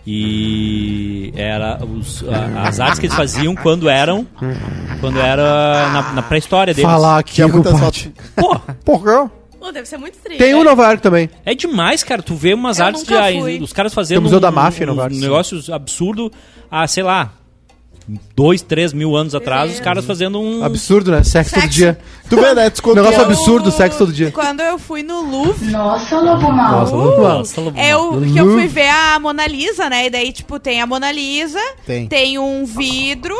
[0.07, 4.25] E era os- a- as artes que eles faziam quando eram
[4.99, 6.89] quando era na, na pré-história deles.
[6.89, 8.13] Falar aqui Tinha no muitas pátio.
[8.35, 9.31] Pô, Porra.
[9.59, 10.37] Pô, deve ser muito triste.
[10.37, 11.27] Tem um em Nova York também.
[11.43, 12.21] é demais, cara.
[12.21, 14.85] Tu vê umas Eu artes de dos caras fazendo Tem o Museu da um- Máfia,
[14.85, 15.09] uns não vai?
[15.09, 16.29] negócios absurdos
[16.69, 17.31] a, sei lá,
[18.35, 20.63] dois, três mil anos atrás, os caras fazendo um.
[20.63, 21.23] Absurdo, né?
[21.23, 21.75] Sexo, todo Sexo.
[21.75, 21.97] dia.
[22.29, 22.69] Tu vê, né?
[22.69, 24.31] Tu Negócio contou- absurdo, sexo todo dia.
[24.31, 26.71] Quando eu fui no Louvre, Nossa, lobo mal.
[26.79, 27.33] Nossa, vamos lá.
[27.35, 28.13] Nossa, Lobo é Mal.
[28.13, 30.07] o, que eu fui ver a Mona Lisa, né?
[30.07, 32.39] E daí, tipo, tem a Mona Lisa, Tem.
[32.39, 33.35] um vidro,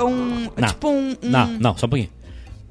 [0.00, 0.48] um.
[0.56, 0.68] Não.
[0.68, 1.10] Tipo, um.
[1.10, 2.10] um- Não, não, só um pouquinho.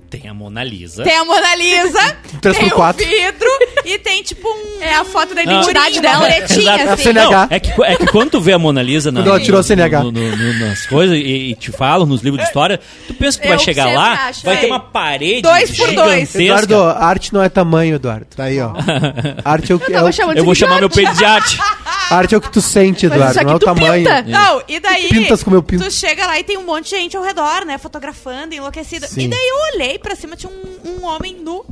[0.10, 1.04] Tem a Mona Lisa.
[1.04, 3.06] Tem a Mona Lisa, Três tem por quatro.
[3.06, 3.48] vidro
[3.84, 4.82] e tem, tipo, um.
[4.82, 6.30] É a foto da identidade uma dela.
[6.38, 6.90] Exato.
[6.90, 7.04] assim.
[7.04, 7.30] CNH.
[7.30, 9.60] Não, é, que, é que quando tu vê a Mona Lisa na, Quando ela tirou
[9.60, 10.04] a CNH.
[10.04, 13.38] no- no- no- nas coisas e, e te falam nos livros de história, tu pensa
[13.38, 14.58] que tu vai Eu chegar lá, acho, vai é.
[14.60, 16.34] ter uma parede Dois por dois.
[16.36, 18.28] Eduardo, arte não é tamanho, Eduardo.
[18.36, 18.72] Tá aí, ó.
[19.44, 21.58] Arte é o que, é o, chamando Eu vou chamar meu peito de arte.
[22.10, 24.04] arte é o que tu sente, Eduardo, não é o tamanho.
[24.08, 24.22] pinta.
[24.24, 25.10] Não, e daí.
[25.10, 25.84] Pintas com meu pinto.
[25.84, 27.78] Tu chega lá e tem um monte de gente ao redor, né?
[27.78, 29.08] Fotografando, enlouquecida.
[29.08, 29.22] Sim.
[29.22, 31.64] E daí eu olhei pra cima, tinha um, um homem nu.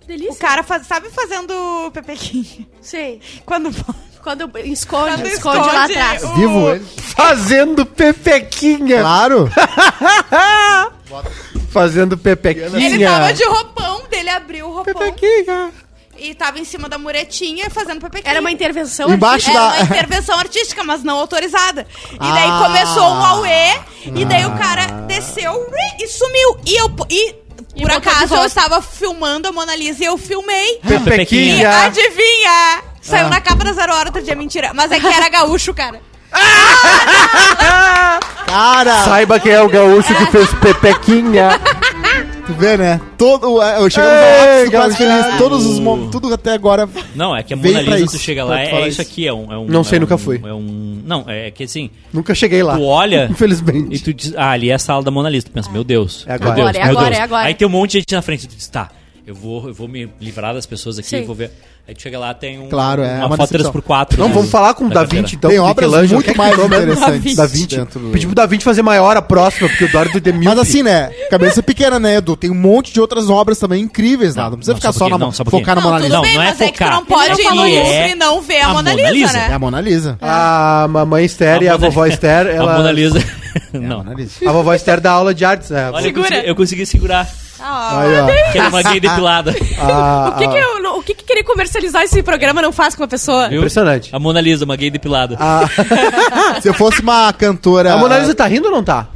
[0.00, 0.32] Que delícia.
[0.32, 2.66] O cara, faz, sabe, fazendo pepequinho.
[2.80, 3.20] Sei.
[3.44, 3.70] Quando.
[4.22, 6.22] Quando esconde, Quando esconde, esconde lá atrás.
[6.22, 6.84] o- Vivo ele.
[7.16, 9.00] Fazendo pepequinha.
[9.00, 9.50] Claro.
[11.70, 12.66] Fazendo pepequinha.
[12.86, 15.70] Ele tava de roupão, dele abriu o roupão Pepequinha.
[16.22, 18.30] E tava em cima da muretinha fazendo pepequinho.
[18.30, 21.86] Era uma intervenção Embaixo Era da- uma intervenção artística, mas não autorizada.
[22.12, 22.62] E daí Ah.
[22.64, 23.74] começou um auê,
[24.14, 25.66] e daí o cara desceu
[26.00, 26.56] e sumiu.
[26.66, 27.34] E eu, e,
[27.74, 30.78] E por de acaso, eu estava filmando a Mona Lisa e eu filmei.
[30.84, 31.84] E Pepequinha.
[31.84, 32.50] adivinha?
[32.50, 32.80] Ah.
[33.00, 34.72] Saiu na capa da Zero Hora outro dia, mentira.
[34.74, 36.00] Mas é que era gaúcho, cara.
[38.46, 41.58] Cara, Saiba quem é o gaúcho que fez pepequinha.
[42.52, 43.00] vê, né?
[43.18, 45.38] Todo, é, eu chegamos Ei, ao ápice do quase feliz.
[45.38, 46.88] Todos os momentos, tudo até agora.
[47.14, 49.52] Não, é que a Mona Lisa, isso, tu chega lá, é, isso aqui, é um...
[49.52, 50.40] É um Não sei, é nunca um- fui.
[50.44, 51.02] É um...
[51.04, 52.76] Não, é que assim, Nunca cheguei lá.
[52.76, 53.26] tu olha...
[53.30, 53.94] Infelizmente.
[53.94, 55.46] E tu diz, ah, ali é a sala da Mona Lisa.
[55.46, 56.24] Tu pensa, meu Deus.
[56.28, 56.54] É agora.
[56.54, 57.18] Meu Deus, Agora, é meu agora, Deus.
[57.20, 57.46] é agora.
[57.48, 58.46] Aí tem um monte de gente na frente.
[58.46, 58.90] Tu diz, tá,
[59.26, 61.24] eu vou, eu vou me livrar das pessoas aqui, Sim.
[61.24, 61.50] vou ver.
[61.86, 63.72] Aí tu chega lá, tem um, Claro, é uma, uma foto decepção.
[63.82, 64.16] 3x4.
[64.16, 65.04] Não, né, vamos falar com o da Da.
[65.04, 65.50] Vinci, então.
[65.50, 67.36] Tem obras Michelangelo, muito quem mais interessantes.
[67.36, 67.66] Da Vinci.
[67.76, 70.58] dentro do- Pedir pro Da Vinci fazer maior a próxima, porque o Eduardo é Mas
[70.60, 71.10] assim, né?
[71.28, 72.36] Cabeça pequena, né, Edu?
[72.36, 74.44] Tem um monte de outras obras também incríveis lá.
[74.44, 76.14] Não precisa não, ficar só só na não, só um focar na Mona Lisa.
[76.14, 76.92] Não, não é mas é que tu focar.
[76.92, 79.48] não pode ir e não ver a, Mona Lisa, né?
[79.50, 80.18] É a Mona Lisa.
[80.20, 82.76] A mamãe Esther e a vovó Esther, A ela...
[82.76, 83.18] Mona Lisa...
[83.74, 84.00] É não.
[84.46, 85.70] A vovó Esther dá aula de artes?
[85.70, 87.28] Olha, eu consegui segurar.
[87.62, 88.52] Ah, Aí, ó.
[88.52, 89.50] Que era uma gay depilada.
[89.78, 92.72] A- O que, a- que, eu, não- o que, que querer comercializar esse programa não
[92.72, 93.48] faz com a pessoa?
[93.48, 93.58] Viu?
[93.58, 94.10] Impressionante.
[94.14, 95.36] A Mona Lisa, uma gay depilada.
[95.38, 95.68] A,
[96.60, 97.92] Se eu fosse uma cantora.
[97.94, 99.08] a Mona Lisa tá rindo ou não tá?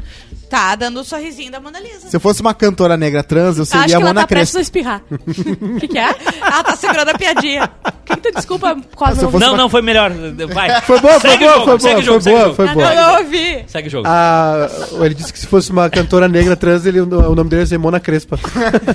[0.49, 2.09] Tá dando o sorrisinho da Mona Lisa.
[2.09, 4.27] Se eu fosse uma cantora negra trans, eu Acho que seria a ela Mona tá
[4.29, 4.59] prestes Crespo.
[4.59, 5.03] a espirrar.
[5.77, 6.15] O que, que é?
[6.57, 7.71] Ela tá segurando a piadinha.
[7.85, 9.15] O que, que tu desculpa, Cosmo?
[9.17, 10.11] Se eu fosse Não, não, foi melhor.
[10.55, 10.81] Vai.
[10.81, 12.95] Foi boa, foi boa, foi boa, foi boa, foi Eu boa.
[12.95, 13.65] não ouvi.
[13.67, 14.07] Segue o jogo.
[14.09, 14.67] Ah,
[15.03, 17.79] ele disse que se fosse uma cantora negra trans, ele, o nome dele ia ser
[17.79, 18.39] Mona Crespa.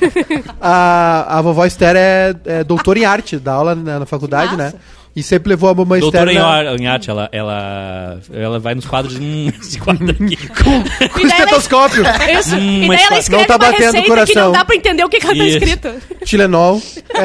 [0.60, 4.74] a, a vovó Esther é, é doutora em arte, dá aula na, na faculdade, né?
[5.14, 8.74] E sempre levou a mamãe Doutora em, na- ar- em arte, ela, ela, ela vai
[8.76, 9.16] nos quadros.
[9.20, 10.38] Hum, esse quadro aqui.
[10.48, 12.04] com E ela- estetoscópio,
[12.40, 12.56] Isso.
[12.56, 14.46] Hum, e daí ela não escreve tá uma batendo o receita que coração.
[14.46, 15.58] não dá pra entender o que, que ela tá Isso.
[15.58, 15.94] escrito.
[16.24, 16.82] Tilenol,
[17.14, 17.20] é,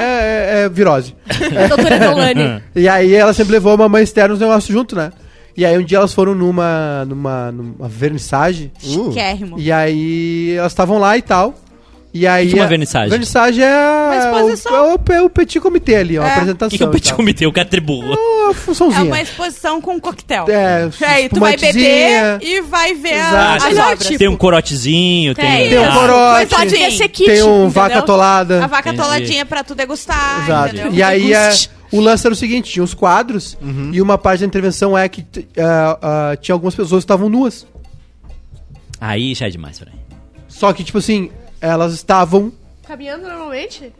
[0.00, 1.14] é- é virose.
[1.68, 2.62] Doutora Deolane.
[2.76, 5.10] E aí ela sempre levou a mamãe Esther nos negócios junto, né?
[5.56, 9.58] E aí um dia elas foram numa, numa, numa vernissage, Uh, Chiquérrimo.
[9.58, 11.52] e aí elas estavam lá e tal.
[12.18, 13.10] E aí que é uma a- vernissage?
[13.10, 13.66] Vernissage é,
[14.06, 14.72] Uma exposição.
[14.72, 16.28] o, é, o, é o petit comitê ali, ó, a É.
[16.28, 16.70] O apresentação.
[16.70, 17.46] que, que é o petit comitê?
[17.46, 18.16] O cara tribula.
[18.16, 19.04] Uma É funçãozinha.
[19.04, 20.46] uma exposição com coquetel.
[20.48, 23.64] É, Aí tu vai beber e vai ver Exato.
[23.64, 24.06] a, as obras.
[24.06, 24.18] tipo.
[24.18, 25.44] Tem um corotezinho, tem.
[25.44, 25.68] Tem.
[25.70, 27.68] Tem um corote, Pode tem um entendeu?
[27.70, 28.64] vaca atolada.
[28.64, 29.02] A vaca Entendi.
[29.04, 30.74] toladinha pra tu degustar, Exato.
[30.74, 30.92] entendeu?
[30.94, 31.50] E aí é,
[31.92, 33.56] o lance era o seguinte, tinha os quadros
[33.92, 35.24] e uma parte da intervenção é que
[35.58, 35.98] ah,
[36.32, 37.66] ah, tinha algumas pessoas que estavam nuas.
[39.00, 39.94] Aí já é demais, peraí.
[40.48, 41.30] Só que, tipo assim,
[41.60, 42.52] elas estavam.
[42.86, 43.92] Caminhando normalmente?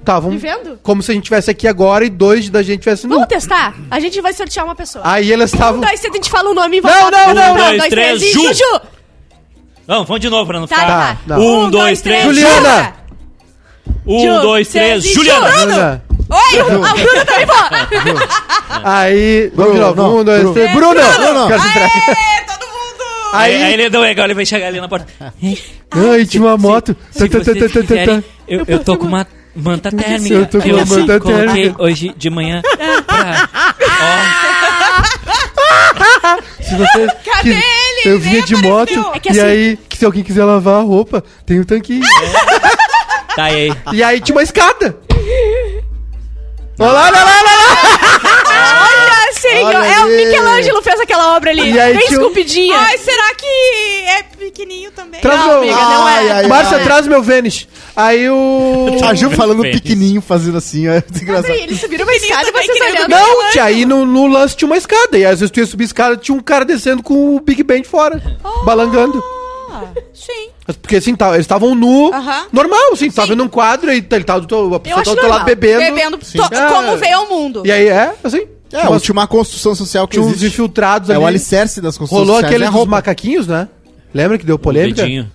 [0.00, 0.78] Estavam Vivendo?
[0.82, 3.14] como se a gente tivesse aqui agora e dois da gente tivesse nu.
[3.14, 3.74] Vamos testar?
[3.90, 5.02] A gente vai sortear uma pessoa.
[5.06, 5.80] Aí elas Um, estavam.
[5.80, 7.10] dois, três, a gente fala o nome e Não, volta.
[7.10, 8.42] não, Um, não, dois, três, e Ju.
[8.48, 8.80] Juju!
[9.86, 10.88] Vamos, vamos de novo pra não Tá, ficar.
[11.16, 11.18] tá.
[11.26, 11.40] não.
[11.40, 12.94] Um, dois, três, Juliana!
[14.06, 15.50] Um, Ju, dois, três, três Juliana!
[15.50, 16.04] Bruna.
[16.30, 16.62] Oi!
[16.62, 17.88] O Bruno também vai!
[18.84, 19.50] Aí.
[19.54, 20.02] Vamos de Bruno, novo.
[20.02, 20.54] não, Um, dois, Bruno.
[20.54, 20.72] três.
[20.72, 20.94] Bruno!
[20.94, 21.46] Bruno.
[21.48, 21.90] Quero se entregar.
[22.08, 23.04] Aê, todo mundo!
[23.34, 23.72] Aí, Aí.
[23.74, 25.06] ele, não, ele vai chegar ali na porta.
[25.90, 26.96] Ai, tinha uma moto.
[27.10, 30.34] Se vocês tá, tá, quiserem, eu, eu tô com uma manta térmica.
[30.34, 31.82] Eu tô com uma manta térmica.
[31.82, 32.62] hoje de manhã
[33.06, 33.48] pra...
[36.60, 37.06] Se você.
[37.24, 37.62] Cadê ele?
[38.06, 39.12] Eu vinha de moto.
[39.14, 42.04] É que e assim- aí, se alguém quiser lavar a roupa, tem um tanquinho.
[42.04, 43.72] Ó, tá aí.
[43.92, 44.96] E aí tinha uma escada.
[46.78, 48.20] Olha lá, olha lá, olha lá.
[49.60, 50.08] É o.
[50.08, 51.72] Michelangelo fez aquela obra ali.
[51.72, 52.76] E aí Bem tinha um- esculpidinha.
[52.78, 53.46] Ai, será que
[54.06, 55.20] é pequenininho também?
[55.20, 55.58] Traz Não, meu.
[55.58, 56.12] amiga, não é.
[56.18, 56.84] Ai, ai, Márcia, ai.
[56.84, 57.68] traz meu Vênus.
[57.96, 58.86] Aí o.
[59.04, 59.76] A Ju falando Fez.
[59.76, 61.50] pequenininho, fazendo assim, é muito engraçado.
[61.54, 63.10] Ele subiram uma escada e também, vocês que nem o olhando.
[63.10, 65.16] Não, tia, aí no, no lance tinha uma escada.
[65.16, 67.62] E às vezes tu ia subir a escada, tinha um cara descendo com o Big
[67.62, 68.20] Bang fora,
[68.64, 69.22] balangando.
[69.70, 70.50] Ah, sim.
[70.66, 72.46] Mas Porque assim, tá, eles estavam nu, Aham.
[72.52, 75.10] normal, assim, tu tava vendo um quadro e ele tava do teu, a pessoa acho
[75.10, 75.46] tava do teu lado normal.
[75.46, 75.80] bebendo.
[75.80, 76.66] Bebendo to- Ah.
[76.72, 77.62] como veio ao mundo.
[77.66, 78.46] E aí é, assim.
[78.74, 80.46] É, tinha, tinha uma construção social que tinha uns existe.
[80.48, 81.22] infiltrados É ali.
[81.22, 83.68] o alicerce das construções Rolou sociais, aquele é dos macaquinhos, né?
[84.12, 85.02] Lembra que deu polêmica?
[85.02, 85.30] Dedinho.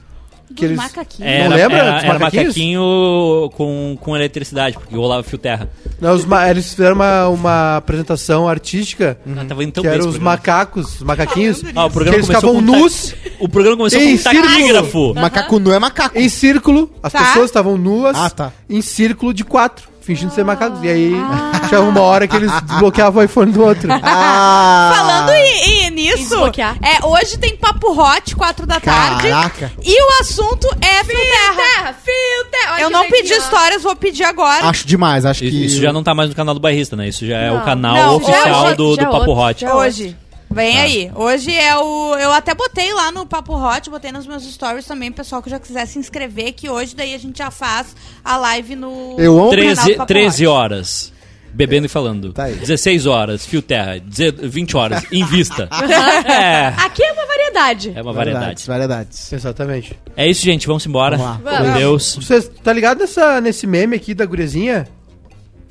[0.55, 0.77] Que eles...
[0.77, 1.31] macaquinhos.
[1.31, 2.47] Era, lembra Era, era macaquinhos?
[2.47, 5.69] macaquinho com, com eletricidade, porque rolava fio terra.
[6.01, 9.99] Não, os ma- eles fizeram uma, uma apresentação artística Ah, tava indo tão que eram
[9.99, 10.31] os programa.
[10.31, 13.77] macacos, os macaquinhos, Ah, o que programa eles começou ficavam com nus ta- O programa
[13.77, 14.47] começou Em com um círculo.
[14.53, 15.13] taquígrafo.
[15.13, 16.17] Macaco nu é macaco.
[16.17, 16.91] em círculo.
[17.03, 17.19] As Tá.
[17.25, 18.51] pessoas estavam nuas Ah, tá.
[18.67, 20.83] em círculo de quatro, fingindo ser macacos.
[20.83, 21.11] E aí
[21.69, 23.89] tinha uma hora que eles desbloqueavam o iPhone do outro.
[23.91, 24.93] Ah!
[24.95, 26.35] Falando em, em nisso,
[26.81, 29.29] é, hoje tem Papo Hot, 4 da tarde.
[29.29, 29.71] Caraca.
[29.83, 31.93] E o assunto é Fio Terra.
[31.93, 32.73] Fio terra.
[32.73, 34.65] Olha Eu não pedi histórias, vou pedir agora.
[34.67, 35.47] Acho demais, acho que...
[35.47, 37.07] Isso, isso já não tá mais no canal do Bairrista, né?
[37.07, 37.65] Isso já é o Não.
[37.65, 39.61] canal Não, oficial hoje- do, já do é Papo outro, Hot.
[39.61, 40.17] já é Hoje.
[40.51, 40.81] Vem Tá.
[40.81, 41.11] aí.
[41.15, 42.15] Hoje é o.
[42.17, 45.59] Eu até botei lá no Papo Hot, botei nos meus stories também, pessoal que já
[45.59, 49.15] quiser se inscrever, que hoje daí a gente já faz a live no.
[49.19, 50.55] Eu amo- no canal do 13, Papo 13 Hot.
[50.55, 51.13] horas.
[51.51, 52.31] Bebendo e falando.
[52.31, 52.55] Tá aí.
[52.55, 53.99] 16 horas, fio terra.
[53.99, 55.67] Deze- 20 horas, em vista.
[56.25, 57.91] é, Aqui é uma variedade.
[57.95, 58.67] é uma Variedades, variedade.
[58.67, 59.33] variedades.
[59.33, 59.99] Exatamente.
[60.15, 60.67] É isso, gente.
[60.67, 61.17] Vamos embora.
[61.17, 61.57] Vamos lá.
[61.57, 62.15] Com Deus.
[62.21, 64.87] Você tá ligado nessa, nesse meme aqui da gurezinha?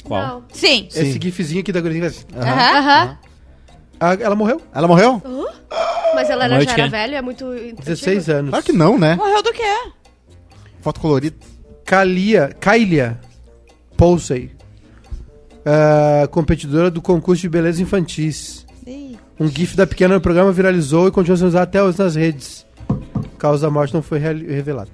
[0.03, 0.21] Qual?
[0.21, 0.43] Não.
[0.53, 0.89] Sim.
[0.91, 1.01] Sim.
[1.01, 2.11] Esse gifzinho aqui da gurezinha.
[2.37, 2.79] Aham.
[2.79, 3.19] Aham.
[4.01, 4.61] Ah, ela morreu?
[4.75, 5.21] Ela morreu?
[6.15, 6.89] Mas ela era, já era quê?
[6.89, 7.45] velha, é muito.
[7.85, 8.51] 16 anos.
[8.51, 9.17] Claro que não, né?
[9.17, 9.63] Morreu do quê?
[10.81, 11.37] Foto colorida.
[11.85, 13.19] Kalia, Kylia
[13.97, 14.51] Pousey.
[15.65, 18.67] ah, competidora do concurso de beleza infantis.
[19.41, 22.67] Um gif da pequena no programa viralizou e continua sendo usado até hoje nas redes.
[23.39, 24.91] Causa da morte não foi revelada.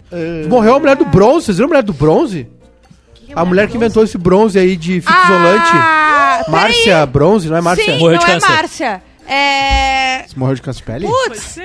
[0.49, 1.47] Morreu a mulher do bronze.
[1.47, 2.47] Vocês viram a mulher do bronze?
[3.35, 5.71] A mulher que inventou esse bronze aí de fita isolante.
[5.75, 7.85] Ah, Márcia Bronze, não é Márcia?
[7.85, 8.49] Sim, Morreu não de é câncer.
[8.51, 9.03] Márcia.
[9.27, 10.25] É.
[10.27, 11.07] Você morreu de câncer de pele?
[11.07, 11.59] Putz,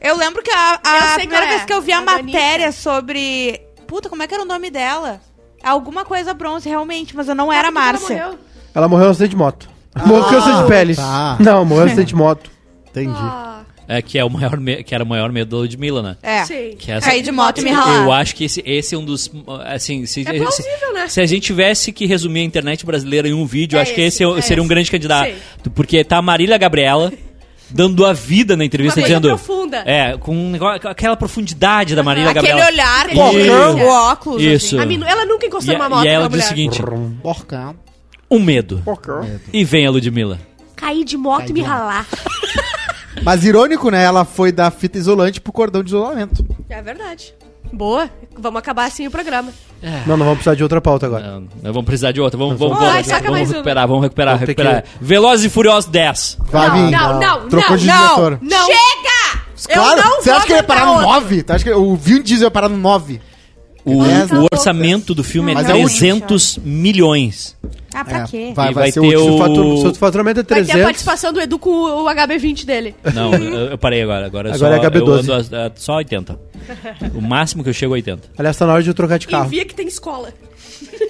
[0.00, 1.56] eu lembro que a, a sei primeira qual é.
[1.56, 2.24] vez que eu vi a, A Danica.
[2.38, 3.60] matéria sobre.
[3.86, 5.20] Puta, como é que era o nome dela?
[5.62, 8.38] Alguma coisa bronze, realmente, mas eu não era Márcia.
[8.74, 9.68] Ela morreu no acidente de moto.
[10.06, 10.94] morreu com câncer de pele.
[10.96, 11.36] tá.
[11.40, 12.50] Não, morreu no acidente de moto.
[12.90, 13.12] Entendi.
[13.18, 13.59] Ah,
[13.92, 16.16] É que, é o maior que era o maior medo da Ludmilla, né?
[16.22, 16.44] É.
[16.44, 16.76] sim.
[16.78, 18.04] Que é essa- Cair de moto e me ralar.
[18.04, 19.30] Eu acho que esse, esse é um dos.
[19.66, 21.08] Assim, se, É plausível, né?
[21.08, 23.92] se a gente tivesse que resumir a internet brasileira em um vídeo, eu É acho
[23.94, 24.68] que esse, esse, é- é seria um esse.
[24.74, 25.30] grande candidato.
[25.30, 25.70] Sim.
[25.74, 27.12] Porque tá a Marília Gabriela
[27.68, 29.36] dando a vida na entrevista, Uma coisa dizendo.
[29.36, 29.82] profunda.
[29.86, 32.70] É, com um negócio, aquela profundidade da Marília Aquele Gabriela.
[32.70, 33.76] olhar, Isso.
[33.76, 34.42] com o óculos.
[34.42, 34.66] Isso.
[34.76, 34.78] assim.
[34.82, 36.04] A Minu- ela nunca encostou E, numa moto.
[36.04, 36.80] e ela diz o seguinte:
[38.30, 38.82] um medo.
[39.52, 40.38] E vem a Ludmilla.
[40.76, 42.06] Cair de moto e me ralar.
[43.22, 44.02] Mas irônico, né?
[44.04, 46.44] Ela foi da fita isolante pro cordão de isolamento.
[46.68, 47.34] É verdade.
[47.72, 48.10] Boa.
[48.36, 49.52] Vamos acabar assim o programa.
[50.06, 51.24] Não, não vamos precisar de outra pauta agora.
[51.26, 52.36] Não, nós vamos precisar de outra.
[52.38, 53.54] Vamos, vamos, vamos, saca vamos mais uma.
[53.54, 54.84] recuperar, vamos recuperar, Vamos ter recuperar.
[55.00, 56.38] Velozes e Furiosos 10.
[56.50, 56.90] Vai não, vir.
[56.90, 58.38] não, não, Trocou não, de não, diretor.
[58.42, 58.66] não.
[58.66, 59.40] Chega!
[59.72, 61.06] Claro, Eu não você vou acha que ele ia aguentar parar no outro.
[61.10, 61.44] 9?
[61.46, 63.20] Você acha que o Vin Diesel ia parar no 9?
[63.84, 67.56] O, É, o tá orçamento do filme Mas é é o 300 milhões.
[67.94, 68.52] Ah, pra É, quê?
[68.54, 69.34] Vai, vai, vai ser ter o...
[69.88, 72.94] O, faturamento é Vai ter a 300, participação do Edu com o HB20 dele.
[73.14, 74.26] Não, eu, eu parei agora.
[74.26, 75.06] Agora, Agora só, é HB12.
[75.06, 76.38] Eu ando a- a- só 80.
[77.14, 78.28] O máximo que eu chego é 80.
[78.38, 79.46] aliás, tá na hora de eu trocar de carro.
[79.46, 80.32] Envia que tem escola.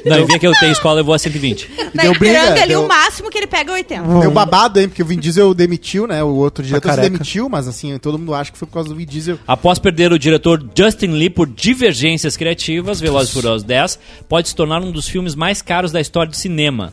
[0.04, 1.68] Não, eu vi que eu tenho escola, eu vou a 120.
[1.94, 4.20] Na deu briga, Ipiranga ali, deu- o máximo que ele pega é 80.
[4.20, 4.88] Deu babado, hein?
[4.88, 6.22] Porque o Vin Diesel demitiu, né?
[6.22, 7.10] O outro diretor se careca.
[7.12, 9.38] demitiu, mas assim, todo mundo acha que foi por causa do Vin Diesel.
[9.46, 13.98] Após perder o diretor Justin Lee por divergências criativas, Velozes e Furiosos 10
[14.28, 16.92] pode se tornar um dos filmes mais caros da história do cinema,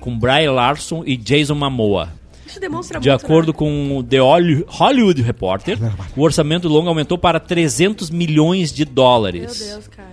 [0.00, 2.08] com Brian Larson e Jason Momoa.
[2.46, 3.58] Isso demonstra De muito, acordo né?
[3.58, 5.78] com o The Holly- Hollywood Reporter,
[6.16, 9.58] o orçamento do longo aumentou para 300 milhões de Meu dólares.
[9.60, 10.09] Deus, cara.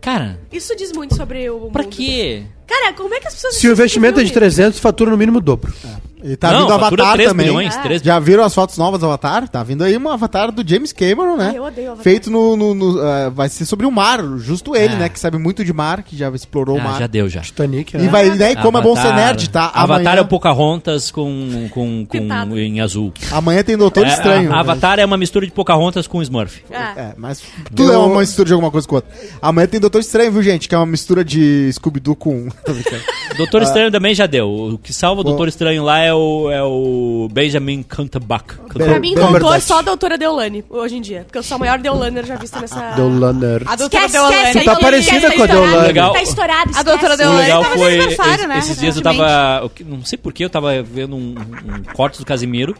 [0.00, 1.94] Cara, Isso diz muito sobre o pra mundo.
[1.94, 2.44] quê?
[2.68, 3.56] Cara, como é que as pessoas...
[3.56, 4.40] Se o investimento é de filme?
[4.40, 5.72] 300, fatura no mínimo o dobro.
[6.20, 7.46] E tá Não, vindo Avatar 3 também.
[7.46, 7.80] milhões, Ah.
[7.80, 9.48] 3 Já viram as fotos novas do Avatar?
[9.48, 11.50] Tá vindo aí um Avatar do James Cameron, né?
[11.50, 12.02] Ai, eu odeio Avatar.
[12.02, 12.56] Feito no.
[12.56, 14.98] no- no, ah, vai ser sobre o mar, justo ele, Ah.
[14.98, 15.08] né?
[15.08, 16.98] Que sabe muito de mar, que já explorou o Ah, mar.
[16.98, 17.40] já deu, já.
[17.42, 18.08] Titanic, E né?
[18.08, 18.50] vai, né?
[18.50, 19.66] E como é bom ser nerd, tá?
[19.72, 23.12] Avatar Amanhã, é o Pocahontas com, com, com, em azul.
[23.30, 24.52] amanhã tem Doutor É, Estranho.
[24.52, 26.64] a- Avatar é uma mistura de Pocahontas com Smurf.
[26.68, 27.40] É, mas
[27.76, 29.08] tudo Eu- é uma mistura de alguma coisa com outra.
[29.40, 30.68] Amanhã tem Doutor Estranho, viu, gente?
[30.68, 32.48] Que é uma mistura de Scooby-Doo com.
[33.36, 34.48] Doutor Estranho também já deu.
[34.50, 35.24] O que salva o.
[35.24, 38.56] Doutor Estranho lá é o, é o Benjamin Cumberbatch.
[38.72, 41.22] pra mim, doutor só a doutora Deolane, hoje em dia.
[41.24, 42.92] Porque eu sou a maior Deolane já vista nessa...
[42.92, 43.62] Deolaner.
[43.66, 44.36] A doutora Esquece, Deolane.
[44.48, 45.66] esquece, tá parecida esquece, com a tá estourado.
[45.70, 45.86] Deolane.
[45.88, 46.12] Legal.
[46.12, 46.84] Tá estourado, A esquece.
[46.84, 47.80] doutora O Deolane legal tava de
[48.16, 48.46] foi.
[48.46, 49.64] né, esses dias eu tava.
[49.66, 52.74] o Não sei porquê, eu tava vendo um, um corte do Casimiro,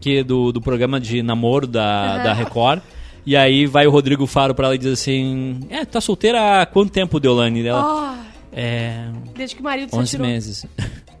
[0.00, 1.82] que é do, do programa de namoro da,
[2.14, 2.22] Aham.
[2.24, 2.80] da Record.
[3.26, 6.66] E aí vai o Rodrigo Faro pra ela e diz assim: É, tá solteira há
[6.66, 7.62] quanto tempo, Deolane?
[7.62, 8.14] Dela, Ah,
[8.52, 9.04] é.
[9.36, 10.26] desde que o marido se 11 atirou.
[10.26, 10.66] meses.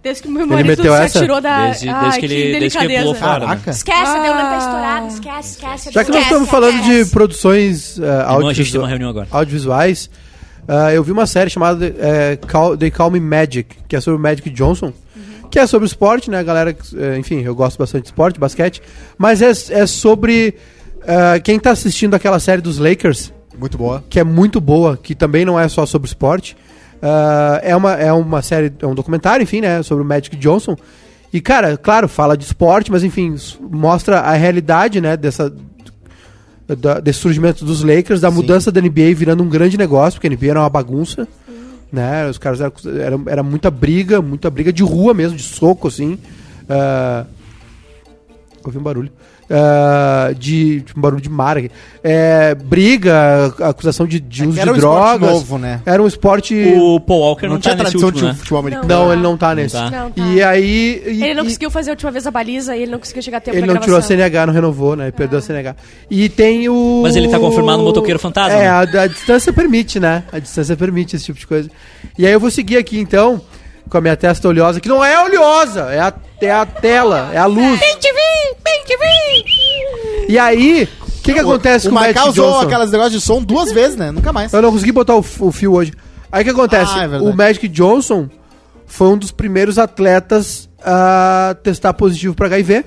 [0.02, 1.18] Desde que o meu marido meteu se essa?
[1.18, 1.66] atirou da.
[1.66, 3.46] Desde, Ai, desde que ele, desde que ele pulou fora.
[3.48, 3.60] né?
[3.66, 4.58] Esquece, tá Ah.
[4.58, 5.06] estourada.
[5.08, 5.92] Esquece, esquece.
[5.92, 9.10] Já que nós estamos falando de produções uh, Irmão, a gente tem audiovisual- uma reunião
[9.10, 9.26] agora.
[9.30, 10.08] audiovisuais,
[10.68, 14.18] ah, eu vi uma série chamada eh, Call, They Call Me Magic, que é sobre
[14.18, 14.92] o Magic Johnson,
[15.50, 16.76] que é sobre esporte, né, galera?
[17.18, 18.80] enfim, eu gosto bastante de esporte, basquete,
[19.16, 19.50] mas é,
[19.80, 20.54] é sobre
[21.06, 24.04] ah, quem tá assistindo aquela série dos Lakers, Muito boa.
[24.08, 26.56] que é muito boa, que também não é só sobre esporte.
[27.02, 29.82] Ah, é, uma, é uma série, é um documentário, enfim, né?
[29.82, 30.76] Sobre o Magic Johnson.
[31.32, 35.52] E, cara, claro, fala de esporte, mas enfim, mostra a realidade, né, dessa.
[36.66, 38.36] da- desse surgimento dos Lakers, da Sim.
[38.36, 41.26] mudança da NBA virando um grande negócio, porque a NBA era uma bagunça,
[41.92, 42.28] né?
[42.28, 46.18] Os caras eram, era, era muita briga, muita briga de rua mesmo, de soco, assim.
[46.68, 47.24] Ah,
[48.64, 49.10] ouvi um barulho.
[49.50, 51.70] Ah, de, um barulho de mar aqui.
[52.02, 55.30] É, briga, acusação de, de É uso era de um esporte drogas.
[55.34, 55.80] novo, né?
[55.86, 56.54] Era um esporte.
[56.76, 58.38] O Paul Walker não, Não, tá tinha nesse tradição último, de né?
[58.38, 58.88] futebol americano.
[58.88, 59.12] Não, Não.
[59.12, 59.74] ele não tá nesse.
[59.74, 59.90] tá.
[59.90, 60.22] Não, tá.
[60.22, 61.02] E aí.
[61.06, 63.22] e- Ele não e- conseguiu fazer a última vez a baliza e ele não conseguiu
[63.22, 64.16] chegar a tempo ele pra não tirou a gravação.
[64.16, 65.04] CNH, não renovou, né?
[65.04, 65.76] Ele perdeu a CNH.
[66.10, 67.00] E tem o.
[67.02, 68.68] Mas ele tá confirmado no motoqueiro fantasma, É, né?
[68.68, 70.24] a, a distância permite, né?
[70.32, 71.70] A distância permite esse tipo de coisa.
[72.18, 73.40] E aí eu vou seguir aqui então,
[73.88, 77.38] com a minha testa oleosa, que não é oleosa, é a, é a tela, é
[77.38, 77.78] a luz.
[77.80, 80.32] Bem te vi, bem te vi.
[80.32, 82.60] E aí, o que que acontece o com o Magic usou Johnson?
[82.60, 84.10] aquelas negócios de som duas vezes, né?
[84.10, 84.52] Nunca mais.
[84.52, 85.92] Eu não consegui botar o, o fio hoje.
[86.30, 86.92] Aí o que acontece?
[86.94, 88.28] Ah, é o Magic Johnson
[88.86, 92.84] foi um dos primeiros atletas a testar positivo para HIV.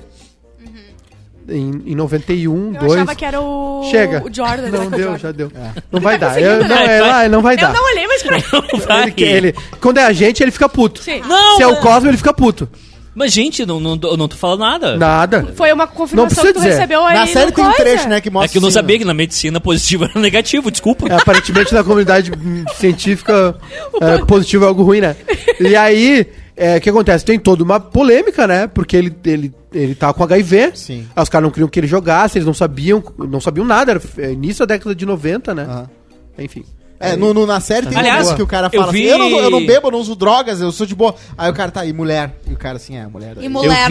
[1.52, 2.92] Em, em 91, Eu 2.
[2.94, 3.86] achava que era o.
[3.90, 4.22] Chega.
[4.24, 4.68] O Jordan?
[4.70, 5.18] Não é deu, Jordan.
[5.18, 5.52] já deu.
[5.54, 5.82] É.
[5.92, 6.28] Não vai dar.
[6.28, 7.72] conseguindo, Eu- não, é lá, não vai Eu dar.
[7.74, 8.38] não olhei, mas pra
[8.86, 9.14] Vai.
[9.16, 11.02] Ele, ele- quando é a gente, ele fica puto.
[11.02, 11.20] Sim.
[11.26, 12.68] Não, Se é o Cosmo, ele fica puto.
[13.14, 14.96] Mas, gente, não, não, eu não tô falando nada.
[14.96, 15.46] Nada.
[15.54, 16.70] Foi uma Não confirmação precisa que tu dizer.
[16.76, 17.14] recebeu aí.
[17.18, 19.04] Na série tem um trecho, né, que mostra É que eu não assim, sabia que
[19.04, 21.06] na medicina positivo era negativo, desculpa.
[21.12, 22.32] É, aparentemente na comunidade
[22.78, 23.54] científica
[24.00, 25.14] é, positivo é algo ruim, né?
[25.60, 26.26] E aí,
[26.56, 27.24] é, o que acontece?
[27.24, 28.66] Tem toda uma polêmica, né?
[28.66, 30.72] Porque ele, ele, ele tá com HIV.
[30.74, 31.06] Sim.
[31.14, 33.92] Aí os caras não queriam que ele jogasse, eles não sabiam, não sabiam nada.
[33.92, 35.64] Era é, início da década de 90, né?
[35.64, 35.90] Aham.
[36.38, 36.64] Enfim.
[37.02, 39.00] É, no, no- na série tem Aliás, um negócio que o cara eu fala vi-
[39.02, 41.14] assim, eu não, eu não bebo, eu não uso drogas, eu sou de boa.
[41.36, 42.36] Aí o cara tá, e mulher?
[42.48, 43.36] E o cara assim, é, mulher.
[43.40, 43.90] E Eu mulher,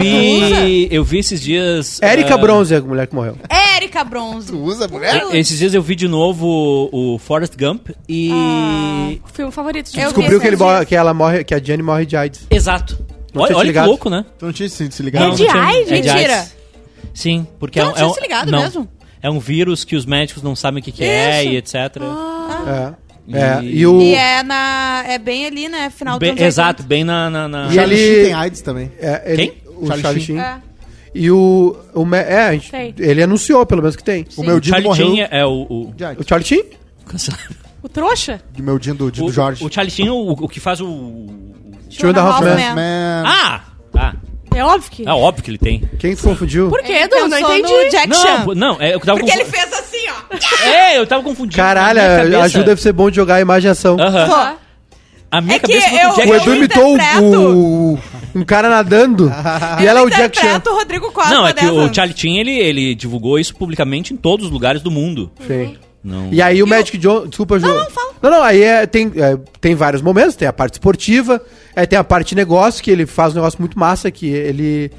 [0.64, 2.00] vi, eu vi esses dias.
[2.02, 3.36] Érica ah, Bronze é a mulher que morreu.
[3.48, 4.48] Érica Bronze.
[4.48, 5.26] Tu usa mulher?
[5.32, 6.46] e- Esses dias eu vi de novo
[6.92, 9.20] o, o Forrest Gump e.
[9.32, 12.06] Filme favorito de Eu Descobriu que, ele morre- que ela morre, que a Jenny morre
[12.06, 12.46] de AIDS.
[12.50, 12.98] Exato.
[13.34, 13.86] Não olha olha que ligado.
[13.88, 14.24] louco, né?
[14.38, 15.24] Tu não tinha se, se ligado?
[15.32, 15.40] AIDS?
[15.40, 15.44] é
[16.00, 16.34] de Mentira.
[16.36, 16.56] AIDS.
[17.14, 18.58] Sim, porque Tu é, não um- tinha é um, se ligado não.
[18.62, 18.88] mesmo?
[19.22, 21.74] É um vírus que os médicos não sabem o que, que é e etc.
[22.68, 22.92] É.
[23.28, 24.00] E- É, e o.
[24.02, 25.04] E é na.
[25.06, 25.90] É bem ali, né?
[25.90, 27.30] Final Bem- anos exato, bem na.
[27.30, 28.90] na, na- E Charlie ele- Sheen tem AIDS também.
[28.98, 29.62] é, ele- Quem?
[29.76, 30.36] O Charlie Charlie, Sheen.
[30.36, 30.44] Sheen.
[30.44, 30.62] 80.
[30.68, 30.72] É.
[31.14, 31.76] E o.
[31.94, 32.94] o me- é, a gente- Tem.
[32.98, 34.26] ele anunciou, pelo menos que tem.
[34.36, 35.66] O meu Dino morreu Sheen é o.
[35.68, 35.94] o.
[36.18, 36.64] O Charlie Sheen?
[37.82, 38.40] O trouxa?
[38.58, 39.64] O meu Dino do, do o, Jorge.
[39.64, 40.86] o Charlie Sheen, o, o que faz o.
[41.98, 42.54] Two and a Half Hoffman.
[42.56, 42.74] Men.
[42.74, 43.22] Man.
[43.26, 43.60] Ah!
[44.54, 45.08] É óbvio que.
[45.08, 45.82] É óbvio que ele tem.
[45.98, 46.68] Quem confundiu?
[46.68, 47.28] Por quê, Ele Edu?
[47.28, 47.62] Não entendi.
[47.84, 48.44] no Jack Não, Chan.
[48.54, 50.66] não, é, eu tava Porque ele confu- fez assim, ó.
[50.68, 51.56] É, eu tava confundindo.
[51.56, 52.00] Caralho,
[52.42, 53.96] ajuda deve ser bom de jogar a imagem e ação.
[54.00, 54.26] Aham.
[54.28, 54.62] Pô,
[55.30, 57.98] A minha É que cabeça foi eu- o Jack O eu Edu imitou o,
[58.34, 59.32] um cara nadando
[59.80, 60.60] e ela é o Jack Chan.
[60.66, 61.72] o Rodrigo Costa Não, é que dessa.
[61.72, 65.30] o Charlie Chin, ele, ele divulgou isso publicamente em todos os lugares do mundo.
[65.46, 65.76] Sim.
[66.02, 66.32] Não.
[66.32, 67.26] E aí o Magic John...
[67.26, 67.66] Desculpa, Ju.
[67.66, 68.14] Não, não, fala.
[68.20, 70.34] Não, não, aí é, tem, é, tem vários momentos.
[70.34, 71.40] Tem a parte esportiva,
[71.76, 74.90] aí tem a parte de negócio, que ele faz um negócio muito massa, que ele...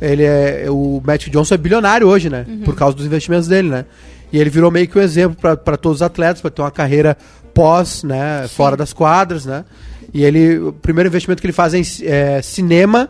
[0.00, 0.66] Ele é...
[0.68, 2.46] O Magic Johnson é bilionário hoje, né?
[2.64, 3.84] Por causa dos investimentos dele, né?
[4.32, 7.16] E ele virou meio que um exemplo para todos os atletas, para ter uma carreira
[7.54, 8.46] pós, né?
[8.48, 9.64] Fora das quadras, né?
[10.12, 10.58] E ele...
[10.58, 13.08] O primeiro investimento que ele faz é em é cinema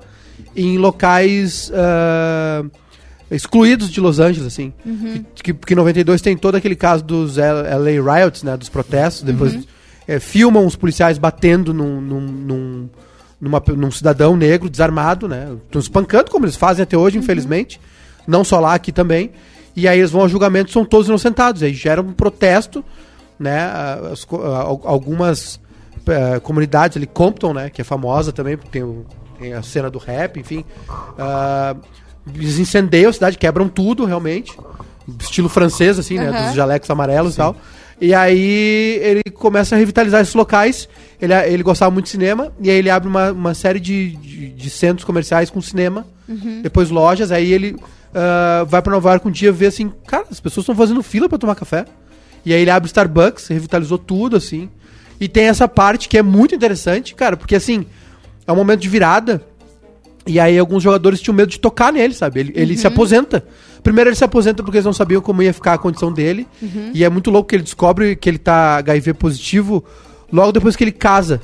[0.54, 1.70] em locais...
[1.74, 2.64] ah,
[3.30, 4.72] excluídos de Los Angeles, assim.
[5.34, 8.56] Que, que em 92 tem todo aquele caso dos LA Riots, né?
[8.56, 9.22] Dos protestos.
[9.22, 9.58] Depois
[10.06, 12.88] é, filmam os policiais batendo num, num, num,
[13.40, 15.48] numa- num cidadão negro desarmado, né?
[15.66, 17.80] Estão espancando, como eles fazem até hoje, infelizmente.
[18.26, 19.30] Não só lá, aqui também.
[19.76, 21.62] E aí eles vão ao julgamento são todos inocentados.
[21.62, 22.84] Aí gera um protesto,
[23.38, 23.70] né?
[24.12, 24.26] as
[24.84, 25.60] algumas
[26.06, 27.70] eh, comunidades ali, Compton, né?
[27.70, 29.04] Que é famosa também, porque tem, o-
[29.38, 30.64] tem a cena do rap, enfim.
[31.18, 31.76] ah,
[32.34, 34.56] eles incendeiam a cidade, quebram tudo, realmente.
[35.20, 36.28] Estilo francês, assim, né?
[36.28, 36.46] Aham.
[36.46, 37.56] Dos jalecos amarelos e tal.
[38.00, 40.88] E aí ele começa a revitalizar esses locais.
[41.20, 42.52] Ele, ele gostava muito de cinema.
[42.60, 46.06] E aí ele abre uma, uma série de, de, de centros comerciais com cinema.
[46.62, 47.32] Depois lojas.
[47.32, 47.74] Aí ele
[48.14, 49.92] ah, vai pra Nova York um dia ver assim...
[50.06, 51.86] Cara, as pessoas estão fazendo fila pra tomar café.
[52.44, 54.68] E aí ele abre o Starbucks, revitalizou tudo, assim.
[55.20, 57.36] E tem essa parte que é muito interessante, cara.
[57.36, 57.86] Porque assim,
[58.46, 59.42] é um momento de virada
[60.28, 62.40] E aí alguns jogadores tinham medo de tocar nele, sabe?
[62.40, 63.44] Ele, ele se aposenta.
[63.82, 66.46] Primeiro ele se aposenta porque eles não sabiam como ia ficar a condição dele.
[66.92, 69.82] E é muito louco que ele descobre que ele tá HIV positivo
[70.30, 71.40] logo depois que ele casa.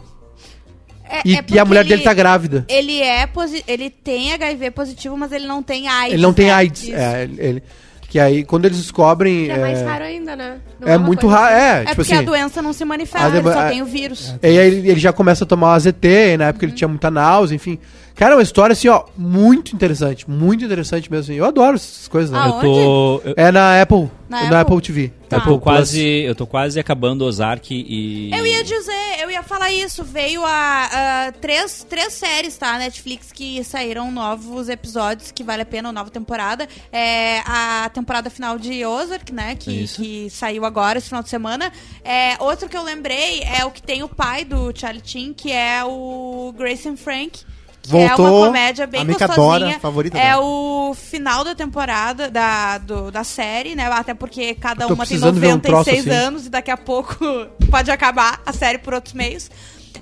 [1.09, 2.65] É- E, é e a mulher porque dele tá grávida.
[2.69, 3.29] Ele é
[3.67, 6.13] ele tem HIV positivo, mas ele não tem AIDS.
[6.15, 6.53] Ele não tem né?
[6.53, 6.83] AIDS.
[6.83, 6.95] Isso.
[6.95, 7.63] É, ele, ele-
[8.09, 9.47] que aí, quando eles descobrem.
[9.47, 10.59] Que é mais é, raro ainda, né?
[10.79, 11.47] Não é uma muito raro.
[11.53, 11.65] assim.
[11.65, 12.23] É, É tipo porque assim.
[12.23, 14.35] a doença não se manifesta, a ele só a- tem o vírus.
[14.41, 17.11] E aí ele, ele já começa a tomar o AZT, na época ele tinha muita
[17.11, 17.79] náusea, enfim.
[18.15, 20.29] Cara, é uma história assim, ó, muito interessante.
[20.31, 21.25] Muito interessante mesmo.
[21.25, 21.35] assim.
[21.35, 22.47] Eu adoro essas coisas, né?
[22.47, 23.21] Eu tô.
[23.25, 24.09] Eu, É na Apple.
[24.29, 24.77] Na Na, Apple?
[24.77, 25.13] Apple, TV.
[25.29, 25.37] Tá.
[25.37, 26.01] eu Apple tô quase.
[26.23, 28.31] Eu tô quase acabando Ozark e.
[28.33, 30.05] Eu ia dizer, eu ia falar isso.
[30.05, 32.79] Veio a, a três, três séries, tá?
[32.79, 36.69] Netflix que saíram novos episódios que vale a pena, uma nova temporada.
[36.93, 39.57] É a temporada final de Ozark, né?
[39.57, 40.01] Que, Isso.
[40.01, 41.73] que saiu agora, esse final de semana.
[42.05, 45.51] É, outro que eu lembrei é o que tem o pai do Charlie Chin, que
[45.51, 47.41] é o Grayson Frank.
[47.89, 49.57] Que é Voltou, uma comédia bem a Mica gostosinha.
[49.67, 50.43] adora, favorita é dela.
[50.43, 53.87] o final da temporada da, do- da série, né?
[53.93, 56.27] Até porque cada uma tem precisando ver um 96 troço assim.
[56.27, 57.15] anos e daqui a pouco
[57.71, 59.51] pode acabar a série por outros meios.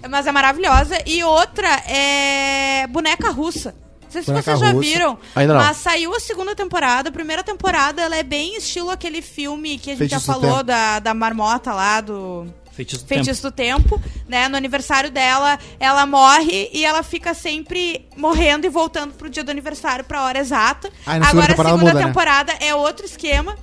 [0.09, 0.97] Mas é maravilhosa.
[1.07, 3.75] E outra é Boneca Russa.
[4.03, 4.89] Não sei se Boneca vocês já Russa.
[4.89, 5.19] viram.
[5.35, 5.61] Ainda não.
[5.61, 7.09] Mas saiu a segunda temporada.
[7.09, 10.65] A primeira temporada ela é bem estilo aquele filme que a gente já falou Tempo.
[10.65, 12.47] da, da marmota lá do.
[12.73, 13.25] Feitiço do tempo.
[13.25, 14.49] Feitiço do Tempo, né?
[14.49, 19.51] No aniversário dela, ela morre e ela fica sempre morrendo e voltando pro dia do
[19.51, 20.91] aniversário, pra hora exata.
[21.07, 22.07] Na segunda Agora a segunda muda, né?
[22.07, 23.57] temporada é outro esquema.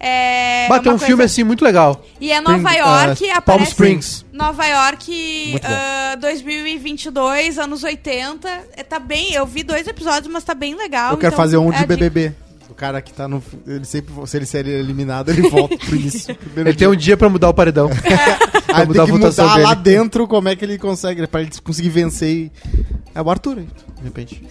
[0.00, 2.04] É Bah, tem um filme coisa- assim muito legal.
[2.20, 4.24] E é Nova Tem, York, aparece Palm Springs.
[4.32, 5.58] Nova York bom.
[5.64, 8.48] ah, 2022, anos 80.
[8.76, 11.12] É, tá bem, eu vi dois episódios, mas tá bem legal.
[11.12, 11.86] Eu quero então fazer um é de dica.
[11.96, 12.28] BBB.
[12.28, 12.47] O
[12.78, 13.42] cara que tá no.
[13.66, 16.36] Ele sempre, se ele ser eliminado, ele volta pro início.
[16.56, 17.90] Ele tem um dia pra mudar o paredão.
[18.72, 19.66] Aí mudar a tem que votação mudar dele.
[19.66, 22.28] lá dentro como é que ele consegue, pra ele conseguir vencer.
[22.28, 22.52] E...
[23.14, 24.42] É o Arthur, de repente.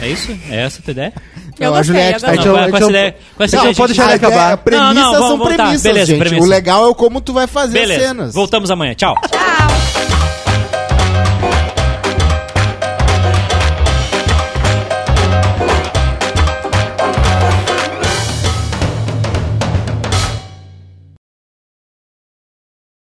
[0.00, 0.30] É isso?
[0.48, 1.12] É essa a tua ideia?
[1.58, 2.52] Eu Não, a gostei, Juliette eu gostei.
[2.52, 3.16] Não, com, com essa ideia.
[3.36, 4.56] Com essa Não, ideia, pode deixar acabar.
[4.56, 5.56] premissas Não, não, são vamos voltar.
[5.56, 6.18] premissas, Beleza, gente.
[6.20, 6.46] premissa.
[6.46, 8.00] O legal é como tu vai fazer Beleza.
[8.00, 8.34] as cenas.
[8.34, 8.94] Voltamos amanhã.
[8.94, 9.14] Tchau.
[9.30, 10.29] Tchau.